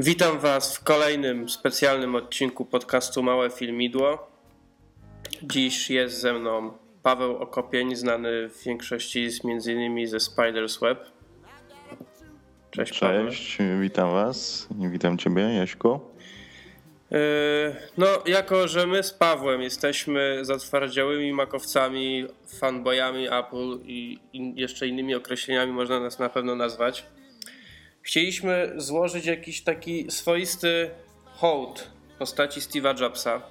Witam 0.00 0.38
Was 0.38 0.76
w 0.76 0.84
kolejnym 0.84 1.48
specjalnym 1.48 2.14
odcinku 2.14 2.64
podcastu 2.64 3.22
Małe 3.22 3.50
Filmidło. 3.50 4.30
Dziś 5.42 5.90
jest 5.90 6.20
ze 6.20 6.32
mną 6.32 6.72
Paweł 7.02 7.36
Okopień, 7.36 7.96
znany 7.96 8.48
w 8.48 8.64
większości 8.64 9.30
z 9.30 9.40
m.in. 9.44 10.08
ze 10.08 10.16
Spider's 10.16 10.80
Web. 10.80 10.98
Cześć, 12.70 13.00
Paweł. 13.00 13.26
Cześć, 13.26 13.58
witam 13.80 14.10
Was 14.10 14.68
witam 14.70 15.18
Ciebie, 15.18 15.42
Jaśku. 15.42 16.00
Yy, 17.10 17.18
No, 17.96 18.06
jako 18.26 18.68
że 18.68 18.86
my 18.86 19.02
z 19.02 19.12
Pawłem 19.12 19.62
jesteśmy 19.62 20.38
zatwardziałymi 20.42 21.32
makowcami, 21.32 22.26
fanboyami 22.60 23.26
Apple 23.26 23.78
i 23.84 24.18
jeszcze 24.32 24.86
innymi 24.86 25.14
określeniami 25.14 25.72
można 25.72 26.00
nas 26.00 26.18
na 26.18 26.28
pewno 26.28 26.56
nazwać, 26.56 27.06
chcieliśmy 28.08 28.72
złożyć 28.76 29.26
jakiś 29.26 29.60
taki 29.60 30.10
swoisty 30.10 30.90
hołd 31.24 31.90
postaci 32.18 32.60
Steve'a 32.60 33.00
Jobsa, 33.00 33.42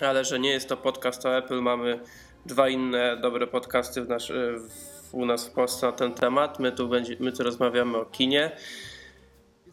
ale 0.00 0.24
że 0.24 0.38
nie 0.38 0.50
jest 0.50 0.68
to 0.68 0.76
podcast 0.76 1.26
o 1.26 1.36
Apple, 1.36 1.60
mamy 1.60 2.00
dwa 2.46 2.68
inne 2.68 3.16
dobre 3.16 3.46
podcasty 3.46 4.02
w 4.02 4.08
nasz, 4.08 4.32
w, 4.32 5.14
u 5.14 5.26
nas 5.26 5.48
w 5.48 5.50
Polsce 5.50 5.86
na 5.86 5.92
ten 5.92 6.14
temat. 6.14 6.58
My 6.58 6.72
tu, 6.72 6.88
będzie, 6.88 7.16
my 7.20 7.32
tu 7.32 7.42
rozmawiamy 7.42 7.98
o 7.98 8.04
kinie. 8.04 8.50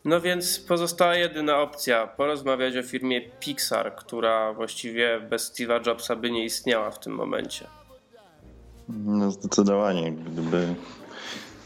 No 0.05 0.21
więc 0.21 0.59
pozostała 0.59 1.15
jedyna 1.15 1.57
opcja 1.57 2.07
porozmawiać 2.07 2.77
o 2.77 2.83
firmie 2.83 3.21
Pixar, 3.21 3.95
która 3.95 4.53
właściwie 4.53 5.19
bez 5.19 5.53
Steve'a 5.53 5.87
Jobsa 5.87 6.15
by 6.15 6.31
nie 6.31 6.45
istniała 6.45 6.91
w 6.91 6.99
tym 6.99 7.13
momencie. 7.13 7.67
No 8.89 9.31
zdecydowanie, 9.31 10.11
gdyby 10.11 10.75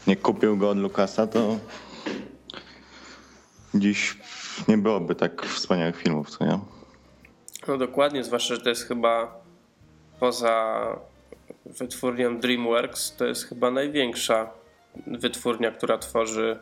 nie 0.06 0.16
kupił 0.16 0.56
go 0.56 0.70
od 0.70 0.78
Lucasa, 0.78 1.26
to 1.26 1.58
dziś 3.74 4.16
nie 4.68 4.78
byłoby 4.78 5.14
tak 5.14 5.46
wspaniałych 5.46 5.96
filmów, 5.96 6.30
co 6.30 6.44
nie? 6.44 6.58
No 7.68 7.78
dokładnie, 7.78 8.24
zwłaszcza, 8.24 8.54
że 8.54 8.60
to 8.60 8.68
jest 8.68 8.88
chyba 8.88 9.42
poza 10.20 10.86
wytwórnią 11.66 12.40
DreamWorks, 12.40 13.16
to 13.16 13.24
jest 13.24 13.44
chyba 13.44 13.70
największa 13.70 14.50
wytwórnia, 15.06 15.70
która 15.70 15.98
tworzy 15.98 16.58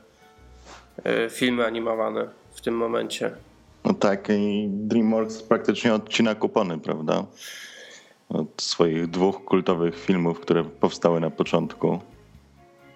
y, 1.26 1.30
filmy 1.30 1.66
animowane 1.66 2.28
w 2.52 2.60
tym 2.60 2.76
momencie. 2.76 3.30
No 3.84 3.94
tak, 3.94 4.28
i 4.30 4.68
DreamWorks 4.70 5.42
praktycznie 5.42 5.94
odcina 5.94 6.34
kupony, 6.34 6.78
prawda? 6.78 7.24
Od 8.28 8.62
swoich 8.62 9.06
dwóch 9.06 9.44
kultowych 9.44 9.98
filmów, 9.98 10.40
które 10.40 10.64
powstały 10.64 11.20
na 11.20 11.30
początku. 11.30 12.00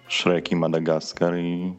Shrek 0.09 0.51
i 0.51 0.55
Madagaskar 0.55 1.37
i 1.37 1.73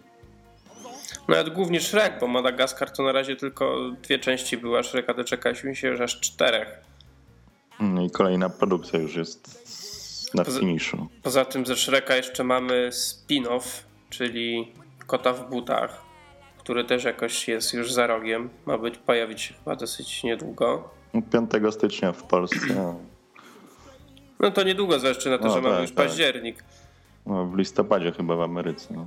Nawet 1.28 1.48
głównie 1.50 1.80
Shrek, 1.80 2.20
bo 2.20 2.26
Madagaskar 2.26 2.90
to 2.90 3.02
na 3.02 3.12
razie 3.12 3.36
tylko 3.36 3.78
dwie 4.02 4.18
części 4.18 4.56
była 4.56 4.82
Shreka, 4.82 5.14
doczekaliśmy 5.14 5.76
się 5.76 5.88
już 5.88 6.00
aż 6.00 6.20
czterech. 6.20 6.80
No 7.80 8.02
i 8.02 8.10
kolejna 8.10 8.48
produkcja 8.50 8.98
już 8.98 9.14
jest 9.16 9.66
na 10.34 10.44
Poza- 10.44 10.60
finiszu. 10.60 11.06
Poza 11.22 11.44
tym 11.44 11.66
ze 11.66 11.76
Shreka 11.76 12.16
jeszcze 12.16 12.44
mamy 12.44 12.90
spin-off, 12.92 13.62
czyli 14.10 14.72
Kota 15.06 15.32
w 15.32 15.50
butach, 15.50 16.02
który 16.58 16.84
też 16.84 17.04
jakoś 17.04 17.48
jest 17.48 17.74
już 17.74 17.92
za 17.92 18.06
rogiem. 18.06 18.50
Ma 18.66 18.78
być 18.78 18.98
pojawić 18.98 19.40
się 19.42 19.54
chyba 19.54 19.76
dosyć 19.76 20.22
niedługo. 20.24 20.88
5 21.32 21.50
stycznia 21.74 22.12
w 22.12 22.22
Polsce, 22.22 22.94
No 24.40 24.50
to 24.50 24.62
niedługo 24.62 24.98
zależy 24.98 25.30
na 25.30 25.38
to, 25.38 25.44
No 25.44 25.50
że 25.54 25.60
mamy 25.60 25.74
tak, 25.74 25.82
już 25.82 25.90
tak. 25.92 26.06
październik. 26.06 26.64
no, 27.26 27.46
w 27.46 27.56
listopadzie 27.58 28.12
chyba 28.12 28.36
w 28.36 28.40
Ameryce. 28.40 28.94
No. 28.94 29.06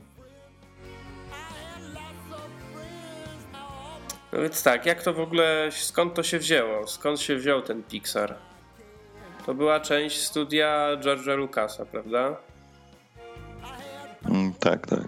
No 4.34 4.42
więc 4.42 4.64
tak, 4.64 4.86
jak 4.86 5.04
to 5.04 5.14
w 5.14 5.20
ogóle, 5.20 5.70
skąd 5.72 6.14
to 6.14 6.24
się 6.24 6.40
wzięło? 6.40 6.88
Skąd 6.88 7.20
się 7.20 7.36
wziął 7.36 7.62
ten 7.62 7.84
Pixar? 7.84 8.36
To 9.46 9.54
była 9.54 9.80
część 9.80 10.22
studia 10.22 10.90
George'a 11.02 11.38
Lucasa, 11.38 11.86
prawda? 11.86 12.38
Mm, 14.26 14.54
Tak, 14.60 14.88
tak. 14.88 15.08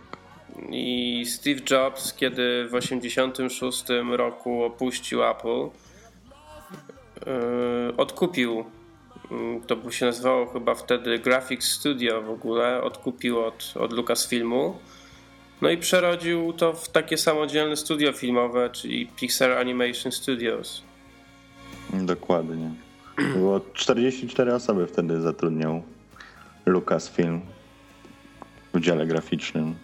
I 0.69 1.25
Steve 1.27 1.61
Jobs, 1.71 2.13
kiedy 2.13 2.65
w 2.65 2.71
1986 2.71 3.83
roku 4.17 4.63
opuścił 4.63 5.23
Apple, 5.23 5.69
yy, 7.25 7.97
odkupił, 7.97 8.65
yy, 9.31 9.61
to 9.67 9.91
się 9.91 10.05
nazywało 10.05 10.45
chyba 10.45 10.75
wtedy 10.75 11.19
Graphics 11.19 11.71
Studio 11.71 12.21
w 12.21 12.29
ogóle, 12.29 12.83
odkupił 12.83 13.39
od, 13.39 13.73
od 13.79 13.93
Lucasfilmu. 13.93 14.79
No 15.61 15.69
i 15.69 15.77
przerodził 15.77 16.53
to 16.53 16.73
w 16.73 16.89
takie 16.89 17.17
samodzielne 17.17 17.77
studio 17.77 18.11
filmowe, 18.13 18.69
czyli 18.69 19.07
Pixar 19.07 19.51
Animation 19.51 20.11
Studios. 20.11 20.83
Dokładnie. 21.93 22.69
Było 23.33 23.61
44 23.73 24.53
osoby 24.53 24.87
wtedy 24.87 25.21
zatrudniał 25.21 25.83
Lucasfilm 26.65 27.41
w 28.73 28.79
dziale 28.79 29.07
graficznym. 29.07 29.75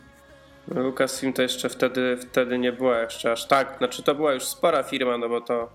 Lucasfilm 0.67 1.33
to 1.33 1.41
jeszcze 1.41 1.69
wtedy, 1.69 2.17
wtedy 2.17 2.59
nie 2.59 2.71
była 2.71 2.99
jeszcze 2.99 3.31
aż 3.31 3.47
tak, 3.47 3.75
znaczy 3.77 4.03
to 4.03 4.15
była 4.15 4.33
już 4.33 4.43
spora 4.43 4.83
firma, 4.83 5.17
no 5.17 5.29
bo 5.29 5.41
to 5.41 5.69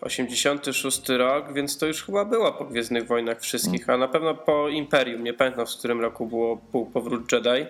86 0.00 1.08
rok, 1.08 1.52
więc 1.52 1.78
to 1.78 1.86
już 1.86 2.04
chyba 2.04 2.24
było 2.24 2.52
po 2.52 2.64
Gwiezdnych 2.64 3.06
Wojnach 3.06 3.40
wszystkich, 3.40 3.90
a 3.90 3.96
na 3.96 4.08
pewno 4.08 4.34
po 4.34 4.68
Imperium, 4.68 5.24
nie 5.24 5.34
pamiętam 5.34 5.66
w 5.66 5.78
którym 5.78 6.00
roku 6.00 6.26
było 6.26 6.56
pół 6.56 6.86
powrót 6.86 7.32
Jedi. 7.32 7.66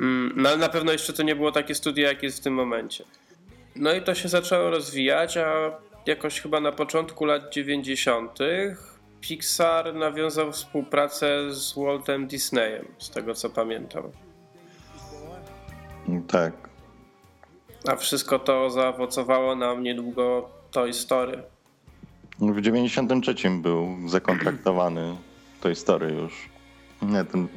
Mm, 0.00 0.32
No 0.36 0.48
ale 0.48 0.58
na 0.58 0.68
pewno 0.68 0.92
jeszcze 0.92 1.12
to 1.12 1.22
nie 1.22 1.36
było 1.36 1.52
takie 1.52 1.74
studio, 1.74 2.06
jak 2.08 2.22
jest 2.22 2.38
w 2.38 2.42
tym 2.42 2.54
momencie. 2.54 3.04
No 3.76 3.92
i 3.94 4.02
to 4.02 4.14
się 4.14 4.28
zaczęło 4.28 4.70
rozwijać, 4.70 5.36
a 5.36 5.52
jakoś 6.06 6.40
chyba 6.40 6.60
na 6.60 6.72
początku 6.72 7.24
lat 7.24 7.52
90. 7.52 8.38
Pixar 9.20 9.94
nawiązał 9.94 10.52
współpracę 10.52 11.54
z 11.54 11.74
Waltem 11.74 12.26
Disneyem, 12.26 12.84
z 12.98 13.10
tego 13.10 13.34
co 13.34 13.50
pamiętam. 13.50 14.02
Mm, 16.08 16.22
Tak. 16.26 16.52
A 17.88 17.96
wszystko 17.96 18.38
to 18.38 18.70
zaowocowało 18.70 19.56
nam 19.56 19.82
niedługo 19.82 20.48
Toy 20.70 20.92
Story. 20.92 21.42
W 22.38 22.60
93 22.60 23.34
był 23.50 23.96
zakontraktowany 24.08 25.16
Toy 25.60 25.74
Story 25.74 26.12
już. 26.12 26.48
Nie, 27.02 27.24
ten, 27.24 27.48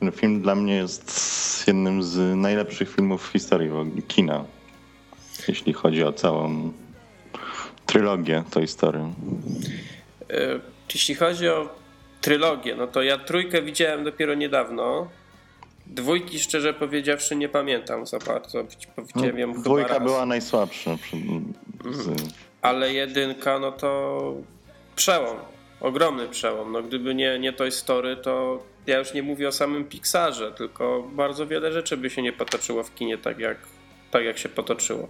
ten 0.00 0.12
film 0.12 0.40
dla 0.42 0.54
mnie 0.54 0.74
jest 0.76 1.10
jednym 1.66 2.02
z 2.02 2.36
najlepszych 2.36 2.94
filmów 2.94 3.28
w 3.28 3.32
historii 3.32 3.70
kina. 4.08 4.44
Jeśli 5.48 5.72
chodzi 5.72 6.04
o 6.04 6.12
całą 6.12 6.72
trylogię 7.86 8.44
Toy 8.50 8.66
Story. 8.66 8.98
E, 10.30 10.60
Jeśli 10.94 11.14
chodzi 11.14 11.48
o 11.48 11.68
trylogię, 12.20 12.74
no 12.76 12.86
to 12.86 13.02
ja 13.02 13.18
trójkę 13.18 13.62
widziałem 13.62 14.04
dopiero 14.04 14.34
niedawno. 14.34 15.08
Dwójki, 15.86 16.38
szczerze 16.38 16.74
powiedziawszy, 16.74 17.36
nie 17.36 17.48
pamiętam 17.48 18.06
za 18.06 18.18
bardzo. 18.18 18.64
Widziałem 19.14 19.38
ją 19.38 19.46
chyba 19.46 19.58
No, 19.58 19.62
Dwójka 19.64 19.94
raz. 19.94 20.02
była 20.02 20.26
najsłabsza. 20.26 20.96
przy- 21.02 21.16
Z, 21.90 22.08
Ale 22.62 22.92
jedynka, 22.92 23.58
no 23.58 23.72
to 23.72 24.34
przełom. 24.96 25.36
Ogromny 25.80 26.28
przełom. 26.28 26.72
No 26.72 26.82
gdyby 26.82 27.14
nie, 27.14 27.38
nie 27.38 27.52
Toy 27.52 27.70
Story, 27.70 28.16
to 28.16 28.62
ja 28.86 28.98
już 28.98 29.14
nie 29.14 29.22
mówię 29.22 29.48
o 29.48 29.52
samym 29.52 29.84
Pixarze, 29.84 30.52
tylko 30.52 31.08
bardzo 31.12 31.46
wiele 31.46 31.72
rzeczy 31.72 31.96
by 31.96 32.10
się 32.10 32.22
nie 32.22 32.32
potoczyło 32.32 32.82
w 32.82 32.94
kinie 32.94 33.18
tak 33.18 33.38
jak, 33.38 33.58
tak 34.10 34.24
jak 34.24 34.38
się 34.38 34.48
potoczyło. 34.48 35.08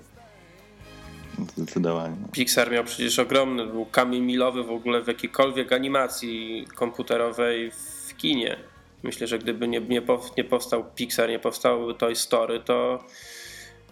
zdecydowanie. 1.57 2.17
Pixar 2.33 2.71
miał 2.71 2.85
przecież 2.85 3.19
ogromny, 3.19 3.67
był 3.67 3.87
kamień 3.87 4.23
milowy 4.23 4.65
w 4.65 4.71
ogóle 4.71 5.03
w 5.03 5.09
jakiejkolwiek 5.09 5.73
animacji 5.73 6.67
komputerowej 6.75 7.71
w 7.71 8.17
kinie. 8.17 8.57
Myślę, 9.03 9.27
że 9.27 9.39
gdyby 9.39 9.69
nie, 9.69 9.81
nie, 9.81 10.03
nie 10.37 10.45
powstał 10.45 10.85
Pixar, 10.95 11.29
nie 11.29 11.39
powstałoby 11.39 11.95
Toy 11.95 12.17
Story, 12.17 12.61
to, 12.61 13.05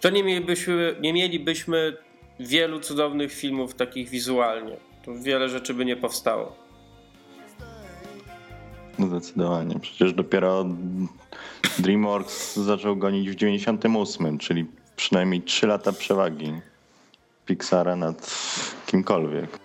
to 0.00 0.10
nie, 0.10 0.24
mielibyśmy, 0.24 0.96
nie 1.00 1.12
mielibyśmy 1.12 1.96
wielu 2.40 2.80
cudownych 2.80 3.32
filmów 3.32 3.74
takich 3.74 4.08
wizualnie. 4.08 4.76
To 5.04 5.14
wiele 5.14 5.48
rzeczy 5.48 5.74
by 5.74 5.84
nie 5.84 5.96
powstało. 5.96 6.67
Zdecydowanie. 8.98 9.80
Przecież 9.80 10.12
dopiero 10.12 10.66
DreamWorks 11.78 12.56
zaczął 12.56 12.96
gonić 12.96 13.30
w 13.30 13.34
98, 13.34 14.38
czyli 14.38 14.66
przynajmniej 14.96 15.42
3 15.42 15.66
lata 15.66 15.92
przewagi 15.92 16.52
Pixara 17.46 17.96
nad 17.96 18.30
kimkolwiek. 18.86 19.58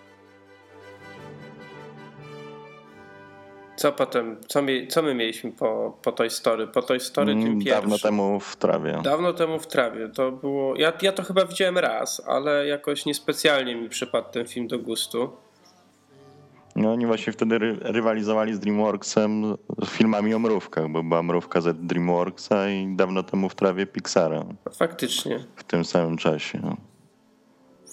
Co 3.76 3.92
potem, 3.92 4.38
co, 4.48 4.62
mi, 4.62 4.88
co 4.88 5.02
my 5.02 5.16
mieliśmy 5.16 5.52
po, 5.52 5.98
po 6.02 6.12
Toy 6.12 6.30
Story? 6.30 6.68
Po 6.68 6.82
Toy 6.82 7.00
Story 7.00 7.34
tym 7.34 7.42
Mm, 7.42 7.60
pierwszym. 7.60 7.82
Dawno 7.82 7.98
temu 8.00 8.40
w 8.40 8.56
trawie. 8.56 9.00
Dawno 9.04 9.34
temu 9.34 9.60
w 9.60 9.68
trawie. 9.68 10.10
To 10.10 10.32
było. 10.32 10.76
Ja, 10.76 10.94
ja 11.02 11.12
to 11.12 11.24
chyba 11.24 11.46
widziałem 11.46 11.78
raz, 11.78 12.22
ale 12.28 12.68
jakoś 12.68 13.06
niespecjalnie 13.06 13.76
mi 13.76 13.90
przypadł 13.90 14.32
ten 14.32 14.48
film 14.48 14.68
do 14.68 14.80
gustu. 14.80 15.30
No 16.76 16.92
oni 16.92 17.06
właśnie 17.06 17.34
wtedy 17.34 17.60
ry- 17.60 17.78
rywalizowali 17.82 18.54
z 18.54 18.60
DreamWorksem 18.60 19.58
z 19.86 19.90
filmami 19.90 20.34
o 20.34 20.40
mrówkach, 20.40 20.90
bo 20.90 21.04
była 21.04 21.24
mrówka 21.24 21.62
z 21.62 21.78
DreamWorksa 21.88 22.70
i 22.70 22.96
dawno 22.96 23.24
temu 23.24 23.50
w 23.50 23.56
trawie 23.56 23.86
Pixara 23.86 24.46
faktycznie. 24.74 25.40
w 25.56 25.64
tym 25.64 25.86
samym 25.86 26.18
czasie. 26.18 26.60
no. 26.64 26.78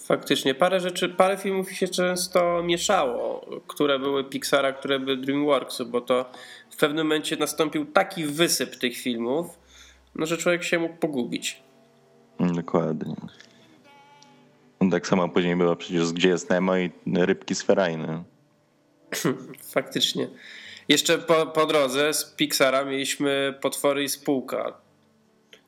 Faktycznie. 0.06 0.54
Parę 0.54 0.80
rzeczy, 0.80 1.08
parę 1.08 1.36
filmów 1.36 1.72
się 1.72 1.88
często 1.88 2.62
mieszało, 2.62 3.46
które 3.66 3.98
były 3.98 4.24
Pixara, 4.24 4.72
które 4.72 4.98
były 5.00 5.16
DreamWorksu, 5.16 5.86
bo 5.86 6.00
to 6.00 6.24
w 6.70 6.76
pewnym 6.76 7.06
momencie 7.06 7.36
nastąpił 7.36 7.86
taki 7.86 8.24
wysyp 8.24 8.76
tych 8.76 8.96
filmów, 8.96 9.58
no, 10.14 10.26
że 10.26 10.36
człowiek 10.36 10.62
się 10.64 10.78
mógł 10.78 10.94
pogubić. 10.96 11.62
Dokładnie. 12.40 13.14
No 14.80 14.90
Tak 14.90 15.06
samo 15.06 15.28
później 15.28 15.56
było 15.56 15.76
przecież 15.76 16.12
Gdzie 16.12 16.28
jest 16.28 16.50
Nemo 16.50 16.76
i 16.76 16.90
Rybki 17.14 17.54
sferajne. 17.54 18.24
Faktycznie. 19.74 20.28
Jeszcze 20.88 21.18
po, 21.18 21.46
po 21.46 21.66
drodze 21.66 22.14
z 22.14 22.24
Pixara 22.24 22.84
mieliśmy 22.84 23.54
Potwory 23.60 24.02
i 24.02 24.08
Spółka. 24.08 24.80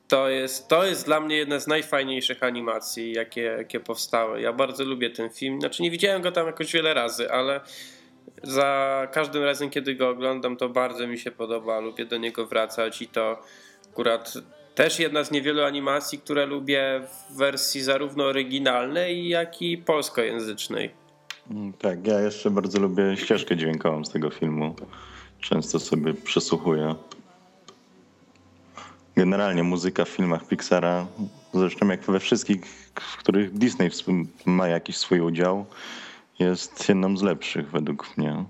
To 0.07 0.29
jest, 0.29 0.67
to 0.67 0.85
jest 0.85 1.05
dla 1.05 1.19
mnie 1.19 1.35
jedna 1.35 1.59
z 1.59 1.67
najfajniejszych 1.67 2.43
animacji, 2.43 3.11
jakie, 3.11 3.41
jakie 3.41 3.79
powstały. 3.79 4.41
Ja 4.41 4.53
bardzo 4.53 4.83
lubię 4.83 5.09
ten 5.09 5.29
film. 5.29 5.59
Znaczy 5.59 5.83
nie 5.83 5.91
widziałem 5.91 6.21
go 6.21 6.31
tam 6.31 6.47
jakoś 6.47 6.73
wiele 6.73 6.93
razy, 6.93 7.31
ale 7.31 7.61
za 8.43 9.07
każdym 9.11 9.43
razem, 9.43 9.69
kiedy 9.69 9.95
go 9.95 10.09
oglądam, 10.09 10.57
to 10.57 10.69
bardzo 10.69 11.07
mi 11.07 11.19
się 11.19 11.31
podoba. 11.31 11.79
Lubię 11.79 12.05
do 12.05 12.17
niego 12.17 12.45
wracać 12.45 13.01
i 13.01 13.07
to 13.07 13.41
akurat 13.91 14.33
też 14.75 14.99
jedna 14.99 15.23
z 15.23 15.31
niewielu 15.31 15.63
animacji, 15.63 16.19
które 16.19 16.45
lubię 16.45 17.01
w 17.29 17.37
wersji 17.37 17.81
zarówno 17.81 18.23
oryginalnej, 18.23 19.27
jak 19.27 19.61
i 19.61 19.77
polskojęzycznej. 19.77 21.02
Mm, 21.51 21.73
Tak, 21.73 22.07
ja 22.07 22.19
jeszcze 22.21 22.49
bardzo 22.49 22.79
lubię 22.79 23.17
ścieżkę 23.17 23.57
dźwiękową 23.57 24.05
z 24.05 24.09
tego 24.09 24.29
filmu. 24.29 24.75
Często 25.39 25.79
sobie 25.79 26.13
przesłuchuję. 26.13 26.95
Generalnie 29.15 29.63
muzyka 29.63 30.05
w 30.05 30.09
filmach 30.09 30.47
Pixara, 30.47 31.07
zresztą 31.53 31.87
jak 31.87 32.01
we 32.01 32.19
wszystkich, 32.19 32.65
w 32.95 33.17
których 33.17 33.53
Disney 33.53 33.89
ma 34.45 34.67
jakiś 34.67 34.97
swój 34.97 35.19
udział, 35.19 35.65
jest 36.39 36.89
jedną 36.89 37.17
z 37.17 37.21
lepszych 37.21 37.71
według 37.71 38.17
mnie. 38.17 38.45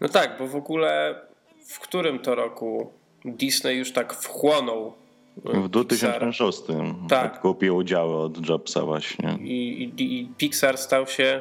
No 0.00 0.08
tak, 0.08 0.38
bo 0.38 0.46
w 0.46 0.56
ogóle 0.56 1.20
w 1.66 1.80
którym 1.80 2.18
to 2.18 2.34
roku 2.34 2.92
Disney 3.24 3.76
już 3.76 3.92
tak 3.92 4.14
wchłonął 4.14 4.92
W 5.36 5.42
Pixara 5.88 6.30
2006 6.30 6.62
Tak. 7.08 7.32
tak. 7.32 7.40
kupił 7.40 7.76
udziały 7.76 8.16
od 8.16 8.48
Jobsa 8.48 8.82
właśnie. 8.84 9.38
i, 9.40 9.82
i, 9.82 10.20
i 10.20 10.26
Pixar 10.38 10.78
stał 10.78 11.06
się 11.06 11.40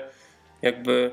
jakby 0.62 1.12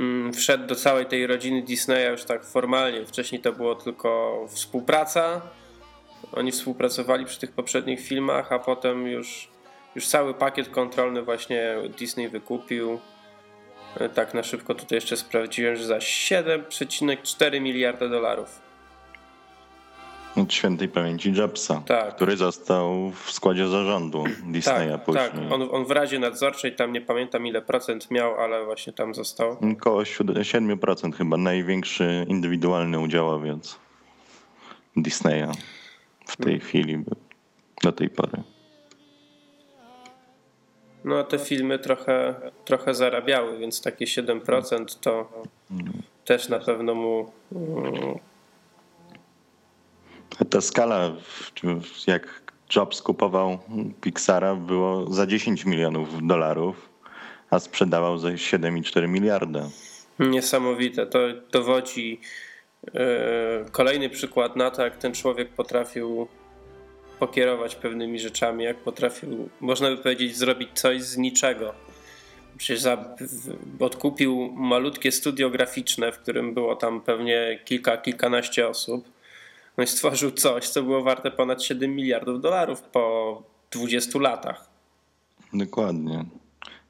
mm, 0.00 0.32
wszedł 0.32 0.66
do 0.66 0.74
całej 0.74 1.06
tej 1.06 1.26
rodziny 1.26 1.62
Disneya 1.62 2.10
już 2.10 2.24
tak 2.24 2.44
formalnie. 2.44 3.06
Wcześniej 3.06 3.40
to 3.40 3.52
było 3.52 3.74
tylko 3.74 4.40
współpraca. 4.48 5.40
Oni 6.32 6.52
współpracowali 6.52 7.24
przy 7.24 7.40
tych 7.40 7.52
poprzednich 7.52 8.00
filmach, 8.00 8.52
a 8.52 8.58
potem 8.58 9.06
już, 9.06 9.48
już 9.94 10.06
cały 10.08 10.34
pakiet 10.34 10.68
kontrolny 10.68 11.22
właśnie 11.22 11.74
Disney 11.98 12.28
wykupił. 12.28 12.98
E, 13.96 14.08
Tak 14.08 14.34
na 14.34 14.42
szybko 14.42 14.74
tutaj 14.74 14.96
jeszcze 14.96 15.16
sprawdziłem, 15.16 15.76
że 15.76 15.84
za 15.84 15.98
7,4 15.98 17.60
miliarda 17.60 18.08
dolarów. 18.08 18.65
Od 20.42 20.52
świętej 20.52 20.88
pamięci 20.88 21.32
Jobsa, 21.32 21.82
Tak. 21.86 22.16
który 22.16 22.36
został 22.36 23.10
w 23.10 23.30
składzie 23.30 23.68
zarządu 23.68 24.24
Disneya 24.46 24.90
Tak, 24.92 25.04
później. 25.04 25.24
tak. 25.30 25.52
On, 25.52 25.68
on 25.72 25.84
w 25.84 25.90
Radzie 25.90 26.18
Nadzorczej, 26.18 26.76
tam 26.76 26.92
nie 26.92 27.00
pamiętam 27.00 27.46
ile 27.46 27.62
procent 27.62 28.10
miał, 28.10 28.34
ale 28.40 28.64
właśnie 28.64 28.92
tam 28.92 29.14
został. 29.14 29.56
Około 29.72 30.02
7% 30.02 31.12
chyba, 31.14 31.36
największy 31.36 32.26
indywidualny 32.28 32.98
udziałowiec 33.00 33.78
Disneya 34.96 35.46
w 36.26 36.36
tej 36.36 36.60
chwili, 36.60 36.98
był, 36.98 37.16
do 37.82 37.92
tej 37.92 38.10
pory. 38.10 38.42
No 41.04 41.18
a 41.18 41.24
te 41.24 41.38
filmy 41.38 41.78
trochę, 41.78 42.34
trochę 42.64 42.94
zarabiały, 42.94 43.58
więc 43.58 43.82
takie 43.82 44.04
7% 44.04 44.98
to 45.00 45.28
też 46.24 46.48
na 46.48 46.58
pewno 46.58 46.94
mu. 46.94 47.32
mm, 47.52 48.18
Ta 50.50 50.60
skala, 50.60 51.12
jak 52.06 52.42
Jobs 52.76 53.02
kupował 53.02 53.58
Pixara, 54.00 54.54
było 54.54 55.12
za 55.14 55.26
10 55.26 55.64
milionów 55.64 56.26
dolarów, 56.26 56.88
a 57.50 57.58
sprzedawał 57.58 58.18
za 58.18 58.28
7,4 58.28 59.08
miliarda. 59.08 59.68
Niesamowite. 60.18 61.06
To 61.06 61.18
dowodzi 61.52 62.20
e, 62.94 63.64
kolejny 63.72 64.10
przykład 64.10 64.56
na 64.56 64.70
to, 64.70 64.82
jak 64.82 64.96
ten 64.96 65.14
człowiek 65.14 65.48
potrafił 65.48 66.28
pokierować 67.18 67.76
pewnymi 67.76 68.18
rzeczami, 68.18 68.64
jak 68.64 68.76
potrafił, 68.76 69.48
można 69.60 69.90
by 69.90 69.96
powiedzieć, 69.96 70.36
zrobić 70.36 70.68
coś 70.74 71.02
z 71.02 71.16
niczego. 71.16 71.74
Przecież 72.58 72.84
odkupił 73.80 74.52
malutkie 74.54 75.12
studio 75.12 75.50
graficzne, 75.50 76.12
w 76.12 76.18
którym 76.18 76.54
było 76.54 76.76
tam 76.76 77.00
pewnie 77.00 77.60
kilka, 77.64 77.96
kilkanaście 77.96 78.68
osób. 78.68 79.15
No 79.76 79.84
i 79.84 79.86
stworzył 79.86 80.30
coś, 80.30 80.68
co 80.68 80.82
było 80.82 81.02
warte 81.02 81.30
ponad 81.30 81.62
7 81.62 81.94
miliardów 81.94 82.40
dolarów 82.40 82.82
po 82.82 83.42
20 83.70 84.18
latach. 84.18 84.68
Dokładnie. 85.52 86.24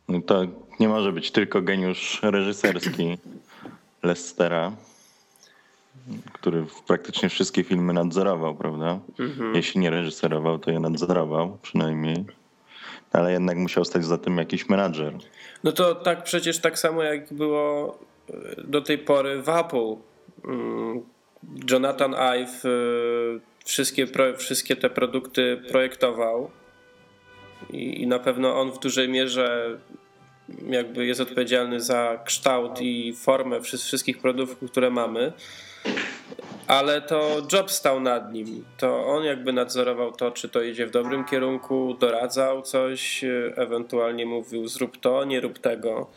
No 0.09 0.21
to 0.21 0.43
nie 0.81 0.89
może 0.89 1.13
być 1.13 1.31
tylko 1.31 1.63
geniusz 1.63 2.21
reżyserski 2.23 3.19
Lestera, 4.03 4.73
który 6.33 6.67
praktycznie 6.87 7.29
wszystkie 7.29 7.65
filmy 7.65 7.93
nadzorował, 7.93 8.55
prawda? 8.55 8.99
Jeśli 9.55 9.81
nie 9.81 9.91
reżyserował, 9.91 10.59
to 10.59 10.71
je 10.71 10.81
nadzorował 10.81 11.59
przynajmniej. 11.63 12.25
Ale 13.13 13.33
jednak 13.33 13.57
musiał 13.57 13.85
stać 13.85 14.05
za 14.05 14.19
tym 14.19 14.39
jakiś 14.39 14.69
menadżer. 14.69 15.15
No 15.65 15.73
to 15.73 15.95
tak 15.95 16.23
przecież 16.25 16.59
tak 16.59 16.79
samo 16.79 17.03
jak 17.03 17.33
było 17.33 17.99
do 18.65 18.81
tej 18.81 18.99
pory 18.99 19.43
w 19.43 19.49
Apple. 19.49 19.97
Jonathan 21.71 22.15
Ive 22.15 22.65
e, 22.65 22.69
wszystkie, 23.65 24.07
wszystkie 24.37 24.77
te 24.77 24.91
produkty 24.91 25.63
projektował 25.69 26.51
i, 27.71 28.07
na 28.07 28.19
pewno 28.19 28.61
on 28.61 28.73
w 28.73 28.79
dużej 28.79 29.09
mierze 29.09 29.79
jakby 30.69 31.07
jest 31.07 31.21
odpowiedzialny 31.21 31.81
za 31.81 32.23
kształt 32.25 32.81
i 32.81 33.15
formę 33.15 33.61
wszy- 33.61 33.79
wszystkich 33.79 34.19
produktów, 34.19 34.71
które 34.71 34.91
mamy. 34.91 35.33
Ale 36.67 37.03
to 37.03 37.43
Jobs 37.53 37.75
stał 37.75 38.01
nad 38.01 38.33
nim. 38.33 38.65
To 38.77 39.07
on 39.07 39.25
jakby 39.25 39.53
nadzorował 39.53 40.13
to, 40.13 40.31
czy 40.31 40.49
to 40.49 40.63
idzie 40.63 40.87
w 40.87 40.91
dobrym 40.91 41.25
kierunku, 41.25 41.97
doradzał 42.01 42.63
coś, 42.63 43.25
e, 43.25 43.53
ewentualnie 43.57 44.27
mówił 44.27 44.69
zrób 44.69 44.97
to, 44.97 45.25
nie 45.25 45.41
rób 45.41 45.59
tego. 45.59 46.11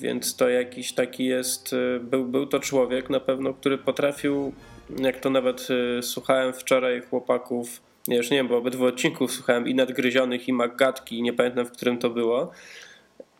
Więc 0.00 0.36
to 0.36 0.48
jakiś 0.48 0.92
taki 0.92 1.24
jest, 1.24 1.72
e, 1.72 2.00
był, 2.00 2.24
był 2.24 2.46
to 2.46 2.60
człowiek 2.60 3.10
na 3.10 3.20
pewno, 3.20 3.54
który 3.54 3.78
potrafił, 3.78 4.52
jak 4.98 5.20
to 5.20 5.30
nawet 5.30 5.68
e, 5.98 6.02
słuchałem 6.02 6.52
wczoraj 6.52 7.00
chłopaków, 7.00 7.80
nie, 8.08 8.16
już 8.16 8.30
nie 8.30 8.36
wiem, 8.36 8.48
bo 8.48 8.56
obydwu 8.56 8.84
odcinków 8.84 9.32
słuchałem 9.32 9.68
i 9.68 9.74
Nadgryzionych 9.74 10.48
i 10.48 10.52
Maggatki, 10.52 11.22
nie 11.22 11.32
pamiętam 11.32 11.66
w 11.66 11.70
którym 11.70 11.98
to 11.98 12.10
było, 12.10 12.50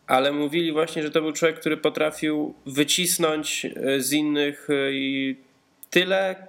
ale 0.07 0.33
mówili 0.33 0.73
właśnie, 0.73 1.03
że 1.03 1.11
to 1.11 1.23
był 1.23 1.33
człowiek, 1.33 1.61
który 1.61 1.77
potrafił 1.77 2.55
wycisnąć 2.67 3.67
e, 3.67 4.01
z 4.01 4.13
innych 4.13 4.69
i 4.91 5.37
tyle, 5.91 6.47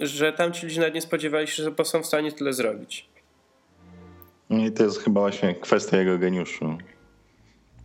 że 0.00 0.32
tamci 0.32 0.66
ludzie 0.66 0.80
nawet 0.80 0.94
nie 0.94 1.02
spodziewali 1.02 1.46
się, 1.46 1.62
że 1.62 1.84
są 1.84 2.02
w 2.02 2.06
stanie 2.06 2.32
tyle 2.32 2.52
zrobić. 2.52 3.08
No 4.50 4.66
I 4.66 4.72
to 4.72 4.84
jest 4.84 5.02
chyba 5.02 5.20
właśnie 5.20 5.54
kwestia 5.54 5.96
jego 5.96 6.18
geniuszu. 6.18 6.78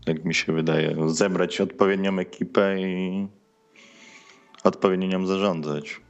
Jak 0.07 0.25
mi 0.25 0.33
się 0.33 0.53
wydaje. 0.53 0.95
Zebrać 1.07 1.61
odpowiednią 1.61 2.19
ekipę 2.19 2.81
i 2.81 3.27
odpowiednio 4.63 5.07
nią 5.07 5.25
zarządzać. 5.25 6.01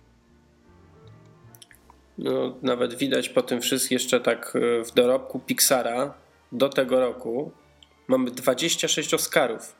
No, 2.17 2.57
nawet 2.62 2.95
widać 2.95 3.29
po 3.29 3.41
tym 3.41 3.62
wszystkim 3.62 3.95
jeszcze 3.95 4.19
tak 4.19 4.53
e, 4.55 4.83
w 4.83 4.91
dorobku 4.93 5.39
Pixara 5.39 6.13
do 6.51 6.69
tego 6.69 7.00
roku 7.00 7.51
mamy 8.07 8.31
26 8.31 9.13
Oscarów. 9.13 9.75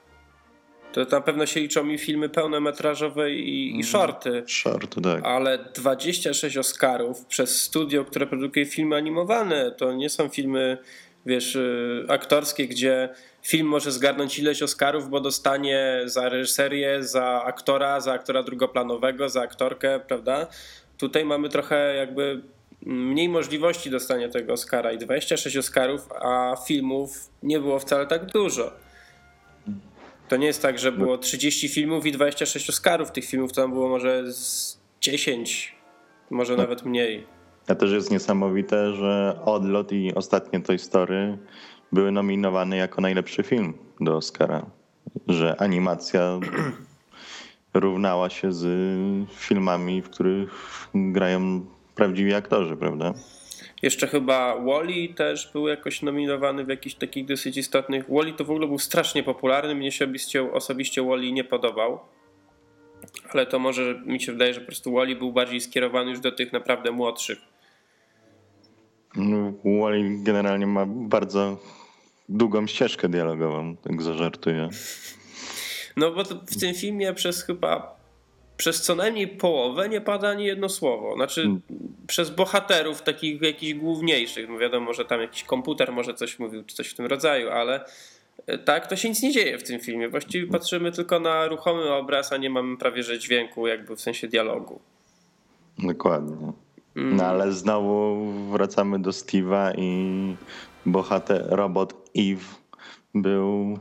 To 0.94 1.06
na 1.12 1.22
pewno 1.22 1.46
się 1.46 1.60
liczą 1.60 1.88
i 1.90 1.98
filmy 1.98 2.30
pełnometrażowe 2.30 3.32
i, 3.32 3.80
i 3.80 3.84
shorty, 3.84 4.44
Short, 4.48 4.96
tak. 5.04 5.26
ale 5.26 5.66
26 5.76 6.58
Oscarów 6.58 7.26
przez 7.26 7.62
studio, 7.62 8.06
które 8.06 8.28
produkuje 8.28 8.66
filmy 8.66 8.96
animowane, 8.96 9.72
to 9.72 9.94
nie 9.94 10.10
są 10.10 10.30
filmy 10.30 10.78
wiesz, 11.26 11.56
y, 11.56 12.06
aktorskie, 12.08 12.68
gdzie 12.68 13.10
film 13.44 13.68
może 13.68 13.92
zgarnąć 13.92 14.40
ileś 14.40 14.64
Oscarów, 14.64 15.10
bo 15.10 15.20
dostanie 15.20 16.02
za 16.06 16.30
reżyserię, 16.30 17.04
za 17.04 17.44
aktora, 17.44 18.00
za 18.00 18.14
aktora 18.14 18.44
drugoplanowego, 18.44 19.30
za 19.30 19.42
aktorkę, 19.42 20.00
prawda? 20.00 20.48
Tutaj 20.98 21.26
mamy 21.26 21.50
trochę 21.50 21.96
jakby 21.96 22.42
mniej 22.86 23.30
możliwości 23.30 23.90
dostania 23.90 24.30
tego 24.30 24.54
Oscara 24.54 24.92
i 24.92 24.98
26 24.98 25.58
Oscarów, 25.58 26.10
a 26.22 26.56
filmów 26.68 27.30
nie 27.44 27.60
było 27.60 27.80
wcale 27.80 28.08
tak 28.08 28.26
dużo. 28.26 28.72
To 30.30 30.38
nie 30.38 30.48
jest 30.48 30.62
tak, 30.62 30.80
że 30.80 30.92
było 30.92 31.18
30 31.18 31.70
filmów 31.70 32.06
i 32.06 32.12
26 32.12 32.70
Oscarów. 32.70 33.12
Tych 33.12 33.26
filmów 33.26 33.54
tam 33.54 33.72
było 33.72 33.90
może 33.90 34.34
z 34.34 34.80
10, 35.02 35.76
może 36.30 36.54
no. 36.54 36.64
nawet 36.64 36.86
mniej. 36.86 37.28
A 37.68 37.76
też 37.76 37.92
jest 37.92 38.12
niesamowite, 38.12 38.94
że 38.94 39.40
Odlot 39.46 39.92
i 39.92 40.16
ostatnie 40.16 40.62
Toy 40.62 40.78
Story 40.78 41.38
były 41.92 42.12
nominowane 42.12 42.78
jako 42.78 43.02
najlepszy 43.02 43.44
film 43.44 43.74
do 44.00 44.16
Oscara. 44.16 44.66
Że 45.28 45.62
animacja 45.62 46.40
równała 47.74 48.30
się 48.30 48.54
z 48.54 48.68
filmami, 49.34 50.02
w 50.02 50.10
których 50.10 50.50
grają 50.94 51.66
prawdziwi 51.96 52.34
aktorzy, 52.34 52.78
prawda? 52.78 53.14
Jeszcze 53.82 54.08
chyba 54.08 54.56
Wally 54.56 55.14
też 55.16 55.52
był 55.54 55.68
jakoś 55.68 56.02
nominowany 56.02 56.66
w 56.66 56.68
jakichś 56.68 56.96
takich 56.96 57.26
dosyć 57.26 57.58
istotnych. 57.58 58.06
Wally 58.10 58.34
to 58.34 58.46
w 58.46 58.52
ogóle 58.52 58.68
był 58.68 58.80
strasznie 58.80 59.24
popularny. 59.24 59.76
Mnie 59.76 59.92
się 59.92 60.06
osobiście, 60.06 60.54
osobiście 60.54 61.04
Wally 61.04 61.32
nie 61.32 61.44
podobał. 61.44 62.00
Ale 63.30 63.46
to 63.46 63.60
może 63.60 64.02
mi 64.06 64.22
się 64.22 64.32
wydaje, 64.32 64.54
że 64.54 64.60
po 64.60 64.66
prostu 64.66 64.94
Wally 64.94 65.16
był 65.16 65.32
bardziej 65.32 65.62
skierowany 65.62 66.10
już 66.10 66.20
do 66.20 66.32
tych 66.32 66.54
naprawdę 66.54 66.92
młodszych. 66.92 67.40
No, 69.16 69.54
Wally 69.82 70.24
generalnie 70.24 70.68
ma 70.68 70.86
bardzo 70.86 71.58
długą 72.32 72.68
ścieżkę 72.68 73.10
dialogową, 73.10 73.76
tak 73.76 74.02
zażartuję. 74.02 74.70
No 75.98 76.12
bo 76.12 76.24
w 76.24 76.60
tym 76.60 76.74
filmie 76.76 77.14
przez 77.14 77.44
chyba 77.44 78.02
przez 78.62 78.82
co 78.82 78.96
najmniej 78.96 79.28
połowę 79.28 79.90
nie 79.90 80.02
pada 80.02 80.30
ani 80.30 80.46
jedno 80.46 80.70
słowo. 80.70 81.16
Znaczy 81.16 81.42
hmm. 81.42 81.62
przez 82.08 82.30
bohaterów 82.30 83.02
takich 83.02 83.42
jakichś 83.42 83.74
główniejszych. 83.74 84.50
No 84.50 84.58
wiadomo, 84.58 84.94
że 84.94 85.06
tam 85.06 85.22
jakiś 85.22 85.44
komputer 85.44 85.92
może 85.92 86.14
coś 86.14 86.40
mówił, 86.40 86.64
czy 86.64 86.76
coś 86.76 86.90
w 86.90 86.94
tym 86.94 87.06
rodzaju, 87.06 87.50
ale 87.50 87.86
e, 88.48 88.58
tak, 88.58 88.88
to 88.88 88.96
się 88.96 89.10
nic 89.10 89.22
nie 89.22 89.32
dzieje 89.32 89.58
w 89.58 89.64
tym 89.64 89.80
filmie. 89.80 90.10
Właściwie 90.10 90.46
hmm. 90.46 90.60
patrzymy 90.60 90.92
tylko 90.92 91.20
na 91.20 91.48
ruchomy 91.48 91.94
obraz, 91.94 92.34
a 92.34 92.38
nie 92.38 92.50
mamy 92.50 92.78
prawie 92.78 93.04
że 93.04 93.20
dźwięku, 93.20 93.68
jakby 93.68 93.96
w 93.96 94.02
sensie 94.02 94.28
dialogu. 94.28 94.80
Dokładnie. 95.80 96.52
Hmm. 96.94 97.16
No 97.16 97.24
ale 97.24 97.52
znowu 97.52 98.26
wracamy 98.52 99.00
do 99.00 99.10
Steve'a 99.10 99.74
i 99.78 100.36
bohater, 100.86 101.46
robot 101.50 102.01
Eve 102.18 102.46
był 103.16 103.80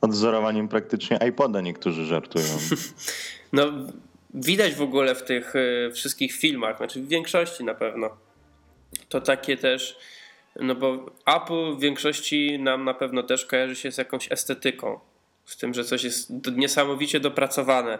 odzorowaniem 0.00 0.68
praktycznie 0.68 1.18
iPoda, 1.28 1.60
niektórzy 1.60 2.04
żartują. 2.04 2.44
No, 3.52 3.72
widać 4.34 4.74
w 4.74 4.82
ogóle 4.82 5.14
w 5.14 5.22
tych 5.22 5.56
y, 5.56 5.90
wszystkich 5.94 6.32
filmach, 6.32 6.76
znaczy 6.76 7.02
w 7.02 7.08
większości 7.08 7.64
na 7.64 7.74
pewno. 7.74 8.10
To 9.08 9.20
takie 9.20 9.56
też, 9.56 9.98
no 10.60 10.74
bo 10.74 11.10
Apple 11.26 11.76
w 11.76 11.80
większości 11.80 12.58
nam 12.58 12.84
na 12.84 12.94
pewno 12.94 13.22
też 13.22 13.46
kojarzy 13.46 13.76
się 13.76 13.92
z 13.92 13.98
jakąś 13.98 14.32
estetyką. 14.32 15.00
Z 15.44 15.56
tym, 15.56 15.74
że 15.74 15.84
coś 15.84 16.04
jest 16.04 16.32
niesamowicie 16.56 17.20
dopracowane. 17.20 17.98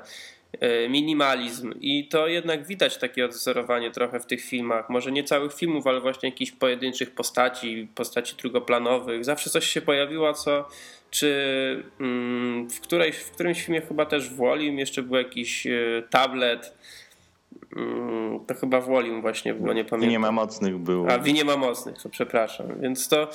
Y, 0.62 0.88
minimalizm. 0.88 1.74
I 1.80 2.08
to 2.08 2.28
jednak 2.28 2.66
widać 2.66 2.98
takie 2.98 3.24
odzorowanie 3.24 3.90
trochę 3.90 4.20
w 4.20 4.26
tych 4.26 4.40
filmach. 4.40 4.90
Może 4.90 5.12
nie 5.12 5.24
całych 5.24 5.54
filmów, 5.54 5.86
ale 5.86 6.00
właśnie 6.00 6.28
jakichś 6.28 6.52
pojedynczych 6.52 7.10
postaci, 7.10 7.88
postaci 7.94 8.36
drugoplanowych. 8.36 9.24
Zawsze 9.24 9.50
coś 9.50 9.66
się 9.66 9.80
pojawiło, 9.80 10.32
co 10.32 10.68
czy 11.10 11.82
mm, 12.00 12.68
w, 12.68 12.80
której, 12.80 13.12
w 13.12 13.30
którymś 13.30 13.64
filmie 13.64 13.80
chyba 13.80 14.06
też 14.06 14.30
w 14.30 14.36
Wolim 14.36 14.78
jeszcze 14.78 15.02
był 15.02 15.16
jakiś 15.16 15.66
e, 15.66 15.72
tablet. 16.10 16.74
Mm, 17.76 18.40
to 18.46 18.54
chyba 18.54 18.80
w 18.80 18.86
Wolim 18.86 19.20
właśnie 19.20 19.54
było, 19.54 19.72
nie 19.72 19.84
pamiętam. 19.84 20.10
Nie 20.10 20.18
ma 20.18 20.32
mocnych 20.32 20.78
był. 20.78 21.06
A, 21.10 21.16
nie 21.16 21.44
ma 21.44 21.56
mocnych, 21.56 22.02
to 22.02 22.08
przepraszam. 22.08 22.80
Więc 22.80 23.08
to 23.08 23.30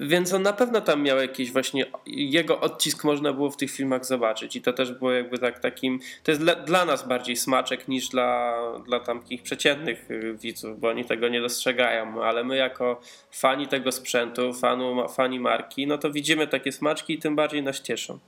więc 0.00 0.32
on 0.32 0.42
na 0.42 0.52
pewno 0.52 0.80
tam 0.80 1.02
miał 1.02 1.18
jakiś 1.18 1.52
właśnie 1.52 1.86
jego 2.06 2.60
odcisk 2.60 3.04
można 3.04 3.32
było 3.32 3.50
w 3.50 3.56
tych 3.56 3.70
filmach 3.70 4.04
zobaczyć 4.04 4.56
i 4.56 4.62
to 4.62 4.72
też 4.72 4.92
było 4.92 5.12
jakby 5.12 5.38
tak 5.38 5.58
takim 5.58 6.00
to 6.22 6.30
jest 6.30 6.40
dla, 6.40 6.54
dla 6.54 6.84
nas 6.84 7.08
bardziej 7.08 7.36
smaczek 7.36 7.88
niż 7.88 8.08
dla, 8.08 8.56
dla 8.86 9.00
tamkich 9.00 9.42
przeciętnych 9.42 10.10
y, 10.10 10.36
widzów, 10.42 10.80
bo 10.80 10.88
oni 10.88 11.04
tego 11.04 11.28
nie 11.28 11.40
dostrzegają, 11.40 12.22
ale 12.22 12.44
my 12.44 12.56
jako 12.56 13.00
fani 13.30 13.68
tego 13.68 13.92
sprzętu, 13.92 14.52
fanu, 14.52 15.08
fani 15.08 15.40
marki, 15.40 15.86
no 15.86 15.98
to 15.98 16.10
widzimy 16.10 16.46
takie 16.46 16.72
smaczki 16.72 17.14
i 17.14 17.18
tym 17.18 17.36
bardziej 17.36 17.62
nas 17.62 17.80
cieszą. 17.80 18.18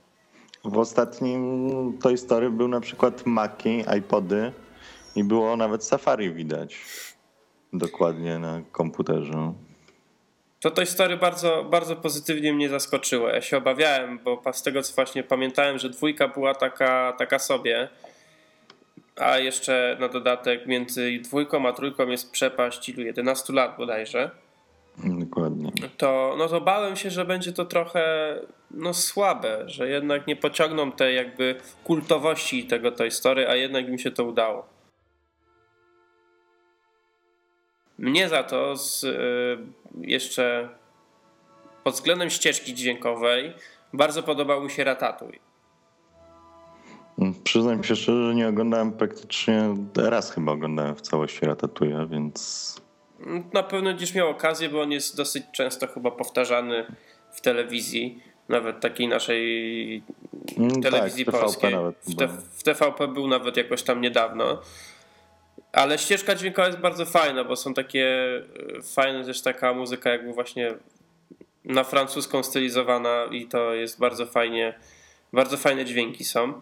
W 0.65 0.77
ostatnim 0.77 1.97
Toy 2.01 2.17
Story 2.17 2.49
był 2.49 2.67
na 2.67 2.81
przykład 2.81 3.25
Maki, 3.25 3.83
iPody 3.97 4.51
i 5.15 5.23
było 5.23 5.57
nawet 5.57 5.83
Safari 5.83 6.33
widać 6.33 6.79
dokładnie 7.73 8.39
na 8.39 8.61
komputerze 8.71 9.53
to 10.61 10.71
Toy 10.71 10.85
Story 10.85 11.17
bardzo, 11.17 11.63
bardzo 11.63 11.95
pozytywnie 11.95 12.53
mnie 12.53 12.69
zaskoczyło. 12.69 13.29
Ja 13.29 13.41
się 13.41 13.57
obawiałem, 13.57 14.19
bo 14.19 14.41
z 14.53 14.63
tego 14.63 14.81
co 14.81 14.93
właśnie 14.95 15.23
pamiętałem, 15.23 15.79
że 15.79 15.89
dwójka 15.89 16.27
była 16.27 16.55
taka, 16.55 17.13
taka 17.17 17.39
sobie, 17.39 17.89
a 19.15 19.37
jeszcze 19.37 19.97
na 19.99 20.07
dodatek 20.07 20.67
między 20.67 21.19
dwójką 21.23 21.67
a 21.67 21.73
trójką 21.73 22.07
jest 22.07 22.31
przepaść 22.31 22.89
ilu 22.89 23.01
11 23.01 23.53
lat 23.53 23.77
bodajże. 23.77 24.31
Dokładnie. 24.97 25.71
To, 25.97 26.35
no 26.37 26.47
to 26.47 26.61
bałem 26.61 26.95
się, 26.95 27.09
że 27.09 27.25
będzie 27.25 27.53
to 27.53 27.65
trochę 27.65 28.35
no, 28.71 28.93
słabe, 28.93 29.63
że 29.65 29.89
jednak 29.89 30.27
nie 30.27 30.35
pociągną 30.35 30.91
tej 30.91 31.15
jakby 31.15 31.55
kultowości 31.83 32.63
tego 32.63 32.91
Toy 32.91 33.11
Story, 33.11 33.47
a 33.47 33.55
jednak 33.55 33.87
im 33.87 33.99
się 33.99 34.11
to 34.11 34.23
udało. 34.25 34.70
Mnie 38.01 38.29
za 38.29 38.43
to 38.43 38.75
z, 38.77 39.03
y, 39.03 39.57
jeszcze 40.01 40.69
pod 41.83 41.93
względem 41.93 42.29
ścieżki 42.29 42.73
dźwiękowej 42.73 43.53
bardzo 43.93 44.23
podobał 44.23 44.63
mi 44.63 44.71
się 44.71 44.83
Ratatuj. 44.83 45.39
Przyznam 47.43 47.83
się 47.83 47.95
szczerze, 47.95 48.27
że 48.27 48.35
nie 48.35 48.47
oglądałem 48.47 48.91
praktycznie, 48.91 49.75
raz 49.95 50.31
chyba 50.31 50.51
oglądałem 50.51 50.95
w 50.95 51.01
całości 51.01 51.45
Ratatuja, 51.45 52.05
więc... 52.05 52.75
Na 53.53 53.63
pewno 53.63 53.93
gdzieś 53.93 54.15
miał 54.15 54.29
okazję, 54.29 54.69
bo 54.69 54.81
on 54.81 54.91
jest 54.91 55.17
dosyć 55.17 55.43
często 55.51 55.87
chyba 55.87 56.11
powtarzany 56.11 56.85
w 57.31 57.41
telewizji, 57.41 58.23
nawet 58.49 58.79
takiej 58.79 59.07
naszej 59.07 60.03
mm, 60.57 60.81
telewizji 60.81 61.25
tak, 61.25 61.35
polskiej. 61.35 61.73
Nawet, 61.73 61.95
w, 61.97 62.15
te, 62.15 62.27
w 62.27 62.63
TVP 62.63 63.07
był 63.07 63.27
nawet 63.27 63.57
jakoś 63.57 63.83
tam 63.83 64.01
niedawno. 64.01 64.61
Ale 65.71 65.97
ścieżka 65.97 66.35
dźwiękowa 66.35 66.67
jest 66.67 66.79
bardzo 66.79 67.05
fajna, 67.05 67.43
bo 67.43 67.55
są 67.55 67.73
takie 67.73 68.07
e, 68.77 68.81
fajne 68.81 69.25
też 69.25 69.41
taka 69.41 69.73
muzyka 69.73 70.09
jakby 70.09 70.33
właśnie 70.33 70.73
na 71.65 71.83
francuską 71.83 72.43
stylizowana 72.43 73.25
i 73.31 73.47
to 73.47 73.73
jest 73.73 73.99
bardzo 73.99 74.25
fajnie, 74.25 74.73
bardzo 75.33 75.57
fajne 75.57 75.85
dźwięki 75.85 76.23
są. 76.23 76.61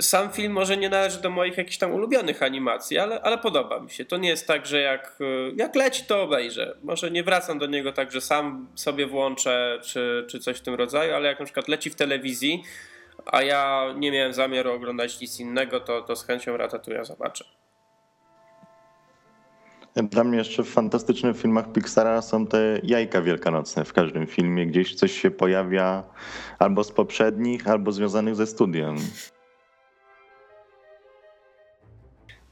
Sam 0.00 0.30
film 0.30 0.52
może 0.52 0.76
nie 0.76 0.88
należy 0.88 1.20
do 1.20 1.30
moich 1.30 1.56
jakichś 1.56 1.78
tam 1.78 1.92
ulubionych 1.92 2.42
animacji, 2.42 2.98
ale, 2.98 3.20
ale 3.20 3.38
podoba 3.38 3.80
mi 3.80 3.90
się. 3.90 4.04
To 4.04 4.16
nie 4.16 4.28
jest 4.28 4.46
tak, 4.46 4.66
że 4.66 4.80
jak, 4.80 5.18
e, 5.20 5.24
jak 5.56 5.74
leci, 5.74 6.04
to 6.04 6.22
obejrzę. 6.22 6.76
Może 6.82 7.10
nie 7.10 7.22
wracam 7.22 7.58
do 7.58 7.66
niego 7.66 7.92
tak, 7.92 8.12
że 8.12 8.20
sam 8.20 8.68
sobie 8.74 9.06
włączę, 9.06 9.80
czy, 9.82 10.26
czy 10.30 10.38
coś 10.38 10.58
w 10.58 10.62
tym 10.62 10.74
rodzaju, 10.74 11.14
ale 11.14 11.28
jak 11.28 11.38
na 11.38 11.44
przykład 11.44 11.68
leci 11.68 11.90
w 11.90 11.94
telewizji, 11.94 12.62
a 13.26 13.42
ja 13.42 13.86
nie 13.96 14.12
miałem 14.12 14.32
zamiaru 14.32 14.72
oglądać 14.72 15.20
nic 15.20 15.40
innego, 15.40 15.80
to, 15.80 16.02
to 16.02 16.16
z 16.16 16.26
chęcią 16.26 16.56
Ratatuja 16.56 17.04
zobaczę. 17.04 17.44
Dla 19.96 20.24
mnie 20.24 20.38
jeszcze 20.38 20.62
w 20.62 20.68
fantastycznych 20.68 21.36
filmach 21.36 21.72
Pixara 21.72 22.22
są 22.22 22.46
te 22.46 22.80
jajka 22.82 23.22
wielkanocne 23.22 23.84
w 23.84 23.92
każdym 23.92 24.26
filmie. 24.26 24.66
Gdzieś 24.66 24.94
coś 24.94 25.20
się 25.20 25.30
pojawia 25.30 26.02
albo 26.58 26.84
z 26.84 26.92
poprzednich, 26.92 27.68
albo 27.68 27.92
związanych 27.92 28.36
ze 28.36 28.46
studiem. 28.46 28.96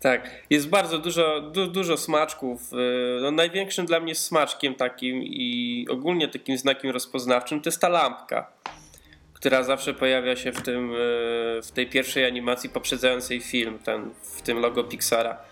Tak, 0.01 0.31
jest 0.51 0.69
bardzo 0.69 0.99
dużo, 0.99 1.41
du, 1.41 1.67
dużo 1.67 1.97
smaczków. 1.97 2.73
Y, 2.73 2.77
no, 3.23 3.31
największym 3.31 3.87
dla 3.87 4.01
mnie 4.01 4.15
smaczkiem 4.15 4.75
takim 4.75 5.23
i 5.23 5.87
ogólnie 5.91 6.29
takim 6.29 6.59
znakiem 6.59 6.91
rozpoznawczym 6.91 7.61
to 7.61 7.69
jest 7.69 7.81
ta 7.81 7.89
lampka, 7.89 8.53
która 9.35 9.63
zawsze 9.63 9.95
pojawia 9.95 10.37
się 10.37 10.53
w, 10.53 10.63
tym, 10.63 10.93
y, 10.93 11.61
w 11.63 11.71
tej 11.75 11.87
pierwszej 11.87 12.25
animacji 12.25 12.71
poprzedzającej 12.71 13.41
film, 13.41 13.79
ten, 13.79 14.11
w 14.23 14.43
tym 14.43 14.59
logo 14.59 14.85
Pixara. 14.85 15.52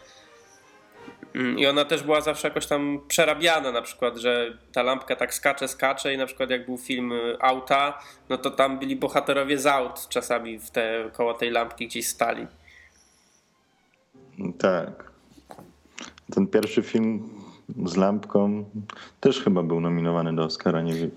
Mm, 1.34 1.58
I 1.58 1.66
ona 1.66 1.84
też 1.84 2.02
była 2.02 2.20
zawsze 2.20 2.49
jakoś 2.49 2.66
tam 2.66 3.00
przerabiana, 3.08 3.72
na 3.72 3.82
przykład, 3.82 4.16
że 4.16 4.58
ta 4.72 4.82
lampka 4.82 5.16
tak 5.16 5.34
skacze, 5.34 5.68
skacze 5.68 6.14
i 6.14 6.18
na 6.18 6.26
przykład 6.26 6.50
jak 6.50 6.66
był 6.66 6.78
film 6.78 7.12
y, 7.12 7.37
Auta, 7.40 7.99
no 8.28 8.38
to 8.38 8.50
tam 8.50 8.78
byli 8.78 8.96
bohaterowie 8.96 9.58
z 9.58 9.66
aut 9.66 10.08
czasami 10.08 10.58
w 10.58 10.70
te, 10.70 11.10
koło 11.12 11.34
tej 11.34 11.50
lampki 11.50 11.87
gdzieś 11.87 12.06
stali. 12.06 12.46
Tak. 14.58 15.10
Ten 16.34 16.46
pierwszy 16.46 16.82
film 16.82 17.28
z 17.84 17.96
lampką. 17.96 18.64
Też 19.20 19.40
chyba 19.40 19.62
był 19.62 19.80
nominowany 19.80 20.34
do 20.37 20.44
Oscara, 20.44 20.82
nie 20.82 20.94
wiem. 20.94 21.10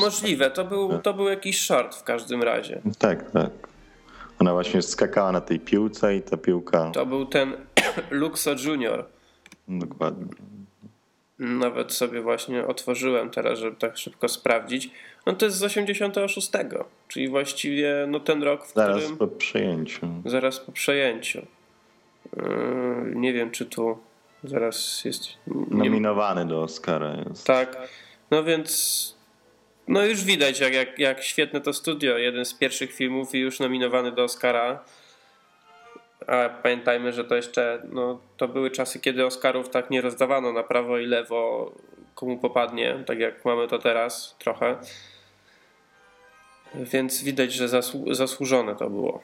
Możliwe, 0.00 0.50
to 0.50 0.64
był, 0.64 0.98
to 0.98 1.14
był 1.14 1.28
jakiś 1.28 1.60
short 1.60 1.96
w 1.96 2.02
każdym 2.02 2.42
razie. 2.42 2.80
Tak, 2.98 3.30
tak. 3.30 3.50
Ona 4.38 4.52
właśnie 4.52 4.82
skakała 4.82 5.32
na 5.32 5.40
tej 5.40 5.60
piłce 5.60 6.16
i 6.16 6.22
ta 6.22 6.36
piłka. 6.36 6.90
To 6.90 7.06
był 7.06 7.26
ten 7.26 7.56
Luxo 8.10 8.50
Junior. 8.66 9.13
Dokładnie. 9.68 10.26
Nawet 11.38 11.92
sobie 11.92 12.20
właśnie 12.20 12.66
otworzyłem 12.66 13.30
teraz, 13.30 13.58
żeby 13.58 13.76
tak 13.76 13.98
szybko 13.98 14.28
sprawdzić. 14.28 14.90
No 15.26 15.32
to 15.32 15.44
jest 15.46 15.56
z 15.56 15.62
86, 15.62 16.50
czyli 17.08 17.28
właściwie 17.28 18.06
no 18.08 18.20
ten 18.20 18.42
rok, 18.42 18.66
w 18.66 18.74
Zaraz 18.74 18.98
którym... 18.98 19.18
po 19.18 19.26
przejęciu. 19.26 20.06
Zaraz 20.24 20.60
po 20.60 20.72
przejęciu. 20.72 21.46
Yy, 22.36 22.42
nie 23.14 23.32
wiem, 23.32 23.50
czy 23.50 23.66
tu 23.66 23.98
zaraz 24.44 25.04
jest... 25.04 25.22
Nie... 25.46 25.84
Nominowany 25.84 26.46
do 26.46 26.62
Oscara 26.62 27.16
jest. 27.28 27.46
Tak. 27.46 27.88
No 28.30 28.44
więc... 28.44 29.14
No 29.88 30.04
już 30.04 30.24
widać, 30.24 30.60
jak, 30.60 30.74
jak, 30.74 30.98
jak 30.98 31.22
świetne 31.22 31.60
to 31.60 31.72
studio. 31.72 32.18
Jeden 32.18 32.44
z 32.44 32.54
pierwszych 32.54 32.92
filmów 32.92 33.34
i 33.34 33.38
już 33.38 33.60
nominowany 33.60 34.12
do 34.12 34.24
Oscara. 34.24 34.84
A 36.26 36.48
pamiętajmy, 36.48 37.12
że 37.12 37.24
to 37.24 37.34
jeszcze 37.34 37.82
no, 37.92 38.18
to 38.36 38.48
były 38.48 38.70
czasy, 38.70 39.00
kiedy 39.00 39.26
Oscarów 39.26 39.68
tak 39.68 39.90
nie 39.90 40.00
rozdawano 40.00 40.52
na 40.52 40.62
prawo 40.62 40.98
i 40.98 41.06
lewo, 41.06 41.72
komu 42.14 42.38
popadnie, 42.38 43.04
tak 43.06 43.18
jak 43.18 43.44
mamy 43.44 43.68
to 43.68 43.78
teraz 43.78 44.36
trochę. 44.38 44.76
Więc 46.74 47.22
widać, 47.22 47.52
że 47.52 47.68
zasłu 47.68 48.14
zasłużone 48.14 48.76
to 48.76 48.90
było. 48.90 49.22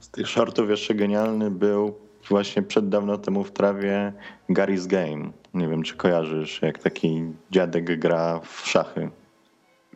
Z 0.00 0.08
tych 0.08 0.28
shortów 0.28 0.70
jeszcze 0.70 0.94
genialny 0.94 1.50
był 1.50 1.94
właśnie 2.28 2.62
przed 2.62 2.88
dawno 2.88 3.18
temu 3.18 3.44
w 3.44 3.52
trawie 3.52 4.12
Gary's 4.50 4.86
Game. 4.86 5.30
Nie 5.54 5.68
wiem, 5.68 5.82
czy 5.82 5.96
kojarzysz, 5.96 6.62
jak 6.62 6.78
taki 6.78 7.22
dziadek 7.50 7.98
gra 7.98 8.40
w 8.40 8.68
szachy. 8.68 9.10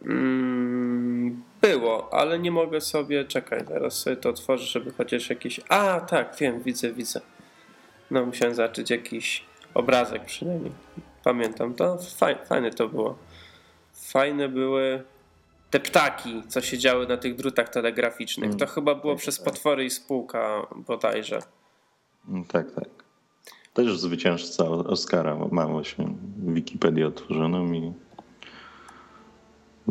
Mm, 0.07 1.43
było, 1.61 2.15
ale 2.15 2.39
nie 2.39 2.51
mogę 2.51 2.81
sobie. 2.81 3.25
Czekaj, 3.25 3.65
teraz 3.67 3.95
sobie 3.95 4.17
to 4.17 4.29
otworzę, 4.29 4.65
żeby 4.65 4.93
chociaż 4.93 5.31
jakiś. 5.31 5.61
A, 5.69 6.01
tak, 6.01 6.37
wiem, 6.41 6.63
widzę, 6.63 6.93
widzę. 6.93 7.21
No, 8.11 8.27
musiałem 8.27 8.55
zacząć 8.55 8.91
jakiś 8.91 9.45
obrazek 9.75 10.25
przynajmniej. 10.25 10.73
Pamiętam 11.25 11.75
to. 11.75 11.99
Fajne, 12.17 12.47
fajne 12.47 12.71
to 12.71 12.89
było. 12.89 13.19
Fajne 13.93 14.49
były 14.49 15.03
te 15.71 15.81
ptaki, 15.81 16.43
co 16.49 16.61
się 16.61 16.79
działy 16.79 17.07
na 17.07 17.17
tych 17.17 17.35
drutach 17.35 17.69
telegraficznych. 17.69 18.55
To 18.57 18.67
chyba 18.67 18.95
było 18.95 19.17
przez 19.17 19.39
potwory 19.39 19.85
i 19.85 19.91
spółka 19.91 20.67
bodajże. 20.77 21.39
Mm, 22.29 22.45
Tak, 22.45 22.71
tak. 22.75 22.89
Też 23.75 23.99
zwycięzca 23.99 24.65
Oscara 24.65 25.37
mam 25.51 25.73
właśnie 25.73 26.09
Wikipedię 26.47 27.07
otworzoną 27.07 27.73
i 27.73 27.93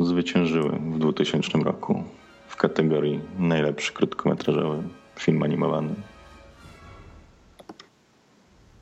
zwyciężyły 0.06 0.70
w 0.70 1.00
2000 1.00 1.58
roku 1.58 2.04
w 2.48 2.56
kategorii 2.56 3.20
najlepszy 3.40 3.94
krótkometrażowy 3.94 4.84
film 5.20 5.44
animowany. 5.44 5.96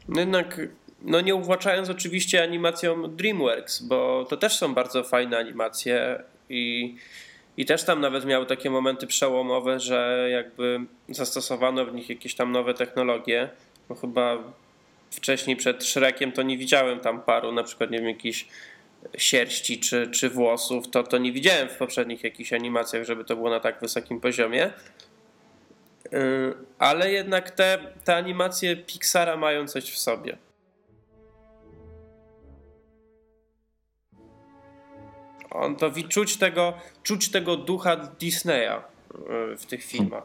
No 0.09 0.19
jednak, 0.19 0.59
no 1.01 1.21
nie 1.21 1.35
uwłaczając 1.35 1.89
oczywiście 1.89 2.43
animacją 2.43 3.15
DreamWorks, 3.15 3.81
bo 3.81 4.25
to 4.29 4.37
też 4.37 4.57
są 4.57 4.73
bardzo 4.73 5.03
fajne 5.03 5.37
animacje 5.37 6.23
i, 6.49 6.95
i 7.57 7.65
też 7.65 7.83
tam 7.83 8.01
nawet 8.01 8.25
miały 8.25 8.45
takie 8.45 8.69
momenty 8.69 9.07
przełomowe, 9.07 9.79
że 9.79 10.27
jakby 10.31 10.79
zastosowano 11.09 11.85
w 11.85 11.93
nich 11.93 12.09
jakieś 12.09 12.35
tam 12.35 12.51
nowe 12.51 12.73
technologie. 12.73 13.49
Bo 13.89 13.95
chyba 13.95 14.37
wcześniej 15.11 15.55
przed 15.55 15.83
Shrekiem 15.83 16.31
to 16.31 16.43
nie 16.43 16.57
widziałem 16.57 16.99
tam 16.99 17.21
paru, 17.21 17.51
na 17.51 17.63
przykład 17.63 17.91
nie 17.91 17.97
wiem, 17.97 18.07
jakichś 18.07 18.47
sierści 19.17 19.79
czy, 19.79 20.11
czy 20.11 20.29
włosów, 20.29 20.89
to, 20.89 21.03
to 21.03 21.17
nie 21.17 21.31
widziałem 21.31 21.69
w 21.69 21.77
poprzednich 21.77 22.23
jakichś 22.23 22.53
animacjach, 22.53 23.03
żeby 23.03 23.25
to 23.25 23.35
było 23.35 23.49
na 23.49 23.59
tak 23.59 23.81
wysokim 23.81 24.19
poziomie. 24.19 24.73
Yy, 26.11 26.55
Ale 26.79 27.11
jednak 27.11 27.51
te, 27.51 27.77
te 28.03 28.15
animacje 28.15 28.75
Pixara 28.75 29.37
mają 29.37 29.67
coś 29.67 29.91
w 29.91 29.97
sobie. 29.97 30.37
On 35.51 35.75
to 35.75 35.91
czuć 36.09 36.37
tego, 36.37 36.73
czuć 37.03 37.31
tego 37.31 37.57
ducha 37.57 37.95
Disneya 37.95 38.81
yy, 39.29 39.57
w 39.57 39.65
tych 39.65 39.83
filmach. 39.83 40.23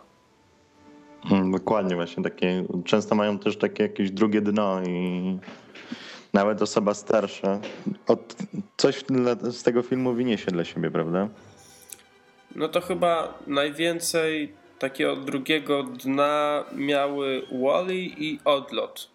Mm, 1.31 1.53
Dokładnie, 1.53 1.95
właśnie 1.95 2.23
takie. 2.23 2.65
Często 2.85 3.15
mają 3.15 3.39
też 3.39 3.57
takie 3.57 3.83
jakieś 3.83 4.11
drugie 4.11 4.41
dno 4.41 4.83
i 4.83 5.39
nawet 6.33 6.63
osoba 6.63 6.95
starsza 6.95 7.61
od, 8.07 8.37
coś 8.77 9.03
dla, 9.03 9.35
z 9.35 9.63
tego 9.63 9.83
filmu 9.83 10.13
wyniesie 10.13 10.47
dla 10.51 10.65
siebie, 10.65 10.91
prawda? 10.91 11.29
No 12.57 12.69
to 12.69 12.81
chyba 12.81 13.39
najwięcej 13.47 14.53
takiego 14.79 15.17
drugiego 15.17 15.83
dna 15.83 16.65
miały 16.73 17.43
Wally 17.63 17.95
i 17.97 18.39
Odlot. 18.45 19.11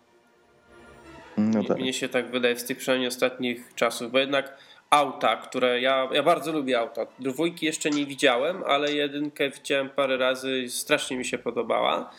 No 1.37 1.59
Mnie- 1.59 1.67
tak. 1.67 1.77
Mnie 1.77 1.93
się 1.93 2.09
tak 2.09 2.31
wydaje 2.31 2.59
z 2.59 2.65
tych 2.65 2.77
przynajmniej 2.77 3.07
ostatnich 3.07 3.71
czasów, 3.75 4.11
bo 4.11 4.19
jednak 4.19 4.57
auta, 4.89 5.35
które 5.35 5.81
ja, 5.81 6.09
ja 6.11 6.23
bardzo 6.23 6.51
lubię 6.51 6.79
auta. 6.79 7.07
Dwójki 7.19 7.65
jeszcze 7.65 7.89
nie 7.89 8.05
widziałem, 8.05 8.63
ale 8.67 8.93
jedynkę 8.93 9.49
widziałem 9.49 9.89
parę 9.89 10.17
razy 10.17 10.59
i 10.59 10.69
strasznie 10.69 11.17
mi 11.17 11.25
się 11.25 11.37
podobała. 11.37 12.11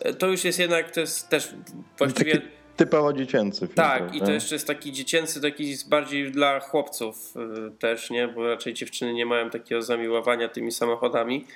E, 0.00 0.14
To 0.14 0.26
już 0.26 0.44
jest 0.44 0.58
jednak, 0.58 0.90
to 0.90 1.00
jest 1.00 1.28
też 1.28 1.54
właściwie... 1.98 2.42
typowo 2.84 3.12
dziecięcy 3.12 3.60
film. 3.60 3.72
Tak, 3.74 3.98
prawda? 3.98 4.16
i 4.16 4.20
to 4.20 4.32
jeszcze 4.32 4.54
jest 4.54 4.66
taki 4.66 4.92
dziecięcy, 4.92 5.40
taki 5.40 5.74
bardziej 5.88 6.32
dla 6.32 6.60
chłopców 6.60 7.34
y, 7.36 7.70
też, 7.78 8.10
nie? 8.10 8.28
Bo 8.28 8.48
raczej 8.48 8.74
dziewczyny 8.74 9.14
nie 9.14 9.26
mają 9.26 9.50
takiego 9.50 9.82
zamiłowania 9.82 10.48
tymi 10.48 10.72
samochodami. 10.72 11.46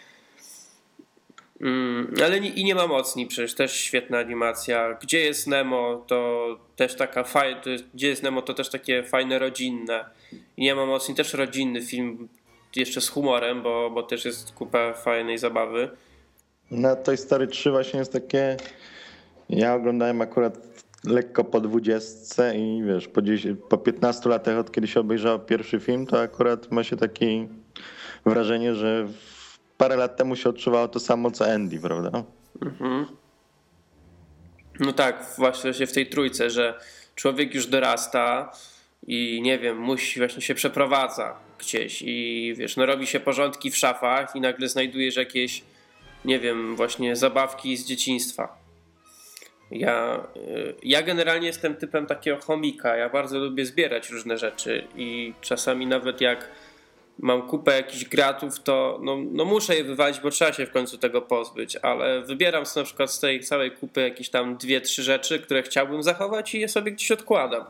Mm, 1.61 2.15
ale 2.25 2.41
nie, 2.41 2.51
i 2.51 2.65
nie 2.65 2.75
ma 2.75 2.87
mocni, 2.87 3.27
przecież 3.27 3.55
też 3.55 3.73
świetna 3.73 4.19
animacja. 4.19 4.99
Gdzie 5.03 5.21
jest 5.21 5.47
Nemo, 5.47 6.05
to 6.07 6.47
też 6.77 6.95
taka 6.95 7.25
fajna, 7.25 7.61
gdzie 7.95 8.09
jest 8.09 8.23
Nemo, 8.23 8.43
to 8.43 8.55
też 8.55 8.71
takie 8.71 9.03
fajne 9.03 9.39
rodzinne. 9.39 10.05
I 10.57 10.63
nie 10.63 10.75
ma 10.75 10.87
mocni, 10.87 11.15
też 11.15 11.35
rodzinny 11.35 11.83
film, 11.83 12.29
jeszcze 12.77 13.01
z 13.01 13.09
humorem, 13.09 13.63
bo, 13.63 13.91
bo 13.91 14.03
też 14.03 14.25
jest 14.25 14.53
kupa 14.53 14.93
fajnej 14.93 15.39
zabawy. 15.39 15.91
No 16.71 16.97
Toy 16.97 17.17
Story 17.17 17.47
3 17.47 17.71
właśnie 17.71 17.99
jest 17.99 18.13
takie... 18.13 18.57
Ja 19.49 19.75
oglądałem 19.75 20.21
akurat 20.21 20.76
lekko 21.05 21.45
po 21.45 21.61
20 21.61 22.55
i 22.55 22.83
wiesz, 22.83 23.09
po, 23.09 23.23
10, 23.23 23.59
po 23.69 23.79
15 23.79 24.29
latach 24.29 24.59
od 24.59 24.73
kiedy 24.73 24.89
się 24.89 25.01
obejrzał 25.01 25.41
pierwszy 25.41 25.81
film, 25.81 26.07
to 26.07 26.21
akurat 26.21 26.73
ma 26.73 26.85
się 26.85 26.97
takie 26.97 27.49
wrażenie, 28.27 28.75
że 28.75 29.09
parę 29.79 29.97
lat 29.97 30.17
temu 30.17 30.37
się 30.37 30.49
odczuwało 30.49 30.89
to 30.89 31.01
samo 31.01 31.31
co 31.31 31.53
Andy, 31.53 31.81
prawda? 31.81 32.25
No 34.81 34.93
tak, 34.93 35.27
właśnie 35.39 35.87
w 35.87 35.93
tej 35.93 36.07
trójce, 36.07 36.51
że 36.51 36.81
człowiek 37.15 37.55
już 37.55 37.67
dorasta 37.67 38.53
i 39.07 39.41
nie 39.43 39.59
wiem, 39.59 39.79
musi 39.79 40.21
właśnie 40.21 40.43
się 40.43 40.55
przeprowadza 40.55 41.37
gdzieś 41.59 42.03
i 42.03 42.55
wiesz, 42.57 42.77
no 42.77 42.87
robi 42.87 43.07
się 43.07 43.21
porządki 43.21 43.71
w 43.71 43.77
szafach 43.77 44.37
i 44.37 44.41
nagle 44.41 44.69
znajdujesz 44.69 45.17
jakieś, 45.17 45.63
nie 46.25 46.39
wiem, 46.39 46.77
właśnie 46.77 47.17
zabawki 47.17 47.77
z 47.77 47.85
dzieciństwa. 47.87 48.66
Ja, 49.71 50.27
y, 50.37 50.75
ja 50.83 51.03
generalnie 51.03 51.47
jestem 51.47 51.77
typem 51.77 52.07
takiego 52.07 52.41
chomika. 52.41 52.97
Ja 52.97 53.09
bardzo 53.09 53.39
lubię 53.39 53.67
zbierać 53.67 54.11
różne 54.11 54.39
rzeczy 54.39 54.89
i 54.97 55.35
czasami 55.41 55.87
nawet 55.87 56.21
jak 56.21 56.51
mam 57.19 57.49
kupę 57.49 57.77
jakichś 57.77 58.05
gratów, 58.05 58.63
to 58.63 59.01
no, 59.03 59.17
no 59.33 59.45
muszę 59.45 59.77
je 59.77 59.85
wywalić, 59.85 60.21
bo 60.21 60.31
trzeba 60.31 60.53
się 60.53 60.67
w 60.67 60.71
końcu 60.71 60.99
tego 60.99 61.23
pozbyć, 61.23 61.77
ale 61.77 62.23
wybieram 62.23 62.67
sobie 62.67 62.83
na 62.83 62.87
przykład 62.87 63.13
z 63.13 63.21
tej 63.21 63.41
całej 63.41 63.71
kupy 63.71 64.01
jakieś 64.01 64.29
tam 64.29 64.57
dwie, 64.57 64.81
trzy 64.81 65.03
rzeczy, 65.03 65.39
które 65.39 65.63
chciałbym 65.63 66.03
zachować 66.03 66.55
i 66.55 66.61
je 66.61 66.69
sobie 66.69 66.93
gdzieś 66.93 67.11
odkładam. 67.11 67.65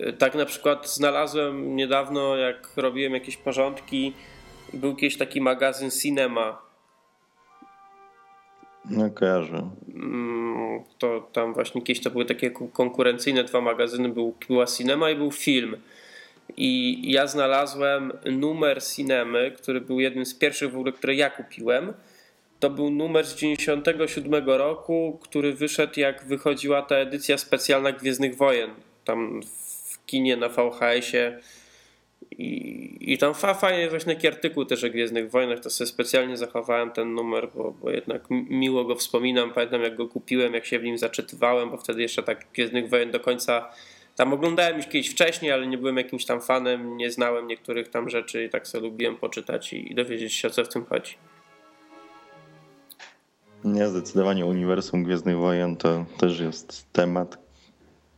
Y, 0.00 0.12
Tak 0.12 0.34
na 0.34 0.44
przykład 0.44 0.90
znalazłem 0.90 1.76
niedawno, 1.76 2.36
jak 2.36 2.72
robiłem 2.76 3.14
jakieś 3.14 3.36
porządki, 3.36 4.12
był 4.72 4.96
kiedyś 4.96 5.18
taki 5.18 5.40
magazyn 5.40 5.90
Cinema, 5.90 6.69
No 8.84 9.10
kojarzę. 9.10 9.70
Mm, 9.94 10.80
to 10.98 11.28
tam 11.32 11.54
właśnie 11.54 11.82
kiedyś 11.82 12.02
to 12.02 12.10
były 12.10 12.24
takie 12.24 12.50
ku- 12.50 12.68
konkurencyjne 12.68 13.44
dwa 13.44 13.60
magazyny, 13.60 14.08
był, 14.08 14.34
była 14.48 14.66
Cinema 14.66 15.10
i 15.10 15.16
był 15.16 15.32
film. 15.32 15.76
I 16.56 17.00
ja 17.12 17.26
znalazłem 17.26 18.12
numer 18.32 18.82
Cinemy, 18.82 19.52
który 19.56 19.80
był 19.80 20.00
jednym 20.00 20.26
z 20.26 20.34
pierwszych 20.34 20.72
w 20.72 20.76
ogóle, 20.76 20.92
które 20.92 21.14
ja 21.14 21.30
kupiłem. 21.30 21.92
To 22.60 22.70
był 22.70 22.90
numer 22.90 23.26
z 23.26 23.34
97 23.34 24.48
roku, 24.48 25.18
który 25.22 25.52
wyszedł 25.52 26.00
jak 26.00 26.24
wychodziła 26.24 26.82
ta 26.82 26.94
edycja 26.96 27.38
specjalna 27.38 27.92
Gwiezdnych 27.92 28.36
Wojen. 28.36 28.70
Tam 29.04 29.40
w 29.90 30.06
kinie 30.06 30.36
na 30.36 30.48
VHS-ie 30.48 31.38
I, 32.30 33.12
i 33.12 33.18
tam 33.18 33.34
fa, 33.34 33.54
fajnie 33.54 33.78
jest 33.78 33.90
właśnie 33.90 34.14
taki 34.14 34.28
artykuł 34.28 34.64
też 34.64 34.84
o 34.84 34.90
Gwiezdnych 34.90 35.30
Wojnach, 35.30 35.60
to 35.60 35.70
sobie 35.70 35.88
specjalnie 35.88 36.36
zachowałem 36.36 36.90
ten 36.90 37.14
numer, 37.14 37.48
bo, 37.54 37.74
bo 37.82 37.90
jednak 37.90 38.22
miło 38.30 38.84
go 38.84 38.94
wspominam, 38.94 39.52
pamiętam 39.52 39.82
jak 39.82 39.96
go 39.96 40.08
kupiłem, 40.08 40.54
jak 40.54 40.66
się 40.66 40.78
w 40.78 40.82
nim 40.82 40.98
zaczytywałem, 40.98 41.70
bo 41.70 41.76
wtedy 41.76 42.02
jeszcze 42.02 42.22
tak 42.22 42.46
Gwiezdnych 42.54 42.88
Wojen 42.88 43.10
do 43.10 43.20
końca 43.20 43.70
tam 44.16 44.32
oglądałem 44.32 44.76
już 44.76 44.86
kiedyś 44.86 45.08
wcześniej, 45.08 45.52
ale 45.52 45.66
nie 45.66 45.78
byłem 45.78 45.96
jakimś 45.96 46.24
tam 46.24 46.40
fanem, 46.40 46.96
nie 46.96 47.10
znałem 47.10 47.46
niektórych 47.46 47.88
tam 47.88 48.10
rzeczy 48.10 48.44
i 48.44 48.50
tak 48.50 48.68
sobie 48.68 48.88
lubiłem 48.88 49.16
poczytać 49.16 49.72
i, 49.72 49.92
i 49.92 49.94
dowiedzieć 49.94 50.34
się 50.34 50.48
o 50.48 50.50
co 50.50 50.64
w 50.64 50.68
tym 50.68 50.84
chodzi. 50.84 51.14
Nie, 53.64 53.88
zdecydowanie 53.88 54.46
uniwersum 54.46 55.04
Gwiezdnych 55.04 55.36
Wojen 55.36 55.76
to 55.76 56.04
też 56.18 56.40
jest 56.40 56.92
temat. 56.92 57.38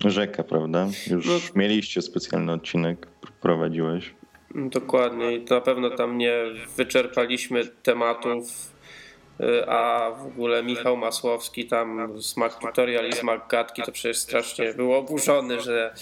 Rzeka, 0.01 0.43
prawda? 0.43 0.89
Już 1.11 1.27
no, 1.27 1.39
mieliście 1.55 2.03
specjalny 2.03 2.53
odcinek, 2.53 3.07
prowadziłeś. 3.43 4.15
Dokładnie 4.55 5.37
i 5.37 5.45
na 5.45 5.61
pewno 5.61 5.91
tam 5.91 6.19
nie 6.19 6.35
wyczerpaliśmy 6.77 7.67
tematów, 7.67 8.73
y, 9.41 9.69
a 9.69 10.11
w 10.11 10.27
ogóle 10.27 10.63
Michał 10.63 10.97
Masłowski 10.97 11.67
tam 11.67 12.21
z 12.23 12.37
Mac 12.37 12.59
Tutorial 12.59 13.09
i 13.09 13.13
z 13.13 13.23
Mac 13.23 13.41
Gadki 13.49 13.83
to 13.83 13.93
przecież 13.93 14.19
strasznie 14.19 14.75
był 14.75 14.93
oburzony, 14.93 15.61
że 15.61 15.95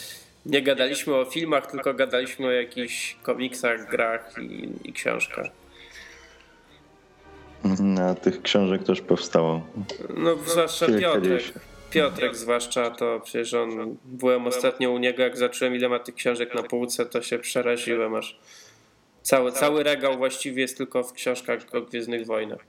nie 0.46 0.62
gadaliśmy 0.62 1.14
o 1.14 1.24
filmach, 1.24 1.70
tylko 1.70 1.94
gadaliśmy 1.94 2.46
o 2.46 2.50
jakichś 2.50 3.16
komiksach, 3.22 3.90
grach 3.90 4.34
i, 4.42 4.68
i 4.84 4.92
książkach. 4.92 5.46
Na 7.80 8.14
tych 8.14 8.42
książek 8.42 8.84
też 8.84 9.00
powstało. 9.00 9.66
No 10.16 10.36
zwłaszcza 10.36 10.86
Piotrek. 10.86 11.42
Piotrek 11.90 12.36
zwłaszcza, 12.36 12.90
to 12.90 13.20
przecież 13.20 13.54
on, 13.54 13.96
byłem 14.04 14.46
ostatnio 14.46 14.90
u 14.90 14.98
niego, 14.98 15.22
jak 15.22 15.36
zacząłem 15.36 15.74
ile 15.74 15.88
ma 15.88 15.98
tych 15.98 16.14
książek 16.14 16.54
na 16.54 16.62
półce, 16.62 17.06
to 17.06 17.22
się 17.22 17.38
przeraziłem 17.38 18.14
aż. 18.14 18.38
Cały, 19.22 19.52
cały 19.52 19.82
regał 19.82 20.18
właściwie 20.18 20.62
jest 20.62 20.76
tylko 20.76 21.02
w 21.02 21.12
książkach 21.12 21.60
o 21.72 21.80
Gwiezdnych 21.80 22.26
Wojnach. 22.26 22.60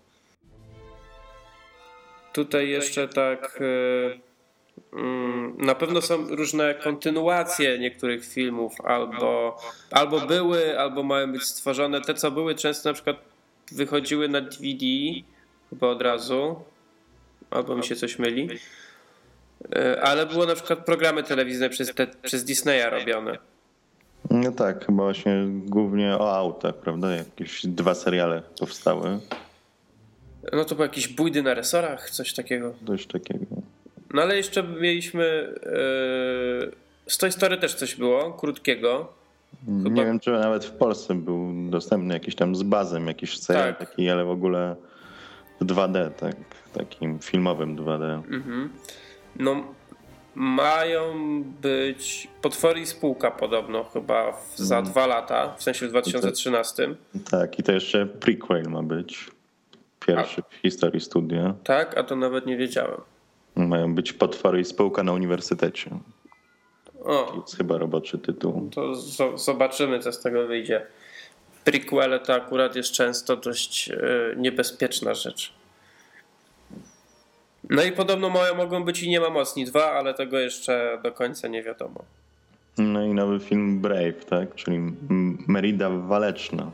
Tutaj 2.33 2.69
jeszcze 2.69 3.07
tak... 3.07 3.59
E, 3.61 4.97
mm, 4.97 5.57
na 5.57 5.75
pewno 5.75 6.01
są 6.01 6.35
różne 6.35 6.75
kontynuacje 6.75 7.79
niektórych 7.79 8.25
filmów, 8.25 8.81
albo, 8.83 9.57
albo 9.91 10.19
były, 10.19 10.79
albo 10.79 11.03
mają 11.03 11.31
być 11.31 11.43
stworzone. 11.43 12.01
Te, 12.01 12.13
co 12.13 12.31
były, 12.31 12.55
często 12.55 12.89
na 12.89 12.93
przykład 12.93 13.17
wychodziły 13.71 14.29
na 14.29 14.41
DVD 14.41 14.85
chyba 15.69 15.87
od 15.87 16.01
razu, 16.01 16.63
albo 17.49 17.75
mi 17.75 17.83
się 17.83 17.95
coś 17.95 18.19
myli. 18.19 18.49
E, 19.75 20.01
ale 20.01 20.25
było 20.25 20.45
na 20.45 20.55
przykład 20.55 20.85
programy 20.85 21.23
telewizyjne 21.23 21.69
przez, 21.69 21.95
te, 21.95 22.07
przez 22.07 22.43
Disneya 22.43 22.89
robione. 22.91 23.37
No 24.29 24.51
tak, 24.51 24.85
chyba 24.85 25.03
właśnie 25.03 25.45
głównie 25.65 26.17
o 26.17 26.35
autach, 26.35 26.75
prawda? 26.75 27.15
Jakieś 27.15 27.65
dwa 27.65 27.95
seriale 27.95 28.41
powstały. 28.59 29.19
No 30.53 30.65
to 30.65 30.75
był 30.75 30.83
jakiś 30.83 31.07
bójdy 31.07 31.43
na 31.43 31.53
resorach, 31.53 32.09
coś 32.09 32.33
takiego. 32.33 32.73
Coś 32.87 33.05
takiego. 33.05 33.45
No 34.13 34.21
ale 34.21 34.37
jeszcze 34.37 34.63
mieliśmy. 34.63 35.53
Yy, 35.65 36.71
z 37.07 37.17
Toy 37.17 37.31
Story 37.31 37.57
też 37.57 37.73
coś 37.73 37.95
było, 37.95 38.33
krótkiego. 38.33 39.13
Chyba... 39.83 39.89
Nie 39.89 40.05
wiem, 40.05 40.19
czy 40.19 40.31
nawet 40.31 40.65
w 40.65 40.71
Polsce 40.71 41.15
był 41.15 41.69
dostępny 41.69 42.13
jakiś 42.13 42.35
tam 42.35 42.55
z 42.55 42.63
bazem, 42.63 43.07
jakiś 43.07 43.39
serial 43.39 43.75
tak. 43.75 43.89
taki, 43.89 44.09
ale 44.09 44.25
w 44.25 44.29
ogóle 44.29 44.75
w 45.61 45.65
2D, 45.65 46.11
tak, 46.11 46.35
takim 46.73 47.19
filmowym 47.19 47.75
2D. 47.75 48.03
Mhm. 48.31 48.69
No, 49.35 49.63
mają 50.35 51.13
być 51.61 52.27
potwory 52.41 52.81
i 52.81 52.85
spółka 52.85 53.31
podobno 53.31 53.83
chyba 53.83 54.31
w, 54.31 54.57
za 54.57 54.79
mm. 54.79 54.91
dwa 54.91 55.07
lata, 55.07 55.55
w 55.57 55.63
sensie 55.63 55.87
w 55.87 55.89
2013. 55.89 56.95
Tak, 57.31 57.59
i 57.59 57.63
to 57.63 57.71
jeszcze 57.71 58.05
prequel 58.05 58.63
ma 58.63 58.83
być. 58.83 59.31
Pierwszy 60.07 60.41
a, 60.41 60.55
w 60.55 60.55
historii 60.55 61.01
studia. 61.01 61.55
Tak, 61.63 61.97
a 61.97 62.03
to 62.03 62.15
nawet 62.15 62.45
nie 62.45 62.57
wiedziałem. 62.57 63.01
Mają 63.55 63.95
być 63.95 64.13
potwory 64.13 64.59
i 64.59 64.65
spółka 64.65 65.03
na 65.03 65.13
uniwersytecie. 65.13 65.91
O. 67.03 67.23
To 67.23 67.35
jest 67.35 67.57
chyba 67.57 67.77
roboczy 67.77 68.17
tytuł. 68.17 68.69
To 68.75 68.95
zobaczymy, 69.37 69.99
co 69.99 70.11
z 70.11 70.21
tego 70.21 70.47
wyjdzie. 70.47 70.87
Prequele 71.63 72.19
to 72.19 72.33
akurat 72.33 72.75
jest 72.75 72.91
często 72.91 73.37
dość 73.37 73.89
e, 73.89 73.97
niebezpieczna 74.37 75.13
rzecz. 75.13 75.53
No 77.71 77.83
i 77.83 77.91
podobno 77.91 78.29
moje 78.29 78.53
mogą 78.53 78.83
być 78.83 79.03
i 79.03 79.09
nie 79.09 79.19
ma 79.19 79.29
mocni 79.29 79.65
dwa, 79.65 79.91
ale 79.91 80.13
tego 80.13 80.39
jeszcze 80.39 80.99
do 81.03 81.11
końca 81.11 81.47
nie 81.47 81.63
wiadomo. 81.63 82.03
No 82.77 83.03
i 83.03 83.13
nowy 83.13 83.39
film 83.39 83.81
Brave, 83.81 84.25
tak? 84.25 84.55
Czyli 84.55 84.79
Merida 85.47 85.89
Waleczna. 85.89 86.71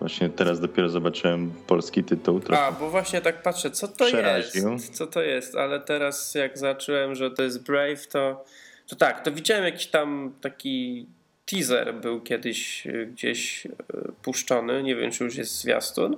Właśnie 0.00 0.28
teraz 0.28 0.60
dopiero 0.60 0.88
zobaczyłem 0.88 1.52
polski 1.66 2.04
tytuł. 2.04 2.40
A, 2.50 2.72
bo 2.72 2.90
właśnie 2.90 3.20
tak 3.20 3.42
patrzę, 3.42 3.70
co 3.70 3.88
to 3.88 4.04
przeraził. 4.04 4.72
jest? 4.72 4.94
Co 4.94 5.06
to 5.06 5.22
jest? 5.22 5.56
Ale 5.56 5.80
teraz 5.80 6.34
jak 6.34 6.58
zacząłem, 6.58 7.14
że 7.14 7.30
to 7.30 7.42
jest 7.42 7.66
Brave, 7.66 8.06
to, 8.06 8.44
to 8.86 8.96
tak, 8.96 9.24
to 9.24 9.32
widziałem 9.32 9.64
jakiś 9.64 9.86
tam 9.86 10.32
taki 10.40 11.06
teaser 11.46 11.94
był 11.94 12.20
kiedyś 12.20 12.86
e, 12.86 13.06
gdzieś 13.06 13.66
e, 13.66 13.70
puszczony. 14.22 14.82
Nie 14.82 14.96
wiem, 14.96 15.10
czy 15.10 15.24
już 15.24 15.36
jest 15.36 15.58
zwiastun. 15.58 16.16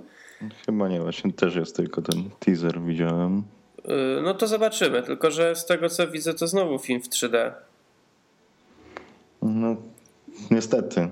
Chyba 0.66 0.88
nie, 0.88 1.00
właśnie 1.00 1.32
też 1.32 1.56
jest 1.56 1.76
tylko 1.76 2.02
ten 2.02 2.30
teaser 2.40 2.80
widziałem. 2.80 3.42
Y, 3.90 4.22
no 4.22 4.34
to 4.34 4.46
zobaczymy, 4.46 5.02
tylko 5.02 5.30
że 5.30 5.56
z 5.56 5.66
tego 5.66 5.88
co 5.88 6.08
widzę, 6.08 6.34
to 6.34 6.46
znowu 6.46 6.78
film 6.78 7.02
w 7.02 7.08
3D. 7.08 7.52
No, 9.42 9.76
niestety. 10.50 11.08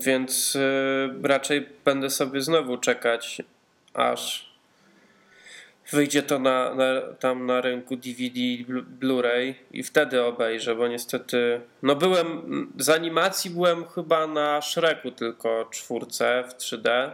Więc 0.00 0.56
y, 0.56 1.08
raczej 1.22 1.68
będę 1.84 2.10
sobie 2.10 2.40
znowu 2.40 2.78
czekać, 2.78 3.42
aż 3.94 4.52
wyjdzie 5.92 6.22
to 6.22 6.38
na, 6.38 6.74
na, 6.74 7.00
tam 7.20 7.46
na 7.46 7.60
rynku 7.60 7.96
DVD, 7.96 8.40
Blu-ray 9.00 9.54
i 9.70 9.82
wtedy 9.82 10.24
obejrzę, 10.24 10.74
bo 10.74 10.88
niestety, 10.88 11.60
no 11.82 11.96
byłem, 11.96 12.26
z 12.78 12.88
animacji 12.88 13.50
byłem 13.50 13.84
chyba 13.84 14.26
na 14.26 14.62
Shreku 14.62 15.10
tylko 15.10 15.68
czwórce 15.70 16.44
w 16.48 16.54
3D 16.54 17.10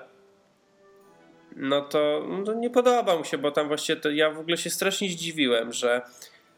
no 1.56 1.80
to, 1.80 2.26
no 2.46 2.54
nie 2.54 2.70
podoba 2.70 3.16
mu 3.16 3.24
się, 3.24 3.38
bo 3.38 3.50
tam 3.50 3.68
właściwie 3.68 4.00
to 4.00 4.10
ja 4.10 4.30
w 4.30 4.38
ogóle 4.38 4.56
się 4.56 4.70
strasznie 4.70 5.08
zdziwiłem, 5.08 5.72
że 5.72 6.02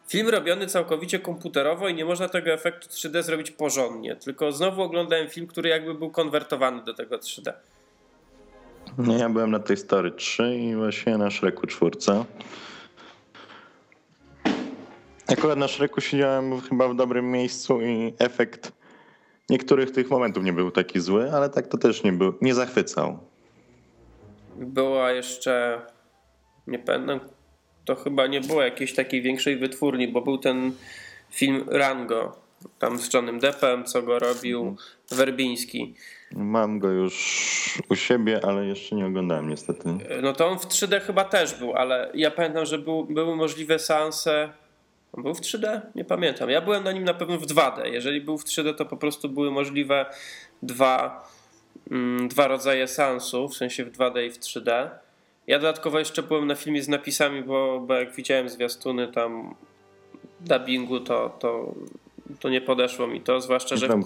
film 0.08 0.28
robiony 0.28 0.66
całkowicie 0.66 1.18
komputerowo 1.18 1.88
i 1.88 1.94
nie 1.94 2.04
można 2.04 2.28
tego 2.28 2.50
efektu 2.50 2.88
3D 2.88 3.22
zrobić 3.22 3.50
porządnie, 3.50 4.16
tylko 4.16 4.52
znowu 4.52 4.82
oglądałem 4.82 5.28
film, 5.28 5.46
który 5.46 5.68
jakby 5.68 5.94
był 5.94 6.10
konwertowany 6.10 6.82
do 6.84 6.94
tego 6.94 7.16
3D. 7.18 7.52
No 8.98 9.18
ja 9.18 9.28
byłem 9.28 9.50
na 9.50 9.58
tej 9.58 9.76
Story 9.76 10.10
3 10.10 10.56
i 10.56 10.76
właśnie 10.76 11.18
na 11.18 11.30
Shreku 11.30 11.66
4. 11.66 11.90
Akurat 15.26 15.58
na 15.58 15.68
Shreku 15.68 16.00
siedziałem 16.00 16.60
chyba 16.60 16.88
w 16.88 16.96
dobrym 16.96 17.30
miejscu 17.30 17.80
i 17.80 18.14
efekt 18.18 18.72
niektórych 19.50 19.90
tych 19.90 20.10
momentów 20.10 20.44
nie 20.44 20.52
był 20.52 20.70
taki 20.70 21.00
zły, 21.00 21.32
ale 21.32 21.50
tak 21.50 21.66
to 21.66 21.78
też 21.78 22.02
nie 22.02 22.12
był, 22.12 22.34
nie 22.40 22.54
zachwycał 22.54 23.18
była 24.56 25.12
jeszcze, 25.12 25.80
nie 26.66 26.78
pamiętam, 26.78 27.20
to 27.84 27.94
chyba 27.94 28.26
nie 28.26 28.40
było 28.40 28.62
jakiejś 28.62 28.94
takiej 28.94 29.22
większej 29.22 29.56
wytwórni, 29.56 30.08
bo 30.08 30.20
był 30.20 30.38
ten 30.38 30.72
film 31.30 31.64
Rango, 31.68 32.36
tam 32.78 32.98
z 32.98 33.14
Johnem 33.14 33.38
Deppem, 33.38 33.84
co 33.84 34.02
go 34.02 34.18
robił 34.18 34.60
mhm. 34.60 34.78
Werbiński. 35.10 35.94
Mam 36.32 36.78
go 36.78 36.88
już 36.88 37.14
u 37.90 37.96
siebie, 37.96 38.40
ale 38.44 38.66
jeszcze 38.66 38.96
nie 38.96 39.06
oglądałem 39.06 39.48
niestety. 39.48 39.88
No 40.22 40.32
to 40.32 40.48
on 40.48 40.58
w 40.58 40.66
3D 40.66 41.00
chyba 41.00 41.24
też 41.24 41.54
był, 41.54 41.74
ale 41.74 42.10
ja 42.14 42.30
pamiętam, 42.30 42.66
że 42.66 42.78
był, 42.78 43.04
były 43.04 43.36
możliwe 43.36 43.78
seanse. 43.78 44.52
On 45.12 45.22
był 45.22 45.34
w 45.34 45.40
3D? 45.40 45.80
Nie 45.94 46.04
pamiętam. 46.04 46.50
Ja 46.50 46.60
byłem 46.60 46.84
na 46.84 46.92
nim 46.92 47.04
na 47.04 47.14
pewno 47.14 47.38
w 47.38 47.46
2D. 47.46 47.84
Jeżeli 47.84 48.20
był 48.20 48.38
w 48.38 48.44
3D, 48.44 48.74
to 48.74 48.84
po 48.84 48.96
prostu 48.96 49.28
były 49.28 49.50
możliwe 49.50 50.06
dwa 50.62 51.28
dwa 52.28 52.48
rodzaje 52.48 52.88
seansów, 52.88 53.52
w 53.52 53.56
sensie 53.56 53.84
w 53.84 53.92
2D 53.92 54.26
i 54.26 54.30
w 54.30 54.38
3D. 54.38 54.88
Ja 55.46 55.58
dodatkowo 55.58 55.98
jeszcze 55.98 56.22
byłem 56.22 56.46
na 56.46 56.54
filmie 56.54 56.82
z 56.82 56.88
napisami, 56.88 57.42
bo, 57.42 57.80
bo 57.80 57.94
jak 57.94 58.14
widziałem 58.14 58.48
zwiastuny 58.48 59.08
tam 59.08 59.54
dubbingu, 60.40 61.00
to, 61.00 61.36
to, 61.38 61.74
to 62.40 62.48
nie 62.48 62.60
podeszło 62.60 63.06
mi 63.06 63.20
to, 63.20 63.40
zwłaszcza, 63.40 63.76
że... 63.76 63.88
Tam 63.88 64.04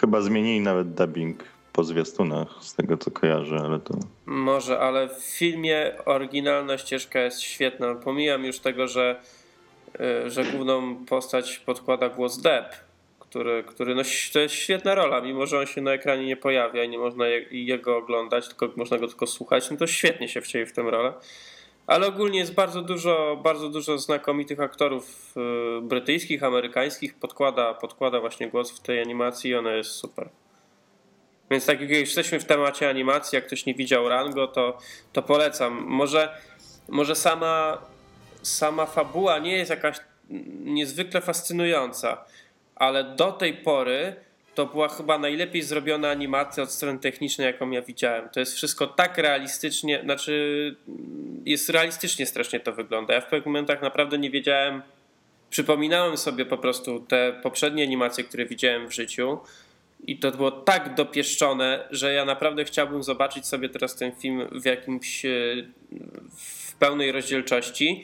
chyba 0.00 0.20
zmienili 0.20 0.60
nawet 0.60 0.94
dubbing 0.94 1.44
po 1.72 1.84
zwiastunach, 1.84 2.48
z 2.60 2.74
tego 2.74 2.96
co 2.96 3.10
kojarzę, 3.10 3.56
ale 3.64 3.80
to... 3.80 3.94
Może, 4.26 4.78
ale 4.78 5.08
w 5.08 5.22
filmie 5.22 5.92
oryginalna 6.04 6.78
ścieżka 6.78 7.20
jest 7.20 7.40
świetna. 7.40 7.94
Pomijam 7.94 8.44
już 8.44 8.58
tego, 8.58 8.88
że, 8.88 9.20
y, 10.26 10.30
że 10.30 10.44
główną 10.44 10.96
postać 11.04 11.58
podkłada 11.58 12.08
głos 12.08 12.38
Depp, 12.38 12.85
który, 13.30 13.64
który 13.64 13.94
no, 13.94 14.02
to 14.32 14.40
jest 14.40 14.54
świetna 14.54 14.94
rola, 14.94 15.20
mimo 15.20 15.46
że 15.46 15.58
on 15.58 15.66
się 15.66 15.80
na 15.80 15.92
ekranie 15.92 16.26
nie 16.26 16.36
pojawia 16.36 16.84
i 16.84 16.88
nie 16.88 16.98
można 16.98 17.26
je, 17.26 17.46
jego 17.50 17.96
oglądać, 17.96 18.48
tylko 18.48 18.68
można 18.76 18.98
go 18.98 19.08
tylko 19.08 19.26
słuchać, 19.26 19.70
no 19.70 19.76
to 19.76 19.86
świetnie 19.86 20.28
się 20.28 20.40
wcieli 20.40 20.66
w 20.66 20.72
tę 20.72 20.82
rolę. 20.82 21.12
Ale 21.86 22.06
ogólnie 22.06 22.38
jest 22.38 22.54
bardzo 22.54 22.82
dużo, 22.82 23.40
bardzo 23.42 23.68
dużo 23.68 23.98
znakomitych 23.98 24.60
aktorów 24.60 25.34
y, 25.78 25.80
brytyjskich, 25.82 26.42
amerykańskich, 26.42 27.14
podkłada, 27.14 27.74
podkłada 27.74 28.20
właśnie 28.20 28.48
głos 28.48 28.70
w 28.70 28.80
tej 28.80 29.00
animacji 29.00 29.50
i 29.50 29.54
ona 29.54 29.72
jest 29.72 29.90
super. 29.90 30.28
Więc 31.50 31.66
tak 31.66 31.80
jak 31.80 31.90
jesteśmy 31.90 32.40
w 32.40 32.44
temacie 32.44 32.88
animacji, 32.88 33.36
jak 33.36 33.46
ktoś 33.46 33.66
nie 33.66 33.74
widział 33.74 34.08
Rango, 34.08 34.46
to, 34.46 34.78
to 35.12 35.22
polecam. 35.22 35.84
Może, 35.86 36.40
może 36.88 37.14
sama, 37.14 37.78
sama 38.42 38.86
fabuła 38.86 39.38
nie 39.38 39.56
jest 39.56 39.70
jakaś 39.70 39.96
niezwykle 40.64 41.20
fascynująca, 41.20 42.24
ale 42.76 43.04
do 43.04 43.32
tej 43.32 43.54
pory 43.54 44.16
to 44.54 44.66
była 44.66 44.88
chyba 44.88 45.18
najlepiej 45.18 45.62
zrobiona 45.62 46.10
animacja 46.10 46.62
od 46.62 46.72
strony 46.72 46.98
technicznej, 46.98 47.46
jaką 47.46 47.70
ja 47.70 47.82
widziałem. 47.82 48.28
To 48.28 48.40
jest 48.40 48.54
wszystko 48.54 48.86
tak 48.86 49.18
realistycznie, 49.18 50.00
znaczy 50.04 50.76
jest 51.44 51.68
realistycznie 51.68 52.26
strasznie 52.26 52.60
to 52.60 52.72
wygląda. 52.72 53.14
Ja 53.14 53.20
w 53.20 53.24
pewnych 53.24 53.46
momentach 53.46 53.82
naprawdę 53.82 54.18
nie 54.18 54.30
wiedziałem, 54.30 54.82
przypominałem 55.50 56.16
sobie 56.16 56.44
po 56.44 56.58
prostu 56.58 57.00
te 57.00 57.40
poprzednie 57.42 57.82
animacje, 57.82 58.24
które 58.24 58.46
widziałem 58.46 58.88
w 58.88 58.94
życiu 58.94 59.38
i 60.06 60.18
to 60.18 60.30
było 60.30 60.50
tak 60.50 60.94
dopieszczone, 60.94 61.88
że 61.90 62.12
ja 62.12 62.24
naprawdę 62.24 62.64
chciałbym 62.64 63.02
zobaczyć 63.02 63.46
sobie 63.46 63.68
teraz 63.68 63.96
ten 63.96 64.12
film 64.12 64.48
w 64.52 64.64
jakimś 64.64 65.24
e, 65.24 65.28
w 66.36 66.74
pełnej 66.74 67.12
rozdzielczości, 67.12 68.02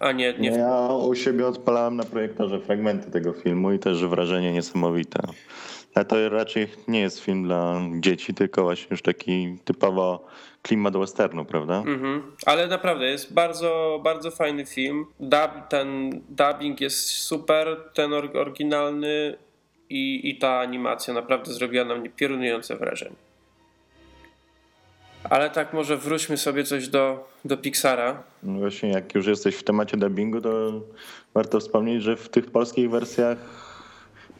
a 0.00 0.12
nie, 0.12 0.34
nie. 0.38 0.50
Ja 0.50 0.88
u 0.88 1.14
siebie 1.14 1.46
odpalałem 1.46 1.96
na 1.96 2.04
projektorze 2.04 2.60
fragmenty 2.60 3.10
tego 3.10 3.32
filmu 3.32 3.72
i 3.72 3.78
też 3.78 4.04
wrażenie 4.04 4.52
niesamowite. 4.52 5.20
Ale 5.94 6.04
to 6.04 6.28
raczej 6.28 6.68
nie 6.88 7.00
jest 7.00 7.20
film 7.20 7.44
dla 7.44 7.80
dzieci, 8.00 8.34
tylko 8.34 8.62
właśnie 8.62 8.86
już 8.90 9.02
taki 9.02 9.58
typowo 9.64 10.26
klimat 10.62 10.96
westernu, 10.96 11.44
prawda? 11.44 11.78
Mhm. 11.78 12.22
Ale 12.46 12.66
naprawdę 12.66 13.06
jest 13.06 13.34
bardzo, 13.34 14.00
bardzo 14.04 14.30
fajny 14.30 14.66
film. 14.66 15.06
Dub, 15.20 15.50
ten 15.68 16.10
dubbing 16.28 16.80
jest 16.80 17.08
super, 17.08 17.76
ten 17.94 18.12
oryginalny 18.12 19.38
i, 19.90 20.30
i 20.30 20.38
ta 20.38 20.58
animacja 20.58 21.14
naprawdę 21.14 21.52
zrobiła 21.52 21.84
na 21.84 21.94
mnie 21.96 22.10
piorunujące 22.10 22.76
wrażenie. 22.76 23.27
Ale 25.24 25.50
tak 25.50 25.72
może 25.72 25.96
wróćmy 25.96 26.36
sobie 26.36 26.64
coś 26.64 26.88
do, 26.88 27.28
do 27.44 27.56
Pixara. 27.56 28.22
No 28.42 28.58
właśnie, 28.58 28.90
jak 28.90 29.14
już 29.14 29.26
jesteś 29.26 29.56
w 29.56 29.62
temacie 29.62 29.96
dubbingu, 29.96 30.40
to 30.40 30.80
warto 31.34 31.60
wspomnieć, 31.60 32.02
że 32.02 32.16
w 32.16 32.28
tych 32.28 32.50
polskich 32.50 32.90
wersjach 32.90 33.38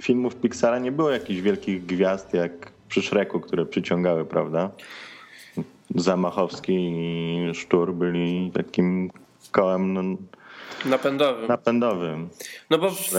filmów 0.03 0.37
Pixara 0.37 0.79
nie 0.79 0.93
było 0.93 1.11
jakichś 1.11 1.41
wielkich 1.41 1.87
gwiazd 1.87 2.35
jak 2.35 2.73
przy 2.89 3.03
Shreku, 3.03 3.41
które 3.41 3.67
przyciągały, 3.67 4.25
prawda? 4.25 4.71
Zamachowski 5.95 6.75
i 6.75 7.55
Sztur 7.55 7.95
byli 7.95 8.51
takim 8.55 9.11
kołem 9.53 9.95
no, 9.95 10.03
napędowym. 10.85 11.49
napędowym. 11.49 12.29
No 12.71 12.79
bo 12.79 12.91
w, 12.91 13.11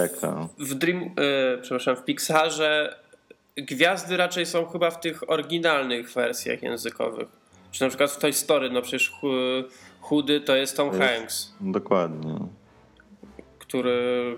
w 0.60 0.74
Dream, 0.74 1.02
yy, 1.02 1.60
przepraszam, 1.62 1.96
w 1.96 2.04
Pixarze 2.04 2.96
gwiazdy 3.58 4.18
raczej 4.18 4.46
są 4.46 4.66
chyba 4.66 4.92
w 4.92 5.00
tych 5.00 5.30
oryginalnych 5.30 6.14
wersjach 6.14 6.64
językowych. 6.64 7.39
Czy 7.72 7.82
na 7.84 7.88
przykład 7.90 8.12
w 8.12 8.18
Toy 8.18 8.34
Story, 8.34 8.70
no 8.70 8.82
przecież 8.82 9.14
chudy 10.02 10.42
to 10.42 10.56
jest 10.56 10.78
Tom 10.78 10.88
jest, 10.88 11.00
Hanks. 11.00 11.54
Dokładnie. 11.62 12.36
Który, 13.60 14.38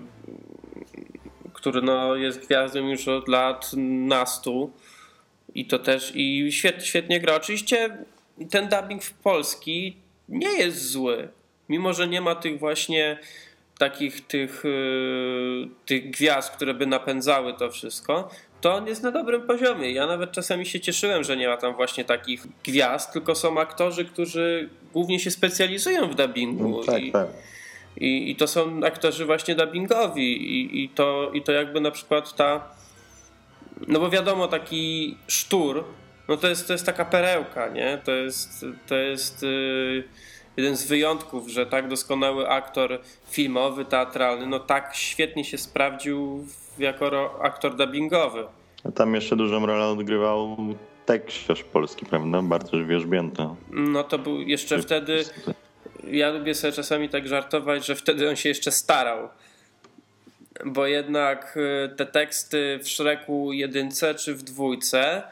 który 1.52 1.82
no 1.82 2.16
jest 2.16 2.46
gwiazdą 2.46 2.88
już 2.88 3.08
od 3.08 3.28
lat 3.28 3.70
nastu. 4.06 4.72
I 5.54 5.66
to 5.66 5.78
też 5.78 6.12
i 6.14 6.52
świetnie, 6.52 6.84
świetnie 6.84 7.20
gra. 7.20 7.34
Oczywiście 7.34 7.98
ten 8.50 8.68
dubbing 8.68 9.02
w 9.02 9.12
polski 9.12 9.96
nie 10.28 10.52
jest 10.58 10.90
zły. 10.90 11.28
Mimo, 11.68 11.92
że 11.92 12.08
nie 12.08 12.20
ma 12.20 12.34
tych 12.34 12.58
właśnie 12.58 13.18
takich 13.78 14.26
tych, 14.26 14.64
yy, 14.64 15.68
tych 15.86 16.10
gwiazd, 16.10 16.50
które 16.50 16.74
by 16.74 16.86
napędzały 16.86 17.54
to 17.54 17.70
wszystko, 17.70 18.30
to 18.62 18.74
on 18.74 18.86
jest 18.86 19.02
na 19.02 19.10
dobrym 19.10 19.42
poziomie. 19.42 19.90
Ja 19.92 20.06
nawet 20.06 20.32
czasami 20.32 20.66
się 20.66 20.80
cieszyłem, 20.80 21.24
że 21.24 21.36
nie 21.36 21.48
ma 21.48 21.56
tam 21.56 21.74
właśnie 21.74 22.04
takich 22.04 22.46
gwiazd, 22.64 23.12
tylko 23.12 23.34
są 23.34 23.60
aktorzy, 23.60 24.04
którzy 24.04 24.68
głównie 24.92 25.20
się 25.20 25.30
specjalizują 25.30 26.08
w 26.08 26.14
dubbingu. 26.14 26.68
No, 26.68 26.92
tak, 26.92 27.02
I, 27.02 27.12
tak. 27.12 27.26
I, 27.96 28.30
I, 28.30 28.36
to 28.36 28.46
są 28.46 28.80
aktorzy 28.84 29.26
właśnie 29.26 29.54
dubbingowi. 29.54 30.58
I, 30.60 30.84
i, 30.84 30.88
to, 30.88 31.30
I 31.34 31.42
to 31.42 31.52
jakby 31.52 31.80
na 31.80 31.90
przykład 31.90 32.36
ta. 32.36 32.68
No 33.88 34.00
bo 34.00 34.10
wiadomo, 34.10 34.48
taki 34.48 35.16
sztur, 35.26 35.84
no 36.28 36.36
to 36.36 36.48
jest, 36.48 36.66
to 36.66 36.72
jest 36.72 36.86
taka 36.86 37.04
perełka, 37.04 37.68
nie? 37.68 37.98
To 38.04 38.12
jest. 38.12 38.66
To 38.86 38.94
jest 38.94 39.42
yy, 39.42 40.04
jeden 40.56 40.76
z 40.76 40.86
wyjątków, 40.86 41.48
że 41.48 41.66
tak 41.66 41.88
doskonały 41.88 42.48
aktor 42.48 43.00
filmowy, 43.30 43.84
teatralny, 43.84 44.46
no 44.46 44.60
tak 44.60 44.90
świetnie 44.94 45.44
się 45.44 45.58
sprawdził 45.58 46.46
jako 46.78 47.38
aktor 47.42 47.76
dubbingowy. 47.76 48.44
A 48.84 48.92
tam 48.92 49.14
jeszcze 49.14 49.36
dużą 49.36 49.66
rolę 49.66 49.86
odgrywał 49.86 50.56
tekściarz 51.06 51.64
polski, 51.64 52.06
prawda? 52.06 52.42
Bartosz 52.42 52.84
Wierzbięta. 52.84 53.54
No 53.70 54.04
to 54.04 54.18
był 54.18 54.40
jeszcze 54.40 54.82
wtedy, 54.82 55.24
ja 56.04 56.30
lubię 56.30 56.54
sobie 56.54 56.72
czasami 56.72 57.08
tak 57.08 57.28
żartować, 57.28 57.86
że 57.86 57.94
wtedy 57.94 58.28
on 58.28 58.36
się 58.36 58.48
jeszcze 58.48 58.70
starał. 58.70 59.28
Bo 60.64 60.86
jednak 60.86 61.56
y, 61.56 61.96
te 61.96 62.06
teksty 62.06 62.78
w 62.82 62.88
Szreku 62.88 63.52
jedynce 63.52 64.14
czy 64.14 64.34
w 64.34 64.42
dwójce 64.42 65.22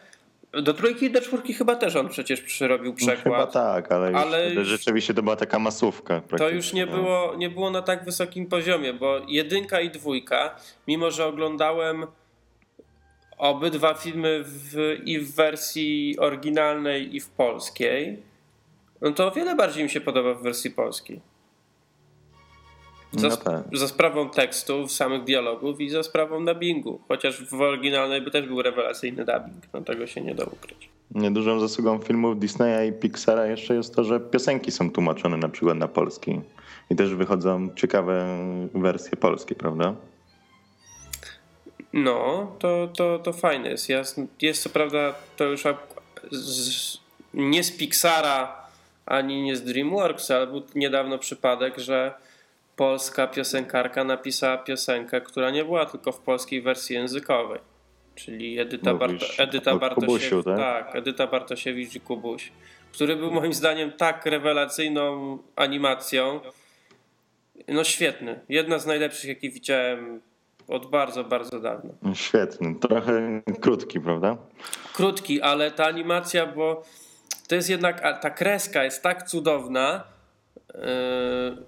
do 0.52 0.74
trójki 0.74 1.06
i 1.06 1.10
do 1.10 1.20
czwórki 1.20 1.54
chyba 1.54 1.76
też 1.76 1.96
on 1.96 2.08
przecież 2.08 2.40
przyrobił 2.40 2.94
przekład. 2.94 3.26
No, 3.26 3.32
chyba 3.32 3.46
tak, 3.46 3.92
ale, 3.92 4.12
ale 4.18 4.54
już, 4.54 4.68
rzeczywiście 4.68 5.14
to 5.14 5.22
była 5.22 5.36
taka 5.36 5.58
masówka. 5.58 6.22
To 6.38 6.48
już 6.48 6.72
nie 6.72 6.86
było, 6.86 7.34
nie 7.36 7.50
było 7.50 7.70
na 7.70 7.82
tak 7.82 8.04
wysokim 8.04 8.46
poziomie, 8.46 8.92
bo 8.92 9.20
jedynka 9.28 9.80
i 9.80 9.90
dwójka, 9.90 10.56
mimo 10.88 11.10
że 11.10 11.26
oglądałem 11.26 12.06
obydwa 13.38 13.94
filmy 13.94 14.44
w, 14.44 14.96
i 15.04 15.18
w 15.18 15.34
wersji 15.34 16.16
oryginalnej 16.18 17.16
i 17.16 17.20
w 17.20 17.28
polskiej, 17.28 18.22
no 19.00 19.12
to 19.12 19.26
o 19.26 19.30
wiele 19.30 19.56
bardziej 19.56 19.84
mi 19.84 19.90
się 19.90 20.00
podoba 20.00 20.34
w 20.34 20.42
wersji 20.42 20.70
polskiej. 20.70 21.20
Za, 23.12 23.28
no 23.28 23.36
tak. 23.36 23.62
za 23.72 23.88
sprawą 23.88 24.30
tekstów, 24.30 24.92
samych 24.92 25.24
dialogów 25.24 25.80
i 25.80 25.90
za 25.90 26.02
sprawą 26.02 26.44
dubbingu. 26.44 27.00
Chociaż 27.08 27.44
w 27.44 27.60
oryginalnej 27.60 28.22
by 28.22 28.30
też 28.30 28.46
był 28.46 28.62
rewelacyjny 28.62 29.24
dubbing. 29.24 29.64
No 29.72 29.80
tego 29.80 30.06
się 30.06 30.20
nie 30.20 30.34
da 30.34 30.44
ukryć. 30.44 30.88
Niedużą 31.14 31.60
zasługą 31.60 31.98
filmów 31.98 32.38
Disneya 32.38 32.88
i 32.88 32.92
Pixara 32.92 33.46
jeszcze 33.46 33.74
jest 33.74 33.94
to, 33.94 34.04
że 34.04 34.20
piosenki 34.20 34.72
są 34.72 34.90
tłumaczone 34.90 35.36
na 35.36 35.48
przykład 35.48 35.76
na 35.76 35.88
polski. 35.88 36.40
I 36.90 36.96
też 36.96 37.14
wychodzą 37.14 37.68
ciekawe 37.76 38.38
wersje 38.74 39.16
polskie, 39.16 39.54
prawda? 39.54 39.94
No, 41.92 42.52
to, 42.58 42.88
to, 42.96 43.18
to 43.18 43.32
fajne 43.32 43.68
jest. 43.68 43.88
Jest, 43.88 44.20
jest 44.42 44.62
co 44.62 44.68
prawda 44.68 45.14
to 45.36 45.44
już 45.44 45.62
z, 46.30 46.98
nie 47.34 47.64
z 47.64 47.70
Pixara 47.70 48.60
ani 49.06 49.42
nie 49.42 49.56
z 49.56 49.64
DreamWorks, 49.64 50.30
ale 50.30 50.46
był 50.46 50.62
niedawno 50.74 51.18
przypadek, 51.18 51.78
że 51.78 52.14
polska 52.80 53.26
piosenkarka 53.26 54.04
napisała 54.04 54.58
piosenkę, 54.58 55.20
która 55.20 55.50
nie 55.50 55.64
była 55.64 55.86
tylko 55.86 56.12
w 56.12 56.18
polskiej 56.18 56.62
wersji 56.62 56.96
językowej. 56.96 57.60
Czyli 58.14 58.58
Edyta, 58.58 58.94
Barto, 58.94 59.26
Edyta 59.38 59.76
Bartosiewicz. 59.76 60.44
Tak? 60.44 60.56
tak, 60.56 60.96
Edyta 60.96 61.26
Bartosiewicz 61.26 61.94
i 61.94 62.00
Kubuś. 62.00 62.52
Który 62.92 63.16
był 63.16 63.30
moim 63.30 63.54
zdaniem 63.54 63.92
tak 63.92 64.26
rewelacyjną 64.26 65.38
animacją. 65.56 66.40
No 67.68 67.84
świetny. 67.84 68.40
Jedna 68.48 68.78
z 68.78 68.86
najlepszych, 68.86 69.28
jakie 69.28 69.50
widziałem 69.50 70.20
od 70.68 70.90
bardzo, 70.90 71.24
bardzo 71.24 71.60
dawna. 71.60 71.90
Świetny. 72.14 72.74
Trochę 72.74 73.42
krótki, 73.60 74.00
prawda? 74.00 74.36
Krótki, 74.92 75.42
ale 75.42 75.70
ta 75.70 75.86
animacja, 75.86 76.46
bo 76.46 76.82
to 77.48 77.54
jest 77.54 77.70
jednak, 77.70 78.20
ta 78.20 78.30
kreska 78.30 78.84
jest 78.84 79.02
tak 79.02 79.28
cudowna, 79.28 80.04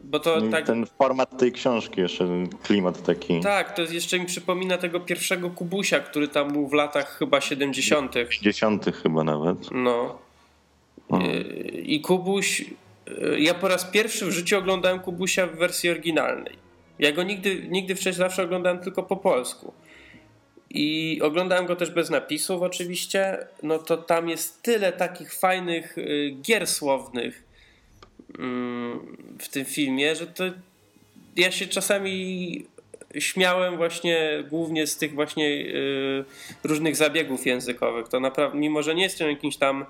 bo 0.04 0.20
to 0.20 0.40
no 0.40 0.50
tak... 0.50 0.66
Ten 0.66 0.86
format 0.86 1.38
tej 1.38 1.52
książki, 1.52 2.00
jeszcze 2.00 2.26
ten 2.26 2.48
klimat 2.48 3.02
taki. 3.02 3.40
Tak, 3.40 3.76
to 3.76 3.82
jeszcze 3.82 4.18
mi 4.18 4.26
przypomina 4.26 4.78
tego 4.78 5.00
pierwszego 5.00 5.50
Kubusia, 5.50 6.00
który 6.00 6.28
tam 6.28 6.52
był 6.52 6.68
w 6.68 6.72
latach 6.72 7.18
chyba 7.18 7.40
70. 7.40 8.14
60. 8.30 8.96
chyba 9.02 9.24
nawet. 9.24 9.58
No. 9.70 10.18
Yy, 11.10 11.18
I 11.82 12.00
Kubuś. 12.00 12.64
Yy, 13.06 13.40
ja 13.40 13.54
po 13.54 13.68
raz 13.68 13.84
pierwszy 13.84 14.26
w 14.26 14.30
życiu 14.30 14.58
oglądałem 14.58 15.00
Kubusia 15.00 15.46
w 15.46 15.56
wersji 15.56 15.90
oryginalnej. 15.90 16.56
Ja 16.98 17.12
go 17.12 17.22
nigdy, 17.22 17.66
nigdy 17.68 17.94
wcześniej 17.94 18.14
zawsze 18.14 18.42
oglądałem 18.42 18.78
tylko 18.78 19.02
po 19.02 19.16
polsku. 19.16 19.72
I 20.70 21.20
oglądałem 21.22 21.66
go 21.66 21.76
też 21.76 21.90
bez 21.90 22.10
napisów, 22.10 22.62
oczywiście. 22.62 23.46
No 23.62 23.78
to 23.78 23.96
tam 23.96 24.28
jest 24.28 24.62
tyle 24.62 24.92
takich 24.92 25.34
fajnych 25.34 25.96
gier 26.42 26.66
słownych 26.66 27.51
w 29.38 29.48
tym 29.50 29.64
filmie, 29.64 30.16
że 30.16 30.26
to 30.26 30.44
ja 31.36 31.50
się 31.50 31.66
czasami 31.66 32.66
śmiałem 33.18 33.76
właśnie 33.76 34.44
głównie 34.50 34.86
z 34.86 34.96
tych 34.96 35.14
właśnie 35.14 35.48
y, 35.48 36.24
różnych 36.64 36.96
zabiegów 36.96 37.46
językowych. 37.46 38.08
To 38.08 38.20
naprawdę, 38.20 38.58
mimo 38.58 38.82
że 38.82 38.94
nie 38.94 39.02
jestem 39.02 39.30
jakimś 39.30 39.56
tam 39.56 39.86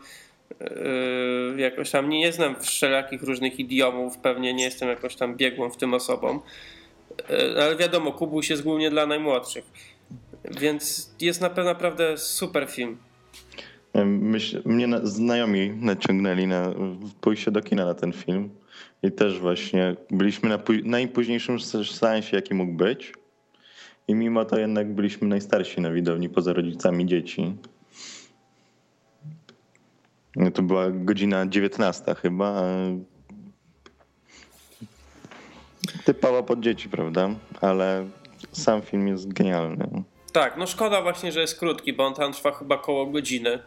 y, 0.50 1.60
jakoś 1.60 1.90
tam 1.90 2.08
nie, 2.08 2.32
znam 2.32 2.60
wszelakich 2.60 3.22
różnych 3.22 3.60
idiomów, 3.60 4.18
pewnie 4.18 4.54
nie 4.54 4.64
jestem 4.64 4.88
jakoś 4.88 5.16
tam 5.16 5.36
biegłą 5.36 5.70
w 5.70 5.76
tym 5.76 5.94
osobom, 5.94 6.40
y, 7.30 7.62
ale 7.62 7.76
wiadomo, 7.76 8.12
Kubuś 8.12 8.50
jest 8.50 8.62
głównie 8.62 8.90
dla 8.90 9.06
najmłodszych. 9.06 9.64
Więc 10.60 11.10
jest 11.20 11.40
naprawdę 11.40 12.18
super 12.18 12.66
film. 12.70 12.98
Myśl, 14.04 14.62
mnie 14.64 14.86
na, 14.86 15.06
znajomi 15.06 15.70
naciągnęli 15.70 16.46
na 16.46 16.74
pójście 17.20 17.50
do 17.50 17.62
kina 17.62 17.84
na 17.84 17.94
ten 17.94 18.12
film. 18.12 18.50
I 19.02 19.12
też 19.12 19.40
właśnie 19.40 19.96
byliśmy 20.10 20.48
na 20.48 20.58
najpóźniejszym 20.84 21.60
seansie, 21.84 22.36
jaki 22.36 22.54
mógł 22.54 22.72
być. 22.72 23.12
I 24.08 24.14
mimo 24.14 24.44
to 24.44 24.58
jednak 24.58 24.94
byliśmy 24.94 25.28
najstarsi 25.28 25.80
na 25.80 25.90
widowni, 25.90 26.28
poza 26.28 26.52
rodzicami 26.52 27.06
dzieci. 27.06 27.56
No 30.36 30.50
to 30.50 30.62
była 30.62 30.90
godzina 30.90 31.46
19 31.46 32.14
chyba. 32.14 32.62
Typowo 36.04 36.42
pod 36.42 36.60
dzieci, 36.60 36.88
prawda? 36.88 37.30
Ale 37.60 38.08
sam 38.52 38.82
film 38.82 39.08
jest 39.08 39.32
genialny. 39.32 40.02
Tak, 40.32 40.56
no 40.56 40.66
szkoda 40.66 41.02
właśnie, 41.02 41.32
że 41.32 41.40
jest 41.40 41.58
krótki, 41.58 41.92
bo 41.92 42.06
on 42.06 42.14
tam 42.14 42.32
trwa 42.32 42.52
chyba 42.52 42.78
koło 42.78 43.06
godziny. 43.06 43.58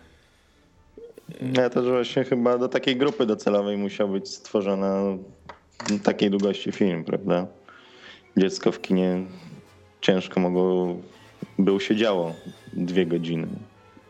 Ja 1.57 1.69
też 1.69 1.85
właśnie 1.85 2.23
chyba 2.23 2.57
do 2.57 2.67
takiej 2.67 2.95
grupy 2.95 3.25
docelowej 3.25 3.77
musiał 3.77 4.09
być 4.09 4.29
stworzona 4.29 5.01
takiej 6.03 6.29
długości 6.29 6.71
film, 6.71 7.03
prawda? 7.03 7.47
Dziecko 8.37 8.71
w 8.71 8.81
kinie 8.81 9.25
ciężko 10.01 10.39
mogło, 10.39 10.95
by 11.59 11.79
siedziało 11.79 12.33
dwie 12.73 13.05
godziny. 13.05 13.47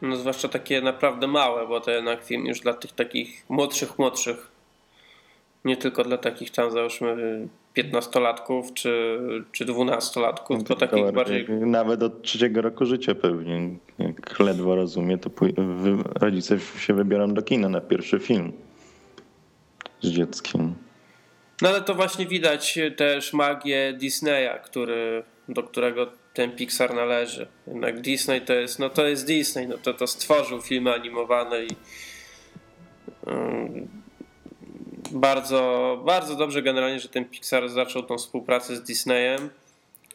No 0.02 0.16
zwłaszcza 0.16 0.48
takie 0.48 0.82
naprawdę 0.82 1.28
małe, 1.28 1.68
bo 1.68 1.82
to 1.82 1.92
jednak 1.92 2.24
film 2.24 2.46
już 2.46 2.60
dla 2.60 2.74
tych 2.74 2.92
takich 2.92 3.46
młodszych, 3.50 4.00
młodszych. 4.00 4.52
Nie 5.66 5.78
tylko 5.78 6.04
dla 6.04 6.18
takich 6.18 6.52
tam 6.52 6.72
załóżmy 6.72 7.48
piętnastolatków 7.76 8.74
czy, 8.74 9.20
czy 9.52 9.66
dwunastolatków, 9.66 10.58
no 10.58 10.64
to 10.64 10.76
takich 10.76 11.12
bardziej... 11.12 11.50
Nawet 11.50 12.04
od 12.04 12.22
trzeciego 12.22 12.62
roku 12.62 12.86
życia 12.86 13.16
pewnie. 13.16 13.76
Jak 14.00 14.40
ledwo 14.40 14.76
rozumie, 14.76 15.18
to 15.18 15.30
rodzice 16.22 16.60
się 16.60 16.94
wybiorą 16.94 17.34
do 17.34 17.42
kina 17.42 17.70
na 17.70 17.82
pierwszy 17.82 18.20
film 18.20 18.52
z 20.02 20.10
dzieckiem. 20.10 20.76
No 21.62 21.70
ale 21.70 21.82
to 21.82 21.96
właśnie 21.96 22.26
widać 22.26 22.80
też 22.98 23.34
magię 23.34 23.94
Disneya, 23.94 24.60
który, 24.64 25.24
do 25.50 25.64
którego 25.64 26.12
ten 26.34 26.52
Pixar 26.52 26.94
należy. 26.94 27.48
Jednak 27.68 28.02
Disney 28.02 28.42
to 28.42 28.54
jest, 28.54 28.80
no 28.80 28.90
to 28.90 29.08
jest 29.08 29.28
Disney, 29.28 29.68
no 29.68 29.78
to, 29.78 29.94
to 29.94 30.08
stworzył 30.08 30.62
filmy 30.62 30.94
animowane 30.94 31.64
i 31.66 31.76
um, 33.26 33.88
bardzo, 35.12 36.02
bardzo 36.06 36.36
dobrze 36.36 36.62
generalnie, 36.62 37.00
że 37.00 37.10
ten 37.10 37.26
Pixar 37.26 37.70
zaczął 37.70 38.04
tą 38.04 38.18
współpracę 38.18 38.76
z 38.76 38.84
Disneyem. 38.84 39.50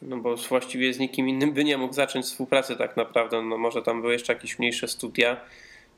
No 0.01 0.17
bo 0.17 0.35
właściwie 0.35 0.93
z 0.93 0.99
nikim 0.99 1.29
innym 1.29 1.53
by 1.53 1.63
nie 1.63 1.77
mógł 1.77 1.93
zacząć 1.93 2.25
współpracy 2.25 2.75
tak 2.75 2.97
naprawdę. 2.97 3.41
No 3.41 3.57
może 3.57 3.81
tam 3.81 4.01
były 4.01 4.13
jeszcze 4.13 4.33
jakieś 4.33 4.59
mniejsze 4.59 4.87
studia, 4.87 5.37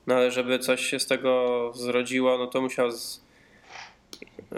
no 0.08 0.16
ale 0.16 0.32
żeby 0.32 0.60
coś 0.60 0.86
się 0.86 1.00
z 1.00 1.08
tego 1.08 1.72
zrodziło, 1.76 2.38
no 2.38 2.48
to 2.48 2.62
musiał 2.62 2.92
z, 2.92 3.22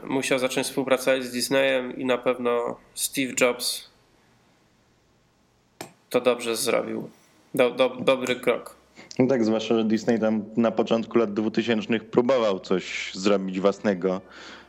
musiał 0.03 0.39
zacząć 0.39 0.67
współpracować 0.67 1.23
z 1.23 1.31
Disneyem 1.31 1.97
i 1.97 2.05
na 2.05 2.17
pewno 2.17 2.79
Steve 2.93 3.33
Jobs 3.41 3.89
to 6.09 6.21
dobrze 6.21 6.55
zrobił. 6.55 7.09
Do, 7.53 7.71
do, 7.71 7.89
dobry 7.89 8.35
krok. 8.35 8.75
No 9.19 9.27
tak, 9.27 9.45
zwłaszcza, 9.45 9.75
że 9.75 9.83
Disney 9.83 10.19
tam 10.19 10.43
na 10.57 10.71
początku 10.71 11.17
lat 11.17 11.33
2000 11.33 11.99
próbował 11.99 12.59
coś 12.59 13.11
zrobić 13.13 13.59
własnego 13.59 14.21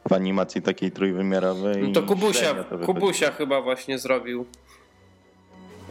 w 0.09 0.13
animacji 0.13 0.63
takiej 0.63 0.91
trójwymiarowej. 0.91 1.83
No 1.83 1.93
to 1.93 2.03
Kubusia, 2.03 2.55
to 2.55 2.79
Kubusia 2.79 3.31
chyba 3.31 3.63
właśnie 3.63 3.99
zrobił. 3.99 4.47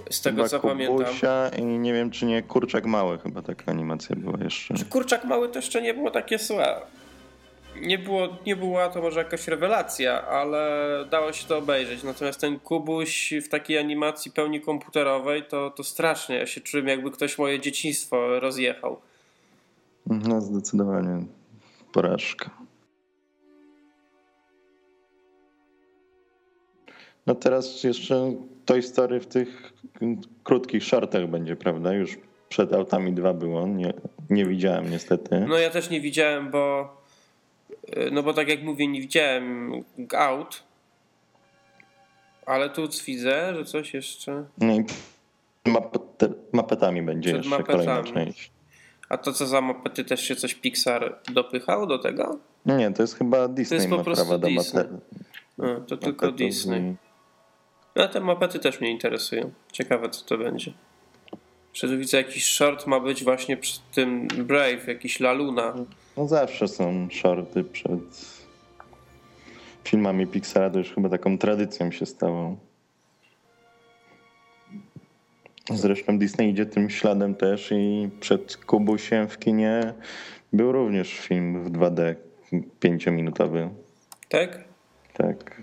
Z 0.09 0.21
tego 0.21 0.35
chyba 0.35 0.49
co 0.49 0.59
Kubusia 0.59 1.49
pamiętam. 1.51 1.75
i 1.75 1.79
nie 1.79 1.93
wiem, 1.93 2.11
czy 2.11 2.25
nie 2.25 2.43
Kurczak 2.43 2.85
Mały 2.85 3.17
chyba 3.17 3.41
taka 3.41 3.71
animacja 3.71 4.15
była 4.15 4.37
jeszcze. 4.43 4.73
Czy 4.73 4.85
Kurczak 4.85 5.25
Mały 5.25 5.49
to 5.49 5.59
jeszcze 5.59 5.81
nie 5.81 5.93
było 5.93 6.11
takie 6.11 6.37
złe 6.37 6.81
nie, 7.81 7.99
było, 7.99 8.27
nie 8.45 8.55
była 8.55 8.89
to 8.89 9.01
może 9.01 9.19
jakaś 9.19 9.47
rewelacja, 9.47 10.27
ale 10.27 10.89
dało 11.11 11.33
się 11.33 11.47
to 11.47 11.57
obejrzeć. 11.57 12.03
Natomiast 12.03 12.41
ten 12.41 12.59
Kubuś 12.59 13.33
w 13.45 13.49
takiej 13.49 13.77
animacji 13.77 14.31
pełni 14.31 14.61
komputerowej 14.61 15.43
to, 15.43 15.71
to 15.71 15.83
strasznie. 15.83 16.35
Ja 16.35 16.45
się 16.45 16.61
czułem, 16.61 16.87
jakby 16.87 17.11
ktoś 17.11 17.37
moje 17.37 17.59
dzieciństwo 17.59 18.39
rozjechał. 18.39 18.99
No, 20.05 20.41
zdecydowanie 20.41 21.25
porażka. 21.93 22.49
No 27.27 27.35
teraz 27.35 27.83
jeszcze 27.83 28.33
Toy 28.65 28.81
Story 28.81 29.19
w 29.19 29.27
tych 29.27 29.73
krótkich 30.43 30.83
shortach 30.83 31.27
będzie, 31.27 31.55
prawda? 31.55 31.93
Już 31.93 32.17
przed 32.49 32.73
autami 32.73 33.13
dwa 33.13 33.33
było. 33.33 33.67
Nie, 33.67 33.93
nie 34.29 34.45
widziałem 34.45 34.91
niestety. 34.91 35.45
No 35.47 35.57
ja 35.57 35.69
też 35.69 35.89
nie 35.89 36.01
widziałem, 36.01 36.51
bo 36.51 36.89
no 38.11 38.23
bo 38.23 38.33
tak 38.33 38.47
jak 38.47 38.63
mówię, 38.63 38.87
nie 38.87 39.01
widziałem 39.01 39.71
Out, 40.17 40.63
ale 42.45 42.69
tu 42.69 42.87
widzę, 43.05 43.55
że 43.55 43.65
coś 43.65 43.93
jeszcze. 43.93 44.45
No 44.57 44.73
i 44.73 44.83
mapetami 46.53 47.01
będzie 47.01 47.29
Przed 47.29 47.37
jeszcze 47.37 47.49
mapetami. 47.59 47.85
kolejna 47.85 48.13
część. 48.13 48.51
A 49.09 49.17
to 49.17 49.33
co 49.33 49.45
za 49.45 49.61
mapety 49.61 50.05
też 50.05 50.21
się 50.21 50.35
coś 50.35 50.53
Pixar 50.53 51.19
dopychał 51.33 51.87
do 51.87 51.99
tego? 51.99 52.39
Nie, 52.65 52.91
to 52.91 53.03
jest 53.03 53.17
chyba 53.17 53.47
Disney. 53.47 53.79
To 53.79 53.83
jest 53.83 53.97
po 53.97 54.03
prostu 54.03 54.37
Disney. 54.37 54.85
No, 55.57 55.81
to 55.81 55.97
tylko 55.97 56.31
Disney. 56.31 56.95
No 57.95 58.07
te 58.07 58.19
mapety 58.19 58.59
też 58.59 58.81
mnie 58.81 58.91
interesują. 58.91 59.51
Ciekawe 59.71 60.09
co 60.09 60.25
to 60.25 60.37
będzie. 60.37 60.73
Przed 61.73 61.97
widzę 61.97 62.17
jakiś 62.17 62.45
short 62.45 62.87
ma 62.87 62.99
być 62.99 63.23
właśnie 63.23 63.57
przy 63.57 63.79
tym 63.93 64.27
Brave, 64.27 64.87
jakiś 64.87 65.19
Laluna. 65.19 65.73
No 66.17 66.27
zawsze 66.27 66.67
są 66.67 67.07
shorty 67.11 67.63
przed 67.63 68.01
filmami 69.83 70.27
Pixara, 70.27 70.69
to 70.69 70.77
już 70.77 70.93
chyba 70.93 71.09
taką 71.09 71.37
tradycją 71.37 71.91
się 71.91 72.05
stało. 72.05 72.57
Zresztą 75.69 76.19
Disney 76.19 76.49
idzie 76.49 76.65
tym 76.65 76.89
śladem 76.89 77.35
też 77.35 77.71
i 77.71 78.09
przed 78.19 78.57
Kubusiem 78.57 79.27
w 79.27 79.39
kinie 79.39 79.93
był 80.53 80.71
również 80.71 81.19
film 81.19 81.63
w 81.63 81.71
2D 81.71 82.15
pięciominutowy. 82.79 83.69
Tak? 84.29 84.63
Tak. 85.13 85.61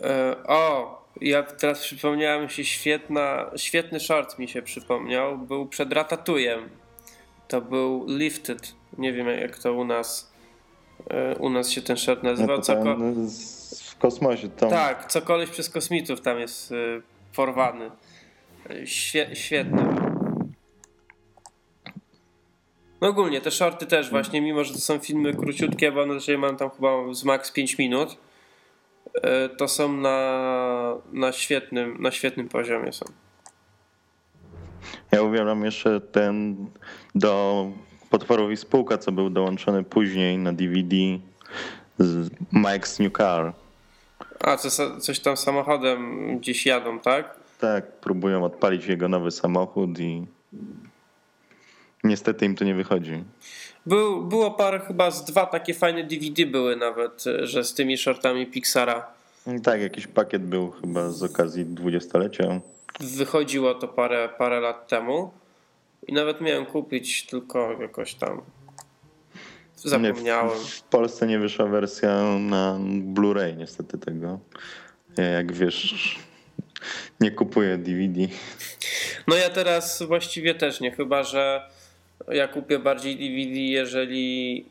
E, 0.00 0.36
o, 0.46 1.04
ja 1.20 1.42
teraz 1.42 1.80
przypomniałem 1.80 2.48
się 2.48 2.64
świetna, 2.64 3.50
świetny 3.56 4.00
short 4.00 4.38
mi 4.38 4.48
się 4.48 4.62
przypomniał. 4.62 5.38
Był 5.38 5.66
przed 5.66 5.92
Ratatujem. 5.92 6.79
To 7.50 7.60
był 7.60 8.06
Lifted. 8.08 8.74
Nie 8.98 9.12
wiem 9.12 9.26
jak 9.26 9.58
to 9.58 9.72
u 9.74 9.84
nas 9.84 10.32
e, 11.10 11.34
u 11.34 11.50
nas 11.50 11.70
się 11.70 11.82
ten 11.82 11.96
short 11.96 12.22
nazywał. 12.22 12.56
No 12.56 12.62
co 12.62 12.74
w 13.90 13.98
kosmosie. 13.98 14.48
Tam. 14.48 14.70
Tak, 14.70 15.06
co 15.12 15.22
koleś 15.22 15.50
przez 15.50 15.70
kosmitów 15.70 16.20
tam 16.20 16.38
jest 16.38 16.72
e, 16.72 16.76
porwany. 17.36 17.90
Świe- 18.84 19.34
świetny. 19.34 19.84
No 23.00 23.08
ogólnie 23.08 23.40
te 23.40 23.50
shorty 23.50 23.86
też 23.86 24.10
właśnie, 24.10 24.40
mimo 24.40 24.64
że 24.64 24.74
to 24.74 24.80
są 24.80 24.98
filmy 24.98 25.34
króciutkie, 25.34 25.92
bo 25.92 26.06
na 26.06 26.14
mam 26.38 26.56
tam 26.56 26.70
chyba 26.70 27.14
z 27.14 27.24
max 27.24 27.52
5 27.52 27.78
minut, 27.78 28.16
e, 29.22 29.48
to 29.48 29.68
są 29.68 29.92
na, 29.92 30.96
na, 31.12 31.32
świetnym, 31.32 32.02
na 32.02 32.10
świetnym 32.10 32.48
poziomie 32.48 32.92
są. 32.92 33.06
Ja 35.12 35.22
uwielbiam 35.22 35.64
jeszcze 35.64 36.00
ten 36.00 36.56
do 37.14 37.66
potworów 38.10 38.52
i 38.52 38.56
spółka, 38.56 38.98
co 38.98 39.12
był 39.12 39.30
dołączony 39.30 39.84
później 39.84 40.38
na 40.38 40.52
DVD 40.52 40.96
z 41.98 42.30
Mike's 42.52 43.02
New 43.02 43.12
Car. 43.12 43.52
A, 44.40 44.56
co, 44.56 45.00
coś 45.00 45.20
tam 45.20 45.36
samochodem 45.36 46.38
gdzieś 46.38 46.66
jadą, 46.66 47.00
tak? 47.00 47.36
Tak, 47.60 47.92
próbują 47.92 48.44
odpalić 48.44 48.86
jego 48.86 49.08
nowy 49.08 49.30
samochód 49.30 49.98
i 49.98 50.26
niestety 52.04 52.46
im 52.46 52.56
to 52.56 52.64
nie 52.64 52.74
wychodzi. 52.74 53.24
Był, 53.86 54.22
było 54.24 54.50
parę, 54.50 54.80
chyba 54.80 55.10
z 55.10 55.24
dwa 55.24 55.46
takie 55.46 55.74
fajne 55.74 56.04
DVD 56.04 56.46
były 56.46 56.76
nawet, 56.76 57.24
że 57.42 57.64
z 57.64 57.74
tymi 57.74 57.98
shortami 57.98 58.46
Pixara. 58.46 59.06
Tak, 59.62 59.80
jakiś 59.80 60.06
pakiet 60.06 60.42
był 60.42 60.70
chyba 60.70 61.10
z 61.10 61.22
okazji 61.22 61.64
dwudziestolecia. 61.64 62.60
Wychodziło 63.00 63.74
to 63.74 63.88
parę, 63.88 64.28
parę 64.38 64.60
lat 64.60 64.88
temu. 64.88 65.30
I 66.08 66.12
nawet 66.12 66.40
miałem 66.40 66.66
kupić, 66.66 67.26
tylko 67.26 67.72
jakoś 67.80 68.14
tam 68.14 68.42
zapomniałem. 69.76 70.48
Nie, 70.48 70.64
w, 70.64 70.68
w, 70.68 70.82
Polsce 70.82 71.26
nie 71.26 71.38
wyszła 71.38 71.66
wersja 71.66 72.22
na 72.38 72.78
Blu-ray 73.14 73.56
niestety 73.56 73.98
tego. 73.98 74.38
Ja 75.16 75.24
jak 75.24 75.52
wiesz, 75.52 76.18
nie 77.20 77.30
kupuję 77.30 77.78
DVD. 77.78 78.20
No 79.26 79.36
ja 79.36 79.50
teraz 79.50 80.02
właściwie 80.02 80.54
też 80.54 80.80
nie, 80.80 80.90
chyba 80.90 81.22
że 81.22 81.70
ja 82.28 82.48
kupię 82.48 82.78
bardziej 82.78 83.16
DVD, 83.16 83.60
jeżeli 83.60 84.64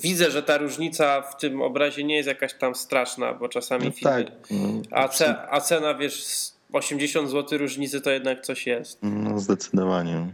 widzę, 0.00 0.30
że 0.30 0.42
ta 0.42 0.58
różnica 0.58 1.22
w 1.22 1.36
tym 1.36 1.62
obrazie 1.62 2.04
nie 2.04 2.16
jest 2.16 2.28
jakaś 2.28 2.54
tam 2.54 2.74
straszna, 2.74 3.34
bo 3.34 3.48
czasami 3.48 3.84
no 3.84 3.90
filmy, 3.90 4.24
tak. 4.24 4.34
No, 4.50 4.82
a, 4.90 5.08
ce, 5.08 5.50
a 5.50 5.60
cena 5.60 5.94
wiesz 5.94 6.24
80 6.72 7.30
zł 7.30 7.58
różnicy 7.58 8.00
to 8.00 8.10
jednak 8.10 8.40
coś 8.40 8.66
jest. 8.66 8.98
No 9.02 9.38
zdecydowanie. 9.38 10.32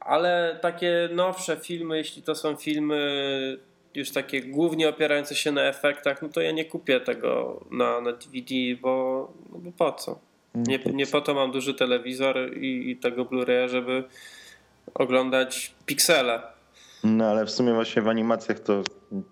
ale 0.00 0.58
takie 0.62 1.08
nowsze 1.12 1.56
filmy, 1.56 1.96
jeśli 1.96 2.22
to 2.22 2.34
są 2.34 2.56
filmy 2.56 2.98
już 3.94 4.10
takie 4.10 4.42
głównie 4.42 4.88
opierające 4.88 5.34
się 5.34 5.52
na 5.52 5.62
efektach, 5.62 6.22
no 6.22 6.28
to 6.28 6.40
ja 6.40 6.52
nie 6.52 6.64
kupię 6.64 7.00
tego 7.00 7.60
na, 7.70 8.00
na 8.00 8.12
DVD, 8.12 8.54
bo, 8.80 9.32
no 9.52 9.58
bo 9.58 9.72
po 9.72 9.92
co? 9.92 10.18
Nie, 10.54 10.78
nie 10.92 11.06
po 11.06 11.20
to 11.20 11.34
mam 11.34 11.52
duży 11.52 11.74
telewizor 11.74 12.56
i, 12.56 12.90
i 12.90 12.96
tego 12.96 13.24
Blu-raya, 13.24 13.68
żeby 13.68 14.04
oglądać 14.94 15.74
piksele. 15.86 16.42
No 17.04 17.30
ale 17.30 17.46
w 17.46 17.50
sumie 17.50 17.74
właśnie 17.74 18.02
w 18.02 18.08
animacjach 18.08 18.60
to 18.60 18.82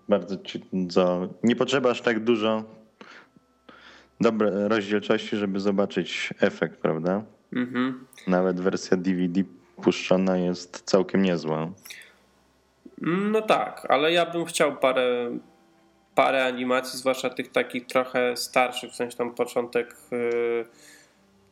bardzo 0.09 0.37
ci, 0.37 0.61
za, 0.89 1.27
nie 1.43 1.55
potrzeba 1.55 1.89
aż 1.89 2.01
tak 2.01 2.19
dużo 2.23 2.63
dobre 4.21 4.67
rozdzielczości, 4.67 5.37
żeby 5.37 5.59
zobaczyć 5.59 6.33
efekt, 6.39 6.79
prawda? 6.79 7.23
Mhm. 7.53 8.05
Nawet 8.27 8.61
wersja 8.61 8.97
DVD 8.97 9.41
puszczona 9.83 10.37
jest 10.37 10.81
całkiem 10.85 11.21
niezła. 11.21 11.71
No 13.01 13.41
tak, 13.41 13.87
ale 13.89 14.11
ja 14.11 14.25
bym 14.25 14.45
chciał 14.45 14.77
parę, 14.77 15.37
parę 16.15 16.45
animacji, 16.45 16.99
zwłaszcza 16.99 17.29
tych 17.29 17.51
takich 17.51 17.85
trochę 17.85 18.37
starszych, 18.37 18.91
w 18.91 18.95
sensie 18.95 19.17
tam 19.17 19.35
początek 19.35 19.95
yy, 20.11 20.65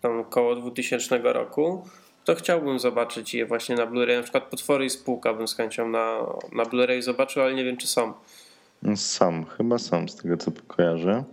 tam 0.02 0.20
około 0.20 0.56
2000 0.56 1.18
roku, 1.18 1.84
to 2.30 2.36
chciałbym 2.36 2.80
zobaczyć 2.80 3.34
je 3.34 3.46
właśnie 3.46 3.76
na 3.76 3.88
Blu-ray. 3.88 4.16
Na 4.16 4.24
przykład 4.24 4.44
Potwory 4.44 4.86
i 4.86 4.90
Spółka 4.90 5.34
bym 5.34 5.48
z 5.48 5.56
chęcią 5.56 5.90
na, 5.90 6.20
na 6.52 6.64
Blu-ray 6.64 7.02
zobaczył, 7.02 7.44
ale 7.44 7.54
nie 7.54 7.64
wiem 7.64 7.78
czy 7.78 7.88
są. 7.88 8.14
Są, 8.96 9.46
chyba 9.46 9.78
są 9.78 10.08
z 10.08 10.16
tego 10.16 10.38
co 10.38 10.52
kojarzę. 10.68 11.24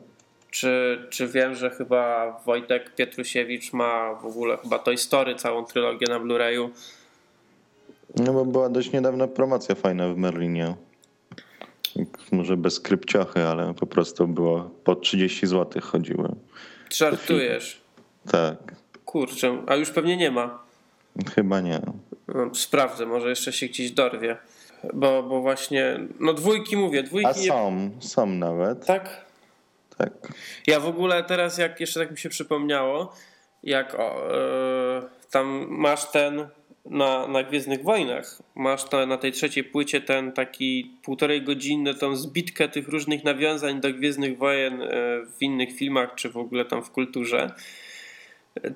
Czy, 0.50 0.98
czy 1.10 1.28
wiem, 1.28 1.54
że 1.54 1.70
chyba 1.70 2.32
Wojtek 2.46 2.94
Pietrusiewicz 2.94 3.72
ma 3.72 4.14
w 4.14 4.26
ogóle 4.26 4.56
chyba 4.56 4.78
Toy 4.78 4.96
Story, 4.96 5.34
całą 5.34 5.64
trylogię 5.64 6.06
na 6.08 6.20
Blu-rayu? 6.20 6.68
No 8.16 8.32
bo 8.32 8.44
była 8.44 8.68
dość 8.68 8.92
niedawna 8.92 9.28
promocja 9.28 9.74
fajna 9.74 10.08
w 10.08 10.16
Merlinie. 10.16 10.74
Może 12.32 12.56
bez 12.56 12.80
krypciochy, 12.80 13.42
ale 13.42 13.74
po 13.74 13.86
prostu 13.86 14.28
było 14.28 14.70
po 14.84 14.94
30 14.94 15.46
zł 15.46 15.82
chodziły. 15.82 16.28
Żartujesz? 16.90 17.80
Tak. 18.30 18.58
Kurczę, 19.04 19.62
a 19.66 19.76
już 19.76 19.90
pewnie 19.90 20.16
nie 20.16 20.30
ma. 20.30 20.65
Chyba 21.34 21.60
nie. 21.60 21.80
Sprawdzę, 22.54 23.06
może 23.06 23.28
jeszcze 23.28 23.52
się 23.52 23.66
gdzieś 23.66 23.90
dorwie. 23.90 24.36
Bo, 24.94 25.22
bo 25.22 25.40
właśnie, 25.40 26.00
no 26.20 26.32
dwójki 26.32 26.76
mówię, 26.76 27.02
dwójki... 27.02 27.28
A 27.28 27.34
są, 27.34 27.72
nie... 27.72 28.02
są 28.02 28.26
nawet. 28.26 28.86
Tak? 28.86 29.26
Tak. 29.98 30.12
Ja 30.66 30.80
w 30.80 30.86
ogóle 30.86 31.24
teraz, 31.24 31.58
jak 31.58 31.80
jeszcze 31.80 32.00
tak 32.00 32.10
mi 32.10 32.18
się 32.18 32.28
przypomniało, 32.28 33.12
jak 33.62 33.94
o, 33.94 34.28
yy, 35.02 35.08
tam 35.30 35.66
masz 35.68 36.10
ten 36.10 36.48
na, 36.84 37.26
na 37.28 37.42
Gwiezdnych 37.42 37.82
Wojnach, 37.82 38.42
masz 38.54 38.84
to, 38.84 39.06
na 39.06 39.16
tej 39.16 39.32
trzeciej 39.32 39.64
płycie 39.64 40.00
ten 40.00 40.32
taki 40.32 40.98
półtorej 41.02 41.42
godziny, 41.42 41.94
tą 41.94 42.16
zbitkę 42.16 42.68
tych 42.68 42.88
różnych 42.88 43.24
nawiązań 43.24 43.80
do 43.80 43.92
Gwiezdnych 43.92 44.38
Wojen 44.38 44.80
yy, 44.80 44.88
w 45.38 45.42
innych 45.42 45.76
filmach, 45.76 46.14
czy 46.14 46.30
w 46.30 46.36
ogóle 46.36 46.64
tam 46.64 46.82
w 46.82 46.90
kulturze. 46.90 47.50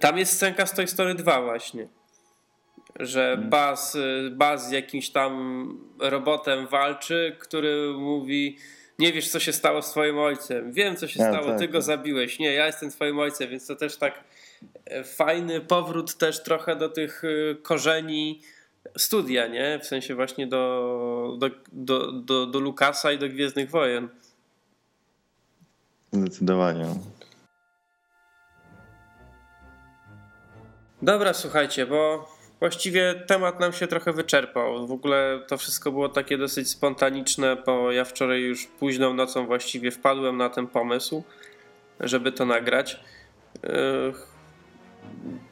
Tam 0.01 0.19
jest 0.19 0.33
scenka 0.33 0.67
z 0.67 0.75
Toy 0.75 0.87
Story 0.87 1.15
2 1.15 1.43
właśnie. 1.43 1.89
Że 2.99 3.33
mhm. 3.33 3.51
Baz, 3.51 3.97
Baz 4.31 4.69
z 4.69 4.71
jakimś 4.71 5.11
tam 5.11 5.79
robotem 5.99 6.67
walczy, 6.67 7.37
który 7.41 7.93
mówi 7.99 8.57
nie 9.01 9.13
wiesz, 9.13 9.29
co 9.29 9.41
się 9.41 9.53
stało 9.53 9.83
z 9.83 9.91
twoim 9.91 10.19
ojcem. 10.19 10.73
Wiem, 10.73 10.97
co 10.97 11.09
się 11.09 11.15
stało, 11.15 11.47
tak, 11.47 11.59
ty 11.59 11.69
go 11.69 11.79
tak. 11.79 11.83
zabiłeś. 11.83 12.39
Nie, 12.39 12.53
ja 12.53 12.67
jestem 12.67 12.91
twoim 12.91 13.19
ojcem, 13.19 13.51
więc 13.51 13.67
to 13.67 13.77
też 13.77 13.97
tak 13.97 14.25
e, 14.85 15.05
fajny 15.05 15.61
powrót 15.61 16.17
też 16.17 16.43
trochę 16.43 16.77
do 16.77 16.89
tych 16.89 17.23
e, 17.25 17.55
korzeni 17.55 18.41
studia, 18.99 19.47
nie? 19.47 19.79
W 19.79 19.87
sensie 19.87 20.15
właśnie 20.15 20.47
do, 20.47 21.37
do, 21.39 21.51
do, 21.73 22.13
do, 22.13 22.47
do 22.47 22.61
Lukasa 22.61 23.13
i 23.13 23.19
do 23.19 23.29
Gwiezdnych 23.29 23.71
Wojen. 23.71 24.09
Zdecydowanie. 26.13 26.87
Dobra, 31.03 31.35
słuchajcie, 31.35 31.87
bo 31.87 32.29
Właściwie 32.61 33.15
temat 33.27 33.61
nam 33.61 33.73
się 33.73 33.87
trochę 33.87 34.13
wyczerpał. 34.13 34.87
W 34.87 34.93
ogóle 34.93 35.41
to 35.49 35.59
wszystko 35.59 35.93
było 35.93 36.09
takie 36.09 36.39
dosyć 36.39 36.69
spontaniczne, 36.69 37.57
bo 37.67 37.93
ja 37.93 38.05
wczoraj 38.05 38.41
już 38.41 38.67
późną 38.67 39.15
nocą 39.15 39.47
właściwie 39.47 39.91
wpadłem 39.91 40.37
na 40.37 40.51
ten 40.51 40.67
pomysł, 40.67 41.23
żeby 42.01 42.33
to 42.33 42.47
nagrać. 42.47 43.01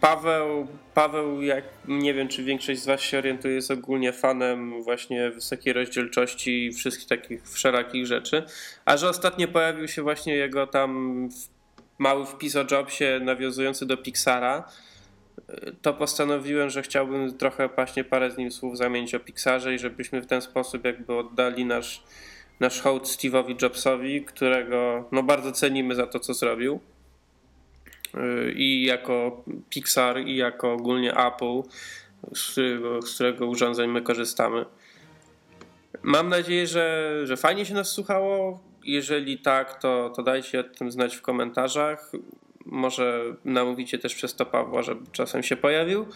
Paweł, 0.00 0.66
Paweł, 0.94 1.42
jak 1.42 1.64
nie 1.88 2.14
wiem, 2.14 2.28
czy 2.28 2.44
większość 2.44 2.80
z 2.80 2.86
Was 2.86 3.00
się 3.00 3.18
orientuje, 3.18 3.54
jest 3.54 3.70
ogólnie 3.70 4.12
fanem 4.12 4.82
właśnie 4.82 5.30
wysokiej 5.30 5.72
rozdzielczości 5.72 6.66
i 6.66 6.72
wszystkich 6.72 7.09
takich 7.09 7.48
wszelakich 7.48 8.06
rzeczy. 8.06 8.42
A 8.84 8.96
że 8.96 9.09
ostatnio 9.09 9.48
pojawił 9.48 9.88
się 9.88 10.02
właśnie 10.02 10.34
jego 10.34 10.66
tam 10.66 11.28
mały 11.98 12.26
wpis 12.26 12.56
o 12.56 12.64
Jobsie 12.70 13.20
nawiązujący 13.20 13.86
do 13.86 13.96
Pixara 13.96 14.64
to 15.82 15.94
postanowiłem, 15.94 16.70
że 16.70 16.82
chciałbym 16.82 17.38
trochę 17.38 17.68
właśnie 17.68 18.05
parę 18.05 18.30
z 18.30 18.36
nim 18.36 18.51
słów 18.51 18.78
zamienić 18.78 19.14
o 19.14 19.20
Pixarze 19.20 19.74
i 19.74 19.78
żebyśmy 19.78 20.20
w 20.20 20.26
ten 20.26 20.42
sposób 20.42 20.84
jakby 20.84 21.14
oddali 21.14 21.64
nasz, 21.64 22.03
nasz 22.61 22.80
hołd 22.80 23.05
Steve'owi 23.05 23.62
Jobsowi, 23.62 24.24
którego 24.24 25.09
no 25.12 25.22
bardzo 25.22 25.53
cenimy 25.53 25.94
za 25.94 26.07
to, 26.07 26.20
co 26.20 26.34
zrobił. 26.34 26.80
Y, 28.16 28.53
I 28.53 28.84
jako 28.84 29.44
Pixar, 29.70 30.20
i 30.20 30.36
jako 30.36 30.72
ogólnie 30.72 31.16
Apple, 31.16 31.62
z 32.34 32.51
którego, 32.51 33.03
z 33.03 33.14
którego 33.14 33.46
urządzeń 33.46 33.90
my 33.90 34.03
korzystamy. 34.03 34.64
Mam 36.03 36.28
nadzieję, 36.28 36.66
że, 36.66 37.12
że 37.24 37.36
fajnie 37.36 37.66
się 37.66 37.74
nas 37.74 37.92
słuchało. 37.92 38.61
Jeżeli 38.84 39.38
tak, 39.38 39.80
to, 39.80 40.12
to 40.16 40.22
dajcie 40.22 40.61
o 40.61 40.64
tym 40.64 40.90
znać 40.90 41.16
w 41.16 41.22
komentarzach. 41.22 42.12
Może 42.69 43.25
namówicie 43.45 43.99
też 43.99 44.14
przez 44.14 44.35
to 44.35 44.47
Pawła, 44.47 44.83
żeby 44.83 45.01
czasem 45.12 45.43
się 45.43 45.57
pojawił. 45.57 46.07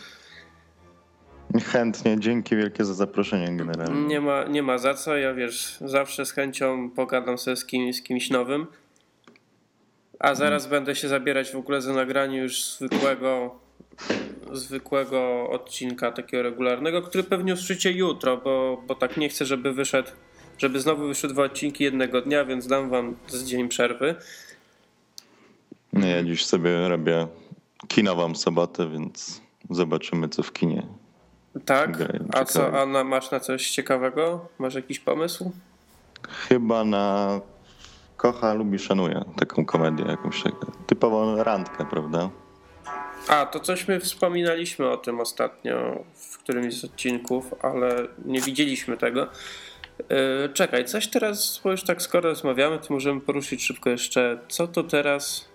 Chętnie, 1.61 2.17
dzięki 2.21 2.57
wielkie 2.57 2.85
za 2.85 2.95
zaproszenie 2.95 3.57
generalnie. 3.57 4.07
Nie 4.07 4.21
ma, 4.21 4.45
nie 4.45 4.63
ma 4.63 4.79
za 4.79 4.95
co, 4.95 5.17
ja 5.17 5.35
wiesz, 5.35 5.77
zawsze 5.81 6.27
z 6.27 6.33
chęcią 6.33 6.91
pogadam 6.91 7.39
sobie 7.39 7.57
z 7.57 7.65
kimś, 7.65 7.97
z 7.97 8.03
kimś 8.03 8.31
nowym. 8.31 8.67
A 10.19 10.35
zaraz 10.35 10.63
hmm. 10.63 10.71
będę 10.71 10.97
się 10.97 11.09
zabierać 11.09 11.51
w 11.51 11.57
ogóle 11.57 11.83
za 11.83 11.93
nagranie 11.93 12.39
już 12.39 12.65
zwykłego, 12.65 13.61
zwykłego 14.53 15.51
odcinka 15.51 16.13
takiego 16.13 16.43
regularnego, 16.43 17.03
który 17.03 17.25
pewnie 17.25 17.53
usłyszycie 17.53 17.93
jutro, 17.93 18.37
bo, 18.37 18.83
bo 18.87 18.95
tak 18.95 19.17
nie 19.17 19.29
chcę, 19.29 19.45
żeby 19.47 19.73
wyszedł, 19.73 20.11
żeby 20.59 20.81
znowu 20.81 21.07
wyszły 21.07 21.29
dwa 21.29 21.43
odcinki 21.43 21.85
jednego 21.85 22.21
dnia, 22.21 22.45
więc 22.45 22.67
dam 22.67 22.91
wam 22.91 23.17
z 23.29 23.45
dzień 23.45 23.69
przerwy. 23.69 24.15
No 25.93 26.07
ja 26.07 26.23
dziś 26.25 26.47
sobie 26.47 26.89
robię 26.89 27.27
kinową 27.89 28.35
sobotę, 28.35 28.89
więc 28.89 29.43
zobaczymy 29.71 30.29
co 30.29 30.43
w 30.43 30.53
kinie. 30.53 30.87
Tak? 31.65 31.99
A 32.35 32.45
co, 32.45 32.81
Anna, 32.81 33.05
masz 33.05 33.31
na 33.31 33.41
coś 33.41 33.71
ciekawego? 33.71 34.49
Masz 34.59 34.75
jakiś 34.75 35.01
pomysł? 35.01 35.53
Chyba 36.49 36.85
na 36.85 37.41
Kocha, 38.17 38.55
lubi, 38.55 38.79
szanuje 38.79 39.25
taką 39.39 39.65
komedię 39.65 40.05
jakąś 40.05 40.43
typową 40.87 41.43
randkę, 41.43 41.85
prawda? 41.91 42.31
A, 43.29 43.47
to 43.47 43.61
cośmy 43.61 44.01
wspominaliśmy 44.01 44.91
o 44.91 44.97
tym 44.97 45.21
ostatnio 45.21 46.05
w 46.15 46.39
którymś 46.39 46.81
z 46.81 46.85
odcinków, 46.85 47.55
ale 47.63 48.07
nie 48.25 48.41
widzieliśmy 48.41 48.97
tego. 48.97 49.29
Yy, 49.99 50.49
czekaj, 50.55 50.85
coś 50.85 51.09
teraz, 51.09 51.61
bo 51.65 51.71
już 51.71 51.85
tak 51.85 52.03
skoro 52.03 52.31
rozmawiamy, 52.31 52.79
to 52.79 52.95
możemy 52.95 53.21
poruszyć 53.21 53.65
szybko 53.65 53.91
jeszcze, 53.91 54.39
co 54.49 54.67
to 54.67 54.83
teraz 54.83 55.52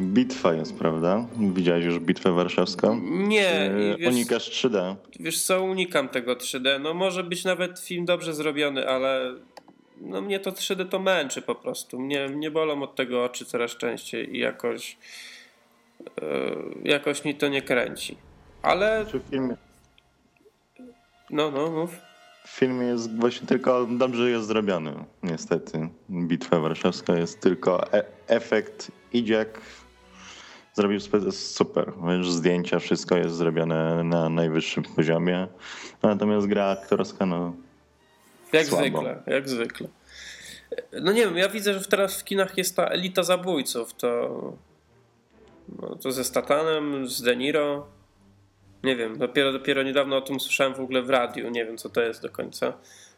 Bitwa 0.00 0.54
jest, 0.54 0.78
prawda? 0.78 1.26
Widziałeś 1.54 1.84
już 1.84 1.98
bitwę 1.98 2.32
warszawską? 2.32 3.00
Nie. 3.04 3.70
Wiesz, 3.98 4.08
Unikasz 4.08 4.50
3D. 4.50 4.96
Wiesz 5.20 5.42
co, 5.42 5.62
unikam 5.62 6.08
tego 6.08 6.34
3D. 6.34 6.80
No 6.80 6.94
może 6.94 7.24
być 7.24 7.44
nawet 7.44 7.80
film 7.80 8.04
dobrze 8.04 8.34
zrobiony, 8.34 8.88
ale 8.88 9.34
no 10.00 10.20
mnie 10.20 10.40
to 10.40 10.50
3D 10.50 10.88
to 10.88 10.98
męczy 10.98 11.42
po 11.42 11.54
prostu. 11.54 12.00
Mnie, 12.00 12.28
mnie 12.28 12.50
bolą 12.50 12.82
od 12.82 12.94
tego 12.94 13.24
oczy 13.24 13.44
coraz 13.44 13.76
częściej 13.76 14.36
i 14.36 14.38
jakoś 14.38 14.98
yy, 16.22 16.74
jakoś 16.84 17.24
mi 17.24 17.34
to 17.34 17.48
nie 17.48 17.62
kręci. 17.62 18.16
Ale... 18.62 19.06
Czy 19.10 19.18
w 19.18 19.22
filmie? 19.30 19.56
No, 21.30 21.50
no, 21.50 21.70
mów. 21.70 21.90
W 22.44 22.48
filmie 22.48 22.86
jest 22.86 23.16
właśnie 23.16 23.46
tylko 23.46 23.86
dobrze 23.90 24.30
jest 24.30 24.46
zrobiony, 24.46 24.94
niestety. 25.22 25.88
Bitwa 26.10 26.60
warszawska 26.60 27.16
jest 27.16 27.40
tylko 27.40 27.92
e 27.92 28.15
efekt 28.28 28.90
Idziak 29.12 29.60
zrobił 30.74 31.00
super. 31.30 31.92
Wiesz, 32.08 32.30
zdjęcia, 32.30 32.78
wszystko 32.78 33.16
jest 33.16 33.36
zrobione 33.36 34.04
na 34.04 34.28
najwyższym 34.28 34.82
poziomie. 34.82 35.48
Natomiast 36.02 36.46
gra 36.46 36.64
aktorska, 36.64 37.26
no. 37.26 37.54
Jak 38.52 38.66
słabo. 38.66 38.84
zwykle, 38.84 39.22
jak 39.26 39.48
zwykle. 39.48 39.88
No 41.02 41.12
nie 41.12 41.24
wiem, 41.24 41.36
ja 41.36 41.48
widzę, 41.48 41.78
że 41.78 41.84
teraz 41.84 42.20
w 42.20 42.24
kinach 42.24 42.58
jest 42.58 42.76
ta 42.76 42.86
elita 42.86 43.22
zabójców. 43.22 43.94
To, 43.94 44.52
no, 45.78 45.96
to 45.96 46.12
ze 46.12 46.24
Statanem, 46.24 47.08
z 47.08 47.22
De 47.22 47.36
Niro. 47.36 47.86
Nie 48.84 48.96
wiem, 48.96 49.18
dopiero, 49.18 49.52
dopiero 49.52 49.82
niedawno 49.82 50.16
o 50.16 50.20
tym 50.20 50.40
słyszałem 50.40 50.74
w 50.74 50.80
ogóle 50.80 51.02
w 51.02 51.10
radiu. 51.10 51.50
Nie 51.50 51.64
wiem, 51.64 51.76
co 51.76 51.88
to 51.88 52.00
jest 52.00 52.22
do 52.22 52.30
końca. 52.30 52.72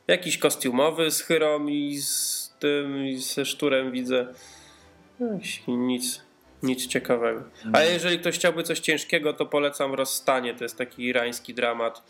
Jakiś 0.09 0.39
kostiumowy 0.39 1.11
z 1.11 1.21
chyrą 1.21 1.67
i 1.67 1.97
z 1.97 2.55
tym, 2.59 3.07
i 3.07 3.17
ze 3.17 3.45
szturem 3.45 3.93
widzę. 3.93 4.35
Nic, 5.69 6.23
nic 6.62 6.87
ciekawego. 6.87 7.43
A 7.73 7.83
jeżeli 7.83 8.19
ktoś 8.19 8.35
chciałby 8.35 8.62
coś 8.62 8.81
ciężkiego, 8.81 9.33
to 9.33 9.47
polecam 9.47 9.95
Rozstanie. 9.95 10.55
To 10.55 10.64
jest 10.64 10.79
taki 10.79 11.05
irański 11.05 11.55
dramat. 11.55 12.03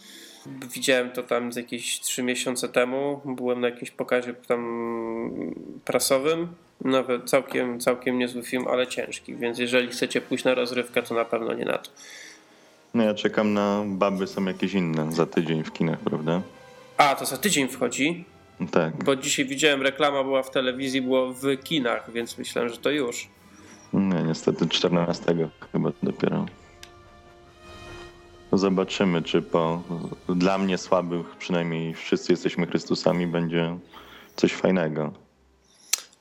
Widziałem 0.74 1.11
to 1.11 1.22
tam 1.22 1.52
z 1.52 1.56
jakieś 1.56 2.00
trzy 2.00 2.22
miesiące 2.22 2.68
temu. 2.68 3.20
Byłem 3.24 3.61
na 3.61 3.68
jakimś 3.68 3.90
pokazie 3.90 4.34
tam 4.34 5.42
prasowym. 5.84 6.48
Nawet 6.84 7.30
całkiem, 7.30 7.80
całkiem 7.80 8.18
niezły 8.18 8.42
film, 8.42 8.64
ale 8.68 8.86
ciężki. 8.86 9.36
Więc 9.36 9.59
jeżeli 9.59 9.88
chcecie 9.88 10.20
pójść 10.20 10.44
na 10.44 10.54
rozrywkę, 10.54 11.02
to 11.02 11.14
na 11.14 11.24
pewno 11.24 11.54
nie 11.54 11.64
na 11.64 11.78
to. 11.78 11.90
No 12.94 13.04
ja 13.04 13.14
czekam 13.14 13.54
na 13.54 13.82
Baby 13.86 14.26
są 14.26 14.44
jakieś 14.44 14.74
inne 14.74 15.12
za 15.12 15.26
tydzień 15.26 15.64
w 15.64 15.72
kinach, 15.72 15.98
prawda? 15.98 16.42
A, 16.96 17.14
to 17.14 17.26
za 17.26 17.36
tydzień 17.36 17.68
wchodzi, 17.68 18.24
Tak. 18.66 19.04
bo 19.04 19.16
dzisiaj 19.16 19.44
widziałem 19.44 19.82
reklama 19.82 20.24
była 20.24 20.42
w 20.42 20.50
telewizji, 20.50 21.02
było 21.02 21.32
w 21.32 21.42
kinach, 21.64 22.12
więc 22.12 22.38
myślałem, 22.38 22.70
że 22.70 22.76
to 22.76 22.90
już. 22.90 23.28
Nie, 23.92 24.22
niestety 24.22 24.68
14 24.68 25.48
chyba 25.72 25.92
dopiero. 26.02 26.46
Zobaczymy, 28.52 29.22
czy 29.22 29.42
po 29.42 29.82
dla 30.28 30.59
mnie 30.59 30.78
słabych, 30.78 31.26
przynajmniej 31.38 31.94
wszyscy 31.94 32.32
jesteśmy 32.32 32.66
Chrystusami, 32.66 33.26
będzie 33.26 33.78
coś 34.36 34.52
fajnego. 34.52 35.12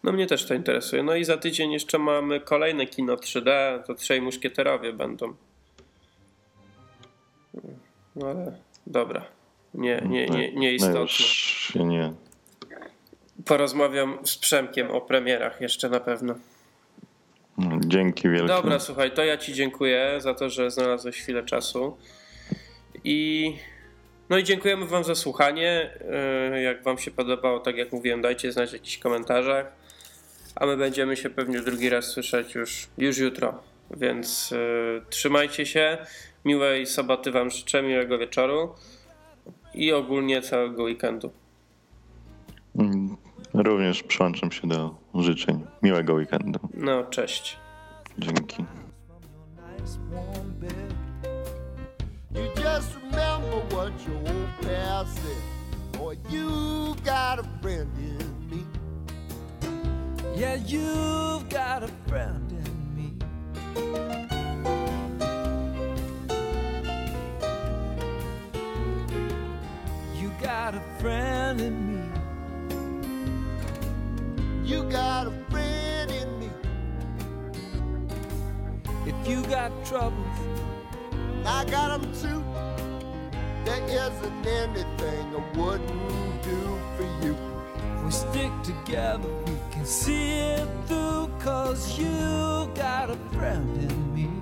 No 0.04 0.12
mnie 0.12 0.28
też 0.28 0.46
to 0.48 0.54
interesuje. 0.54 1.04
No 1.04 1.16
i 1.16 1.24
za 1.26 1.38
tydzień 1.38 1.72
jeszcze 1.72 2.00
mamy 2.00 2.40
kolejne 2.40 2.86
kino 2.86 3.16
3D, 3.16 3.84
to 3.84 3.94
Trzej 3.94 4.22
Muszkieterowie 4.22 4.94
będą. 4.94 5.34
No 8.16 8.28
ale 8.28 8.58
dobra. 8.88 9.26
Nie, 9.74 10.02
nie, 10.06 10.26
nie, 10.26 10.52
No 10.54 10.60
nieistotne. 10.60 11.00
już 11.02 11.12
się 11.74 11.86
nie. 11.86 12.14
Porozmawiam 13.46 14.18
z 14.24 14.38
Przemkiem 14.38 14.92
o 14.92 15.02
premierach 15.02 15.62
jeszcze 15.62 15.90
na 15.90 16.00
pewno. 16.00 16.36
no, 17.58 17.80
Dzięki 17.86 18.30
wielkie. 18.30 18.48
Dobra, 18.48 18.80
słuchaj, 18.80 19.12
to 19.12 19.24
ja 19.26 19.38
ci 19.38 19.54
dziękuję 19.54 20.16
za 20.20 20.34
to, 20.34 20.50
że 20.50 20.72
znalazłeś 20.72 21.22
chwilę 21.22 21.44
czasu. 21.44 21.98
I 23.04 23.54
no 24.30 24.38
i 24.38 24.44
dziękujemy 24.44 24.86
wam 24.86 25.04
za 25.04 25.16
słuchanie. 25.16 25.90
Yy, 26.52 26.62
Jak 26.62 26.84
wam 26.84 26.98
się 26.98 27.12
podobało, 27.12 27.60
tak 27.60 27.78
jak 27.78 27.92
mówiłem, 27.92 28.22
dajcie 28.22 28.52
znać 28.52 28.70
w 28.70 28.74
jakichś 28.74 28.98
komentarzach. 28.98 29.72
A 30.56 30.66
my 30.66 30.78
będziemy 30.78 31.18
się 31.18 31.30
pewnie 31.30 31.60
drugi 31.62 31.90
raz 31.90 32.06
słyszeć 32.06 32.56
już, 32.56 32.88
już 32.98 33.18
jutro. 33.18 33.64
Więc 33.92 34.52
yy, 34.52 35.02
trzymajcie 35.10 35.66
się. 35.66 35.98
Miłej 36.46 36.86
soboty 36.86 37.32
wam 37.32 37.50
życzę, 37.50 37.84
miłego 37.84 38.18
wieczoru 38.18 38.76
i 39.74 39.94
ogólnie 39.94 40.42
całego 40.42 40.84
weekendu. 40.84 41.32
Również 43.58 44.04
przyłączam 44.04 44.52
się 44.52 44.68
do 44.68 44.96
życzeń. 45.16 45.66
Miłego 45.84 46.14
weekendu. 46.14 46.60
No, 46.74 47.04
cześć. 47.04 47.58
Dzięki. 48.18 48.66
nice 49.78 49.98
warm 50.12 50.52
bed. 50.60 50.94
You 52.36 52.64
just 52.64 52.96
remember 52.96 53.76
what 53.76 53.92
your 54.08 54.18
old 54.18 54.50
past 54.62 55.16
said. 55.16 55.42
Boy, 55.94 56.18
you 56.30 56.96
got 57.04 57.40
a 57.40 57.44
friend 57.62 57.90
in 57.98 58.50
me. 58.50 58.64
Yeah, 60.36 60.56
you've 60.56 61.50
got 61.50 61.84
a 61.84 61.90
friend 62.08 62.52
in 62.52 62.96
me. 62.96 63.14
You 70.22 70.32
got 70.42 70.76
a 70.76 70.82
friend 71.00 71.62
in 71.62 71.94
me. 71.94 71.97
You 74.68 74.84
got 74.84 75.28
a 75.28 75.32
friend 75.50 76.12
in 76.12 76.40
me. 76.40 76.50
If 79.06 79.16
you 79.26 79.42
got 79.44 79.72
troubles, 79.86 80.28
I 81.46 81.64
got 81.72 82.02
them 82.02 82.12
too. 82.12 82.44
There 83.64 83.82
isn't 83.88 84.46
anything 84.46 85.26
I 85.38 85.58
wouldn't 85.58 86.44
do 86.44 86.80
for 86.98 87.26
you. 87.26 87.38
if 87.96 88.04
we 88.04 88.12
stick 88.12 88.52
together, 88.62 89.30
we 89.46 89.56
can 89.72 89.86
see 89.86 90.32
it 90.34 90.68
through. 90.86 91.30
Cause 91.40 91.98
you 91.98 92.70
got 92.76 93.10
a 93.10 93.16
friend 93.32 93.90
in 93.90 94.14
me. 94.14 94.37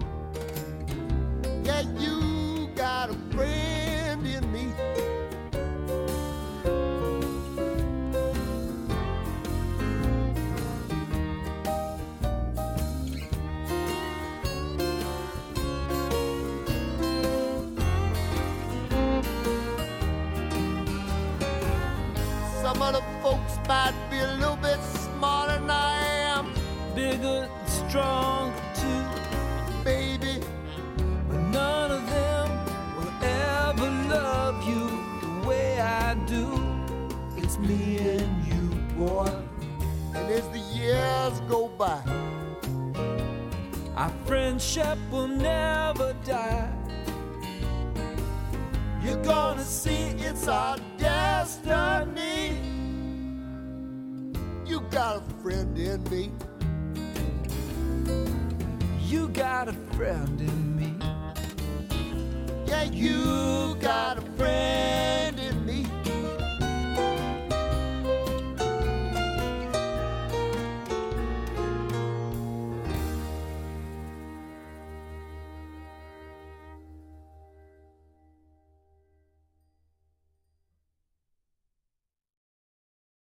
Friendship 44.76 45.00
will 45.10 45.28
never 45.28 46.14
die. 46.26 46.70
you're 49.02 49.24
gonna 49.24 49.64
see 49.64 50.14
it's 50.20 50.48
our 50.48 50.78
destiny. 50.98 52.58
You 54.66 54.82
got 54.92 55.18
a 55.18 55.22
friend 55.42 55.78
in 55.78 56.04
me. 56.10 56.35